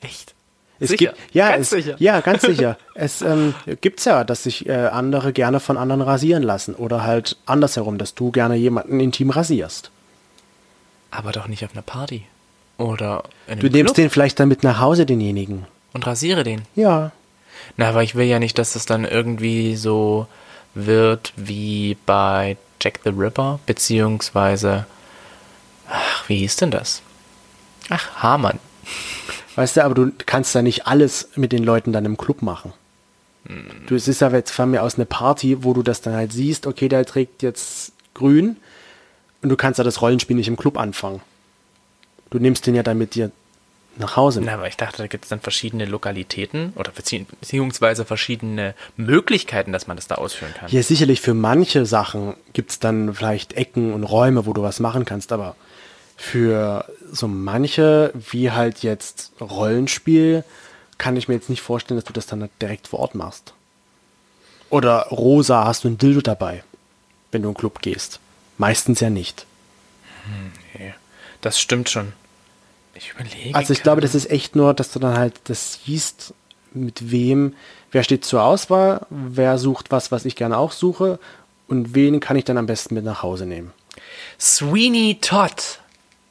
Echt? 0.00 0.31
Es 0.82 0.88
Sicher? 0.90 1.12
Gibt, 1.12 1.34
ja, 1.34 1.50
Ganz 1.50 1.70
es, 1.72 1.84
sicher? 1.84 1.94
ja, 1.98 2.20
ganz 2.20 2.42
sicher. 2.46 2.76
Es 2.94 3.22
ähm, 3.22 3.54
gibt's 3.80 4.04
ja, 4.04 4.24
dass 4.24 4.42
sich 4.42 4.68
äh, 4.68 4.72
andere 4.72 5.32
gerne 5.32 5.60
von 5.60 5.76
anderen 5.76 6.02
rasieren 6.02 6.42
lassen 6.42 6.74
oder 6.74 7.04
halt 7.04 7.36
andersherum, 7.46 7.98
dass 7.98 8.14
du 8.14 8.32
gerne 8.32 8.56
jemanden 8.56 8.98
intim 8.98 9.30
rasierst. 9.30 9.90
Aber 11.10 11.30
doch 11.30 11.46
nicht 11.46 11.64
auf 11.64 11.72
einer 11.72 11.82
Party. 11.82 12.24
Oder 12.78 13.22
in 13.46 13.52
einem 13.52 13.60
Du 13.60 13.66
nimmst 13.68 13.94
Club 13.94 14.04
den 14.06 14.10
vielleicht 14.10 14.40
dann 14.40 14.48
mit 14.48 14.64
nach 14.64 14.80
Hause, 14.80 15.06
denjenigen. 15.06 15.66
und 15.92 16.06
rasiere 16.06 16.42
den. 16.42 16.62
Ja. 16.74 17.12
Na, 17.76 17.90
aber 17.90 18.02
ich 18.02 18.14
will 18.16 18.26
ja 18.26 18.38
nicht, 18.40 18.58
dass 18.58 18.72
das 18.72 18.86
dann 18.86 19.04
irgendwie 19.04 19.76
so 19.76 20.26
wird 20.74 21.32
wie 21.36 21.96
bei 22.06 22.56
Jack 22.80 23.00
the 23.04 23.10
Ripper, 23.10 23.60
beziehungsweise, 23.66 24.86
ach, 25.88 26.28
wie 26.28 26.38
hieß 26.38 26.56
denn 26.56 26.70
das? 26.72 27.02
Ach, 27.88 28.22
Hamann. 28.22 28.58
Weißt 29.54 29.76
du, 29.76 29.84
aber 29.84 29.94
du 29.94 30.12
kannst 30.26 30.54
ja 30.54 30.62
nicht 30.62 30.86
alles 30.86 31.30
mit 31.36 31.52
den 31.52 31.64
Leuten 31.64 31.92
dann 31.92 32.04
im 32.04 32.16
Club 32.16 32.42
machen. 32.42 32.72
Du, 33.86 33.96
es 33.96 34.06
ist 34.06 34.20
ja 34.20 34.30
jetzt 34.30 34.52
von 34.52 34.70
mir 34.70 34.82
aus 34.82 34.94
eine 34.94 35.04
Party, 35.04 35.64
wo 35.64 35.74
du 35.74 35.82
das 35.82 36.00
dann 36.00 36.14
halt 36.14 36.32
siehst, 36.32 36.66
okay, 36.66 36.88
der 36.88 37.04
trägt 37.04 37.42
jetzt 37.42 37.92
grün 38.14 38.56
und 39.42 39.48
du 39.48 39.56
kannst 39.56 39.78
ja 39.78 39.84
das 39.84 40.00
Rollenspiel 40.00 40.36
nicht 40.36 40.48
im 40.48 40.56
Club 40.56 40.78
anfangen. 40.78 41.20
Du 42.30 42.38
nimmst 42.38 42.66
den 42.66 42.74
ja 42.74 42.82
dann 42.82 42.98
mit 42.98 43.14
dir 43.14 43.32
nach 43.96 44.16
Hause. 44.16 44.40
Na, 44.42 44.54
aber 44.54 44.68
ich 44.68 44.76
dachte, 44.76 44.98
da 44.98 45.06
gibt 45.06 45.24
es 45.24 45.28
dann 45.28 45.40
verschiedene 45.40 45.84
Lokalitäten 45.84 46.72
oder 46.76 46.92
bezieh 46.92 47.26
beziehungsweise 47.40 48.04
verschiedene 48.04 48.74
Möglichkeiten, 48.96 49.72
dass 49.72 49.86
man 49.86 49.96
das 49.96 50.06
da 50.06 50.14
ausführen 50.14 50.54
kann. 50.54 50.70
Ja, 50.70 50.82
sicherlich 50.82 51.20
für 51.20 51.34
manche 51.34 51.84
Sachen 51.84 52.34
gibt's 52.52 52.78
dann 52.78 53.12
vielleicht 53.12 53.54
Ecken 53.54 53.92
und 53.92 54.04
Räume, 54.04 54.46
wo 54.46 54.52
du 54.52 54.62
was 54.62 54.80
machen 54.80 55.04
kannst, 55.04 55.32
aber 55.32 55.56
für 56.16 56.84
so 57.10 57.28
manche, 57.28 58.12
wie 58.14 58.50
halt 58.50 58.82
jetzt 58.82 59.32
Rollenspiel, 59.40 60.44
kann 60.98 61.16
ich 61.16 61.28
mir 61.28 61.34
jetzt 61.34 61.50
nicht 61.50 61.62
vorstellen, 61.62 61.98
dass 61.98 62.06
du 62.06 62.12
das 62.12 62.26
dann 62.26 62.48
direkt 62.60 62.88
vor 62.88 63.00
Ort 63.00 63.14
machst. 63.14 63.54
Oder 64.70 65.08
rosa 65.10 65.64
hast 65.64 65.84
du 65.84 65.88
ein 65.88 65.98
Dildo 65.98 66.20
dabei, 66.20 66.64
wenn 67.30 67.42
du 67.42 67.48
in 67.48 67.54
den 67.54 67.58
Club 67.58 67.82
gehst. 67.82 68.20
Meistens 68.56 69.00
ja 69.00 69.10
nicht. 69.10 69.46
Nee, 70.74 70.94
das 71.40 71.60
stimmt 71.60 71.90
schon. 71.90 72.12
Ich 72.94 73.10
überlege. 73.10 73.54
Also 73.54 73.72
ich 73.72 73.82
glaube, 73.82 74.00
das 74.00 74.14
ist 74.14 74.30
echt 74.30 74.54
nur, 74.54 74.74
dass 74.74 74.92
du 74.92 74.98
dann 74.98 75.16
halt 75.16 75.40
das 75.44 75.80
siehst, 75.84 76.34
mit 76.72 77.10
wem, 77.10 77.54
wer 77.90 78.02
steht 78.02 78.24
zur 78.24 78.42
Auswahl, 78.42 79.06
wer 79.10 79.58
sucht 79.58 79.90
was, 79.90 80.12
was 80.12 80.24
ich 80.24 80.36
gerne 80.36 80.56
auch 80.56 80.72
suche 80.72 81.18
und 81.68 81.94
wen 81.94 82.20
kann 82.20 82.36
ich 82.36 82.44
dann 82.44 82.58
am 82.58 82.66
besten 82.66 82.94
mit 82.94 83.04
nach 83.04 83.22
Hause 83.22 83.46
nehmen. 83.46 83.72
Sweeney 84.38 85.18
Todd. 85.20 85.80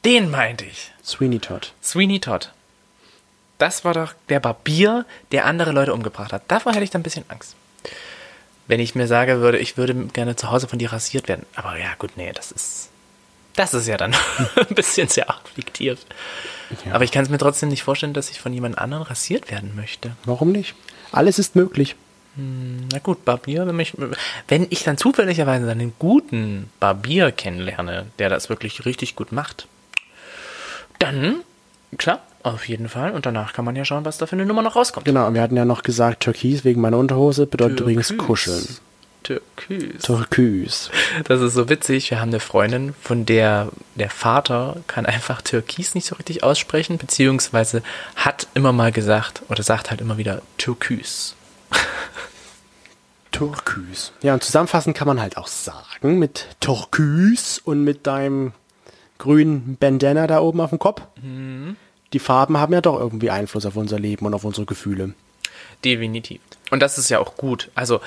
Den 0.04 0.30
meinte 0.30 0.64
ich. 0.64 0.90
Sweeney 1.04 1.38
Todd. 1.38 1.72
Sweeney 1.82 2.18
Todd. 2.18 2.50
Das 3.58 3.84
war 3.84 3.94
doch 3.94 4.14
der 4.28 4.40
Barbier, 4.40 5.06
der 5.30 5.46
andere 5.46 5.70
Leute 5.70 5.94
umgebracht 5.94 6.32
hat. 6.32 6.42
Davor 6.48 6.72
hätte 6.72 6.82
ich 6.82 6.90
dann 6.90 7.00
ein 7.00 7.04
bisschen 7.04 7.24
Angst. 7.28 7.54
Wenn 8.66 8.80
ich 8.80 8.94
mir 8.94 9.06
sagen 9.06 9.40
würde, 9.40 9.58
ich 9.58 9.76
würde 9.76 9.94
gerne 10.06 10.34
zu 10.34 10.50
Hause 10.50 10.66
von 10.66 10.78
dir 10.78 10.92
rasiert 10.92 11.28
werden. 11.28 11.46
Aber 11.54 11.78
ja, 11.78 11.94
gut, 11.98 12.16
nee, 12.16 12.32
das 12.32 12.50
ist. 12.50 12.88
Das 13.54 13.74
ist 13.74 13.86
ja 13.86 13.96
dann 13.96 14.14
ein 14.56 14.74
bisschen 14.74 15.08
sehr 15.08 15.26
fiktiv. 15.54 16.00
Ja. 16.84 16.94
Aber 16.94 17.04
ich 17.04 17.12
kann 17.12 17.22
es 17.22 17.30
mir 17.30 17.38
trotzdem 17.38 17.68
nicht 17.68 17.82
vorstellen, 17.82 18.14
dass 18.14 18.30
ich 18.30 18.40
von 18.40 18.52
jemand 18.52 18.78
anderem 18.78 19.02
rasiert 19.02 19.50
werden 19.50 19.76
möchte. 19.76 20.16
Warum 20.24 20.50
nicht? 20.50 20.74
Alles 21.12 21.38
ist 21.38 21.54
möglich. 21.54 21.94
Na 22.34 22.98
gut, 22.98 23.26
Barbier, 23.26 23.66
wenn, 23.66 23.76
mich, 23.76 23.92
wenn 24.48 24.66
ich 24.70 24.84
dann 24.84 24.96
zufälligerweise 24.96 25.66
dann 25.66 25.80
einen 25.80 25.92
guten 25.98 26.70
Barbier 26.80 27.30
kennenlerne, 27.30 28.06
der 28.18 28.30
das 28.30 28.48
wirklich 28.48 28.86
richtig 28.86 29.16
gut 29.16 29.32
macht, 29.32 29.68
dann, 31.02 31.40
klar, 31.98 32.20
auf 32.42 32.68
jeden 32.68 32.88
Fall. 32.88 33.12
Und 33.12 33.26
danach 33.26 33.52
kann 33.52 33.64
man 33.64 33.76
ja 33.76 33.84
schauen, 33.84 34.04
was 34.04 34.18
da 34.18 34.26
für 34.26 34.36
eine 34.36 34.46
Nummer 34.46 34.62
noch 34.62 34.76
rauskommt. 34.76 35.06
Genau, 35.06 35.26
und 35.26 35.34
wir 35.34 35.42
hatten 35.42 35.56
ja 35.56 35.64
noch 35.64 35.82
gesagt, 35.82 36.22
Türkis 36.22 36.64
wegen 36.64 36.80
meiner 36.80 36.98
Unterhose 36.98 37.46
bedeutet 37.46 37.80
übrigens 37.80 38.08
Türkis. 38.08 38.26
kuscheln. 38.26 38.68
Türkis. 39.22 40.02
Türkis. 40.02 40.90
Das 41.24 41.40
ist 41.40 41.54
so 41.54 41.68
witzig. 41.68 42.10
Wir 42.10 42.20
haben 42.20 42.30
eine 42.30 42.40
Freundin, 42.40 42.94
von 43.00 43.24
der 43.24 43.68
der 43.94 44.10
Vater 44.10 44.78
kann 44.88 45.06
einfach 45.06 45.42
Türkis 45.42 45.94
nicht 45.94 46.06
so 46.06 46.16
richtig 46.16 46.42
aussprechen, 46.42 46.98
beziehungsweise 46.98 47.82
hat 48.16 48.48
immer 48.54 48.72
mal 48.72 48.90
gesagt 48.90 49.42
oder 49.48 49.62
sagt 49.62 49.90
halt 49.90 50.00
immer 50.00 50.18
wieder 50.18 50.42
Türkis. 50.58 51.36
Türkis. 53.30 54.12
Ja, 54.22 54.34
und 54.34 54.42
zusammenfassend 54.42 54.96
kann 54.96 55.06
man 55.06 55.20
halt 55.20 55.36
auch 55.36 55.46
sagen, 55.46 56.18
mit 56.18 56.48
Türkis 56.60 57.60
und 57.64 57.84
mit 57.84 58.06
deinem 58.06 58.52
grünen 59.22 59.76
Bandana 59.78 60.26
da 60.26 60.40
oben 60.40 60.60
auf 60.60 60.70
dem 60.70 60.80
Kopf, 60.80 61.02
die 62.12 62.18
Farben 62.18 62.58
haben 62.58 62.72
ja 62.72 62.80
doch 62.80 62.98
irgendwie 62.98 63.30
Einfluss 63.30 63.64
auf 63.66 63.76
unser 63.76 64.00
Leben 64.00 64.26
und 64.26 64.34
auf 64.34 64.42
unsere 64.42 64.66
Gefühle. 64.66 65.14
Definitiv. 65.84 66.40
Und 66.72 66.80
das 66.80 66.98
ist 66.98 67.08
ja 67.08 67.20
auch 67.20 67.36
gut. 67.36 67.70
Also, 67.76 68.00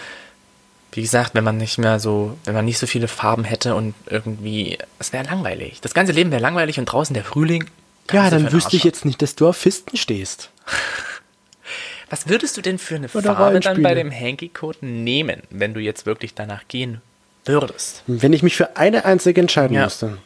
wie 0.92 1.02
gesagt, 1.02 1.34
wenn 1.34 1.46
man 1.46 1.58
nicht 1.58 1.78
mehr 1.78 2.00
so, 2.02 2.38
wenn 2.44 2.54
man 2.54 2.66
nicht 2.66 2.80
so 2.80 2.86
viele 2.88 3.08
Farben 3.08 3.46
hätte 3.46 3.76
und 3.76 3.96
irgendwie, 4.10 4.78
es 5.00 5.14
wäre 5.14 5.24
langweilig. 5.24 5.80
Das 5.82 5.94
ganze 5.94 6.12
Leben 6.12 6.32
wäre 6.32 6.42
langweilig 6.42 6.80
und 6.80 6.86
draußen 6.86 7.14
der 7.14 7.24
Frühling. 7.24 7.66
Ja, 8.12 8.30
dann 8.30 8.52
wüsste 8.52 8.76
ich 8.76 8.84
jetzt 8.84 9.06
nicht, 9.06 9.22
dass 9.22 9.36
du 9.36 9.48
auf 9.48 9.56
Fisten 9.58 9.96
stehst. 9.98 10.50
Was 12.10 12.28
würdest 12.30 12.58
du 12.58 12.62
denn 12.62 12.78
für 12.78 12.96
eine 12.96 13.08
Oder 13.14 13.36
Farbe 13.36 13.60
dann 13.62 13.82
bei 13.82 13.94
dem 13.96 14.12
Hanky-Code 14.12 14.86
nehmen, 14.86 15.42
wenn 15.50 15.74
du 15.74 15.80
jetzt 15.80 16.06
wirklich 16.06 16.36
danach 16.36 16.68
gehen 16.68 17.02
würdest? 17.46 18.04
Wenn 18.06 18.34
ich 18.34 18.44
mich 18.44 18.56
für 18.56 18.76
eine 18.78 19.06
einzige 19.06 19.42
entscheiden 19.42 19.76
Ja. 19.76 19.86
müsste. 19.86 20.18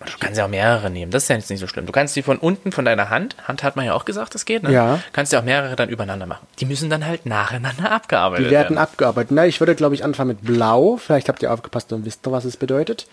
Du 0.00 0.12
kannst 0.20 0.36
ja 0.38 0.44
auch 0.44 0.48
mehrere 0.50 0.90
nehmen, 0.90 1.10
das 1.10 1.22
ist 1.24 1.28
ja 1.30 1.36
jetzt 1.36 1.48
nicht 1.48 1.58
so 1.58 1.66
schlimm. 1.66 1.86
Du 1.86 1.92
kannst 1.92 2.14
die 2.16 2.22
von 2.22 2.36
unten 2.36 2.70
von 2.70 2.84
deiner 2.84 3.08
Hand, 3.08 3.34
Hand 3.48 3.62
hat 3.62 3.76
man 3.76 3.86
ja 3.86 3.94
auch 3.94 4.04
gesagt, 4.04 4.34
das 4.34 4.44
geht, 4.44 4.62
ne? 4.62 4.70
Ja. 4.70 5.00
Kannst 5.12 5.32
ja 5.32 5.40
auch 5.40 5.44
mehrere 5.44 5.74
dann 5.74 5.88
übereinander 5.88 6.26
machen. 6.26 6.46
Die 6.58 6.66
müssen 6.66 6.90
dann 6.90 7.06
halt 7.06 7.24
nacheinander 7.24 7.90
abgearbeitet 7.90 8.46
Die 8.46 8.50
werden 8.50 8.64
werden. 8.76 8.78
abgearbeitet. 8.78 9.30
Na, 9.32 9.46
ich 9.46 9.58
würde, 9.60 9.74
glaube 9.74 9.94
ich, 9.94 10.04
anfangen 10.04 10.28
mit 10.28 10.42
Blau. 10.42 10.98
Vielleicht 10.98 11.28
habt 11.30 11.42
ihr 11.42 11.50
aufgepasst 11.52 11.92
und 11.94 12.04
wisst 12.04 12.26
ihr, 12.26 12.32
was 12.32 12.44
es 12.44 12.56
bedeutet. 12.58 13.06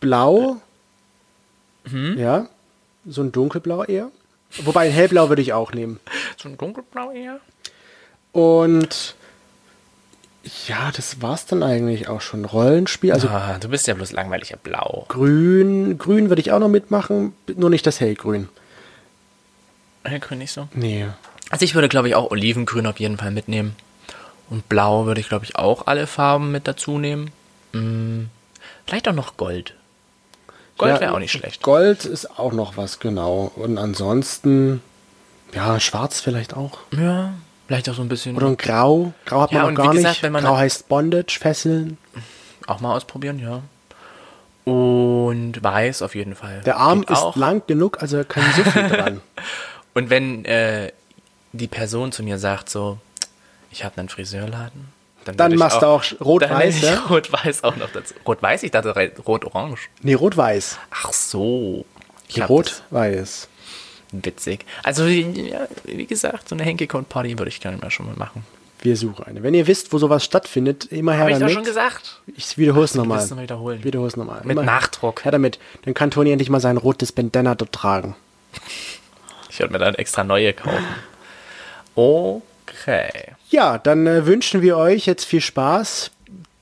Blau. 0.00 0.56
Mhm. 1.84 2.18
Ja. 2.18 2.46
So 3.06 3.22
ein 3.22 3.30
dunkelblau 3.30 3.84
eher. 3.84 4.08
Wobei 4.64 4.86
ein 4.86 4.92
hellblau 4.92 5.28
würde 5.28 5.42
ich 5.42 5.52
auch 5.52 5.72
nehmen. 5.72 6.00
So 6.36 6.48
ein 6.48 6.58
dunkelblau 6.58 7.12
eher? 7.12 7.38
Und 8.32 9.14
Ja, 10.68 10.90
das 10.94 11.20
war's 11.22 11.46
dann 11.46 11.62
eigentlich 11.62 12.08
auch 12.08 12.20
schon. 12.20 12.44
Rollenspiel, 12.44 13.12
also 13.12 13.28
Ah, 13.28 13.58
du 13.58 13.68
bist 13.68 13.86
ja 13.86 13.94
bloß 13.94 14.12
langweiliger 14.12 14.56
Blau. 14.56 15.04
grün, 15.08 15.98
grün 15.98 16.28
würde 16.28 16.40
ich 16.40 16.52
auch 16.52 16.58
noch 16.60 16.68
mitmachen, 16.68 17.32
nur 17.56 17.70
nicht 17.70 17.86
das 17.86 18.00
hellgrün. 18.00 18.48
Hellgrün 20.04 20.38
nicht 20.38 20.52
so? 20.52 20.68
Nee. 20.72 21.06
Also 21.50 21.64
ich 21.64 21.74
würde, 21.74 21.88
glaube 21.88 22.08
ich, 22.08 22.14
auch 22.14 22.30
Olivengrün 22.30 22.86
auf 22.86 23.00
jeden 23.00 23.16
Fall 23.18 23.30
mitnehmen. 23.32 23.74
Und 24.48 24.68
Blau 24.68 25.06
würde 25.06 25.20
ich, 25.20 25.28
glaube 25.28 25.44
ich, 25.44 25.56
auch 25.56 25.86
alle 25.86 26.06
Farben 26.06 26.52
mit 26.52 26.68
dazu 26.68 26.98
nehmen. 26.98 27.32
Hm, 27.72 28.28
vielleicht 28.86 29.08
auch 29.08 29.12
noch 29.14 29.36
Gold. 29.36 29.74
Gold 30.78 30.94
Ja, 30.94 31.00
wäre 31.00 31.14
auch 31.14 31.18
nicht 31.18 31.32
schlecht. 31.32 31.62
Gold 31.62 32.04
ist 32.04 32.38
auch 32.38 32.52
noch 32.52 32.76
was, 32.76 33.00
genau. 33.00 33.50
Und 33.56 33.78
ansonsten, 33.78 34.80
ja, 35.54 35.80
schwarz 35.80 36.20
vielleicht 36.20 36.54
auch. 36.54 36.78
Ja, 36.96 37.32
vielleicht 37.66 37.88
auch 37.88 37.94
so 37.94 38.02
ein 38.02 38.08
bisschen 38.08 38.36
Oder 38.36 38.46
ein 38.48 38.56
Grau. 38.56 39.12
Grau 39.24 39.42
hat 39.42 39.52
Ja, 39.52 39.62
man 39.64 39.74
noch 39.74 39.82
wie 39.82 39.86
gar 39.86 39.94
gesagt, 39.94 40.14
nicht. 40.16 40.22
wenn 40.22 40.32
man- 40.32 40.44
Grau 40.44 40.56
heißt 40.56 40.88
Bondage, 40.88 41.38
Fesseln. 41.40 41.98
auch 42.66 42.80
mal 42.80 42.94
ausprobieren, 42.96 43.38
ja. 43.38 43.62
Und 44.64 45.62
weiß 45.62 46.02
auf 46.02 46.14
jeden 46.14 46.34
Fall. 46.34 46.60
Der 46.66 46.76
Arm 46.78 47.00
Geht 47.02 47.10
ist 47.10 47.18
auch. 47.18 47.36
lang 47.36 47.62
genug, 47.66 48.02
also 48.02 48.24
kann 48.24 48.42
so 48.56 48.64
viel 48.64 48.88
dran. 48.88 49.20
Und 49.94 50.10
wenn 50.10 50.44
äh, 50.44 50.92
die 51.52 51.68
Person 51.68 52.10
zu 52.12 52.22
mir 52.24 52.38
sagt 52.38 52.68
so, 52.68 52.98
ich 53.70 53.84
habe 53.84 53.98
einen 53.98 54.08
Friseurladen, 54.08 54.88
dann, 55.24 55.36
Dann 55.36 55.54
machst 55.56 55.82
du 55.82 55.86
auch 55.86 56.04
rot-weiß, 56.20 56.82
ne? 56.82 57.00
Rot-Weiß 57.10 57.64
auch 57.64 57.74
noch 57.76 57.90
dazu. 57.90 58.14
Rot-Weiß, 58.26 58.62
ich 58.62 58.70
dachte 58.70 58.94
rot-orange. 59.26 59.88
Nee, 60.02 60.14
rot-weiß. 60.14 60.78
Ach 60.90 61.12
so. 61.12 61.84
Ich 62.28 62.48
Rot-weiß. 62.48 63.48
Witzig. 64.24 64.64
Also, 64.82 65.06
ja, 65.06 65.66
wie 65.84 66.06
gesagt, 66.06 66.48
so 66.48 66.54
eine 66.54 66.64
Henke-Code-Party 66.64 67.38
würde 67.38 67.48
ich 67.48 67.60
gerne 67.60 67.78
mal 67.78 67.90
schon 67.90 68.06
mal 68.06 68.16
machen. 68.16 68.44
Wir 68.82 68.96
suchen 68.96 69.24
eine. 69.26 69.42
Wenn 69.42 69.54
ihr 69.54 69.66
wisst, 69.66 69.92
wo 69.92 69.98
sowas 69.98 70.24
stattfindet, 70.24 70.84
immer 70.86 71.12
her 71.12 71.20
Habe 71.22 71.30
ich 71.30 71.36
doch 71.36 71.40
damit. 71.40 71.54
schon 71.54 71.64
gesagt. 71.64 72.20
Ich 72.36 72.58
wiederhole 72.58 72.84
es 72.84 72.94
nochmal. 72.94 73.26
noch 73.26 73.40
wiederholen. 73.40 73.82
Wiederhole 73.84 74.08
es 74.08 74.16
nochmal. 74.16 74.40
Mit 74.44 74.52
Immer 74.52 74.62
Nachdruck. 74.64 75.24
Her 75.24 75.32
damit. 75.32 75.58
Dann 75.84 75.94
kann 75.94 76.10
Toni 76.10 76.30
endlich 76.30 76.50
mal 76.50 76.60
sein 76.60 76.76
rotes 76.76 77.10
Bandana 77.10 77.54
dort 77.54 77.72
tragen. 77.72 78.14
Ich 79.50 79.58
werde 79.58 79.72
mir 79.72 79.78
dann 79.78 79.94
extra 79.94 80.24
neue 80.24 80.52
kaufen. 80.52 80.84
Okay. 81.94 83.08
Ja, 83.48 83.78
dann 83.78 84.06
äh, 84.06 84.26
wünschen 84.26 84.60
wir 84.62 84.76
euch 84.76 85.06
jetzt 85.06 85.24
viel 85.24 85.40
Spaß 85.40 86.10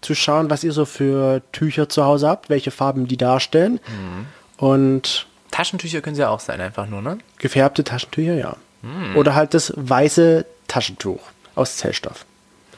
zu 0.01 0.15
schauen, 0.15 0.51
was 0.51 0.63
ihr 0.65 0.73
so 0.73 0.85
für 0.85 1.43
Tücher 1.53 1.89
zu 1.89 2.05
Hause 2.05 2.29
habt, 2.29 2.51
welche 2.51 2.71
Farben 2.71 3.09
die 3.09 3.17
darstellen. 3.17 3.81
Mhm. 3.89 4.27
Und 4.59 5.27
Taschentücher 5.55 6.01
können 6.01 6.17
sie 6.17 6.23
ja 6.23 6.31
auch 6.31 6.41
sein, 6.41 6.61
einfach 6.61 6.89
nur, 6.89 7.01
ne? 7.01 7.19
gefärbte 7.39 7.85
Taschentücher, 7.85 8.35
ja. 8.35 8.57
Hm. 8.83 9.17
Oder 9.17 9.37
halt 9.37 9.55
das 9.55 9.73
weiße 9.77 10.45
Taschentuch 10.67 11.21
aus 11.55 11.77
Zellstoff. 11.77 12.27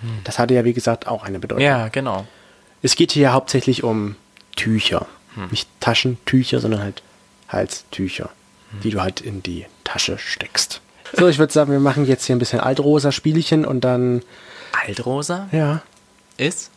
Hm. 0.03 0.18
Das 0.24 0.39
hatte 0.39 0.53
ja, 0.53 0.66
wie 0.66 0.74
gesagt, 0.74 1.07
auch 1.07 1.24
eine 1.24 1.39
Bedeutung. 1.39 1.64
Ja, 1.64 1.89
genau. 1.89 2.27
Es 2.83 2.95
geht 2.95 3.12
hier 3.12 3.33
hauptsächlich 3.33 3.83
um 3.83 4.14
Tücher. 4.57 5.07
Hm. 5.37 5.49
Nicht 5.51 5.70
Taschentücher, 5.81 6.61
sondern 6.61 6.83
halt 6.83 7.03
Halstücher, 7.49 8.29
Hm. 8.72 8.81
die 8.81 8.91
du 8.91 9.01
halt 9.01 9.22
in 9.22 9.43
die 9.43 9.64
Tasche 9.85 10.18
steckst. 10.18 10.83
So, 11.14 11.29
ich 11.29 11.39
würde 11.39 11.55
sagen, 11.55 11.72
wir 11.72 11.81
machen 11.81 12.05
jetzt 12.05 12.27
hier 12.27 12.37
ein 12.37 12.41
bisschen 12.41 12.61
altrosa 12.61 13.11
Spielchen 13.11 13.64
und 13.64 13.81
dann, 13.83 14.20
Altrosa 14.87 15.49
ja, 15.51 15.81
ist? 16.37 16.70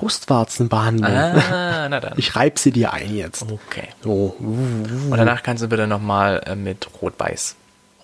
Brustwarzenbehandlung. 0.00 1.10
Ah, 1.10 1.88
na 1.90 2.00
dann. 2.00 2.14
Ich 2.16 2.34
reib 2.34 2.58
sie 2.58 2.72
dir 2.72 2.92
ein 2.92 3.14
jetzt. 3.14 3.42
Okay. 3.42 3.88
So, 4.02 4.34
Und 4.38 5.10
danach 5.16 5.42
kannst 5.42 5.62
du 5.62 5.68
bitte 5.68 5.86
nochmal 5.86 6.42
äh, 6.46 6.54
mit 6.56 6.88
Rot-Weiß. 7.02 7.54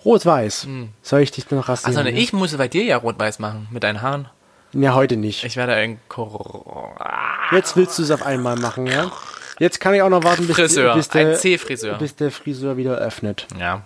rot-weiß. 0.05 0.67
Soll 1.01 1.21
ich 1.21 1.31
dich 1.31 1.49
noch 1.49 1.67
rasieren? 1.67 1.97
Achso, 1.97 2.03
ne, 2.03 2.11
ich 2.11 2.33
muss 2.33 2.55
bei 2.55 2.67
dir 2.67 2.83
ja 2.83 2.97
Rot-Weiß 2.97 3.39
machen, 3.39 3.67
mit 3.71 3.83
deinen 3.83 4.01
Haaren. 4.01 4.29
Ja, 4.73 4.93
heute 4.93 5.17
nicht. 5.17 5.43
Ich 5.43 5.55
werde 5.55 5.73
ein 5.73 5.99
Kor 6.07 6.95
Jetzt 7.51 7.75
willst 7.75 7.97
du 7.97 8.03
es 8.03 8.11
auf 8.11 8.23
einmal 8.23 8.57
machen, 8.57 8.85
ja? 8.85 9.11
Jetzt 9.59 9.79
kann 9.79 9.93
ich 9.95 10.01
auch 10.03 10.09
noch 10.09 10.23
warten, 10.23 10.45
bis, 10.45 10.55
Friseur, 10.55 10.93
bis, 10.95 11.09
ein 11.11 11.27
der, 11.27 11.35
C-Friseur. 11.35 11.97
bis 11.97 12.15
der 12.15 12.31
Friseur 12.31 12.77
wieder 12.77 12.95
öffnet. 12.97 13.47
Ja. 13.59 13.81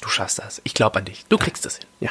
Du 0.00 0.08
schaffst 0.08 0.38
das. 0.38 0.62
Ich 0.64 0.72
glaube 0.72 0.98
an 0.98 1.04
dich. 1.04 1.26
Du 1.28 1.36
kriegst 1.36 1.66
das 1.66 1.76
hin. 1.76 1.86
Ja. 2.00 2.10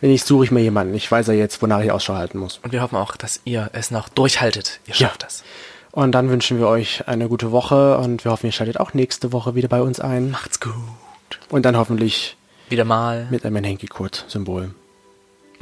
Wenn 0.00 0.10
ich 0.10 0.24
suche 0.24 0.44
ich 0.44 0.50
mir 0.50 0.60
jemanden. 0.60 0.94
Ich 0.94 1.10
weiß 1.10 1.26
ja 1.28 1.32
jetzt, 1.34 1.62
wonach 1.62 1.80
ich 1.80 1.90
Ausschau 1.90 2.14
halten 2.14 2.38
muss. 2.38 2.60
Und 2.62 2.72
wir 2.72 2.82
hoffen 2.82 2.96
auch, 2.96 3.16
dass 3.16 3.40
ihr 3.44 3.70
es 3.72 3.90
noch 3.90 4.08
durchhaltet. 4.08 4.80
Ihr 4.86 4.94
Ja. 4.94 5.06
schafft 5.06 5.22
das. 5.22 5.42
Und 5.92 6.12
dann 6.12 6.28
wünschen 6.28 6.58
wir 6.58 6.68
euch 6.68 7.08
eine 7.08 7.28
gute 7.28 7.50
Woche 7.52 7.96
und 7.98 8.24
wir 8.24 8.30
hoffen, 8.32 8.46
ihr 8.46 8.52
schaltet 8.52 8.78
auch 8.78 8.92
nächste 8.92 9.32
Woche 9.32 9.54
wieder 9.54 9.68
bei 9.68 9.80
uns 9.80 9.98
ein. 9.98 10.30
Macht's 10.30 10.60
gut. 10.60 10.74
Und 11.48 11.64
dann 11.64 11.76
hoffentlich 11.78 12.36
Wieder 12.68 12.84
mal. 12.84 13.26
mit 13.30 13.46
einem 13.46 13.64
Henki-Code-Symbol. 13.64 14.74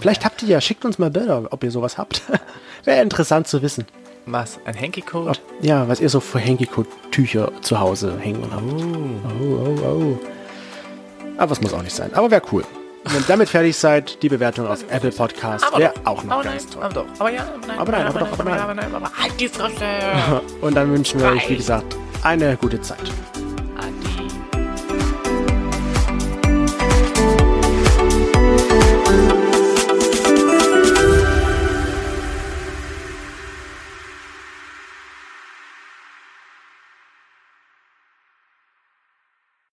Vielleicht 0.00 0.24
habt 0.24 0.42
ihr 0.42 0.48
ja, 0.48 0.60
schickt 0.60 0.84
uns 0.84 0.98
mal 0.98 1.10
Bilder, 1.10 1.44
ob 1.50 1.62
ihr 1.62 1.70
sowas 1.70 1.96
habt. 1.98 2.22
Wäre 2.84 3.00
interessant 3.00 3.46
zu 3.46 3.62
wissen. 3.62 3.86
Was? 4.26 4.58
Ein 4.64 4.78
Hanky-Code? 4.78 5.30
Ob, 5.30 5.38
ja, 5.62 5.86
was 5.86 6.00
ihr 6.00 6.08
so 6.08 6.18
für 6.18 6.40
Henki-Code-Tücher 6.40 7.52
zu 7.60 7.78
Hause 7.78 8.18
hängen 8.18 8.48
habt. 8.50 8.64
Oh, 8.64 9.60
oh, 9.84 9.86
oh. 9.86 10.18
Aber 11.38 11.52
es 11.52 11.60
muss 11.60 11.72
auch 11.74 11.82
nicht 11.82 11.94
sein. 11.94 12.12
Aber 12.14 12.30
wäre 12.32 12.42
cool. 12.50 12.64
Wenn 13.04 13.20
ihr 13.20 13.24
damit 13.28 13.48
fertig 13.50 13.76
seid, 13.76 14.22
die 14.22 14.28
Bewertung 14.28 14.66
auf 14.66 14.82
Apple 14.90 15.12
Podcast 15.12 15.64
wäre 15.76 15.92
auch 16.04 16.24
noch 16.24 16.36
aber 16.36 16.44
ganz 16.44 16.64
nein, 16.64 16.72
toll. 16.72 16.82
aber 16.82 16.94
doch. 16.94 17.06
Aber 17.18 17.30
ja, 17.30 17.42
aber 17.42 17.66
nein. 17.66 17.78
Aber 17.78 17.92
nein, 17.92 18.06
aber 18.06 18.18
doch, 18.20 18.32
aber 18.32 18.44
nein. 18.44 18.60
aber 18.60 18.74
nein. 18.74 18.94
Aber 18.94 19.10
halt 19.12 19.40
die 19.40 19.48
Fresse. 19.48 19.84
Und 20.62 20.74
dann 20.74 20.90
wünschen 20.90 21.20
wir 21.20 21.28
euch, 21.28 21.48
wie 21.50 21.56
gesagt, 21.56 21.96
eine 22.22 22.56
gute 22.56 22.80
Zeit. 22.80 23.12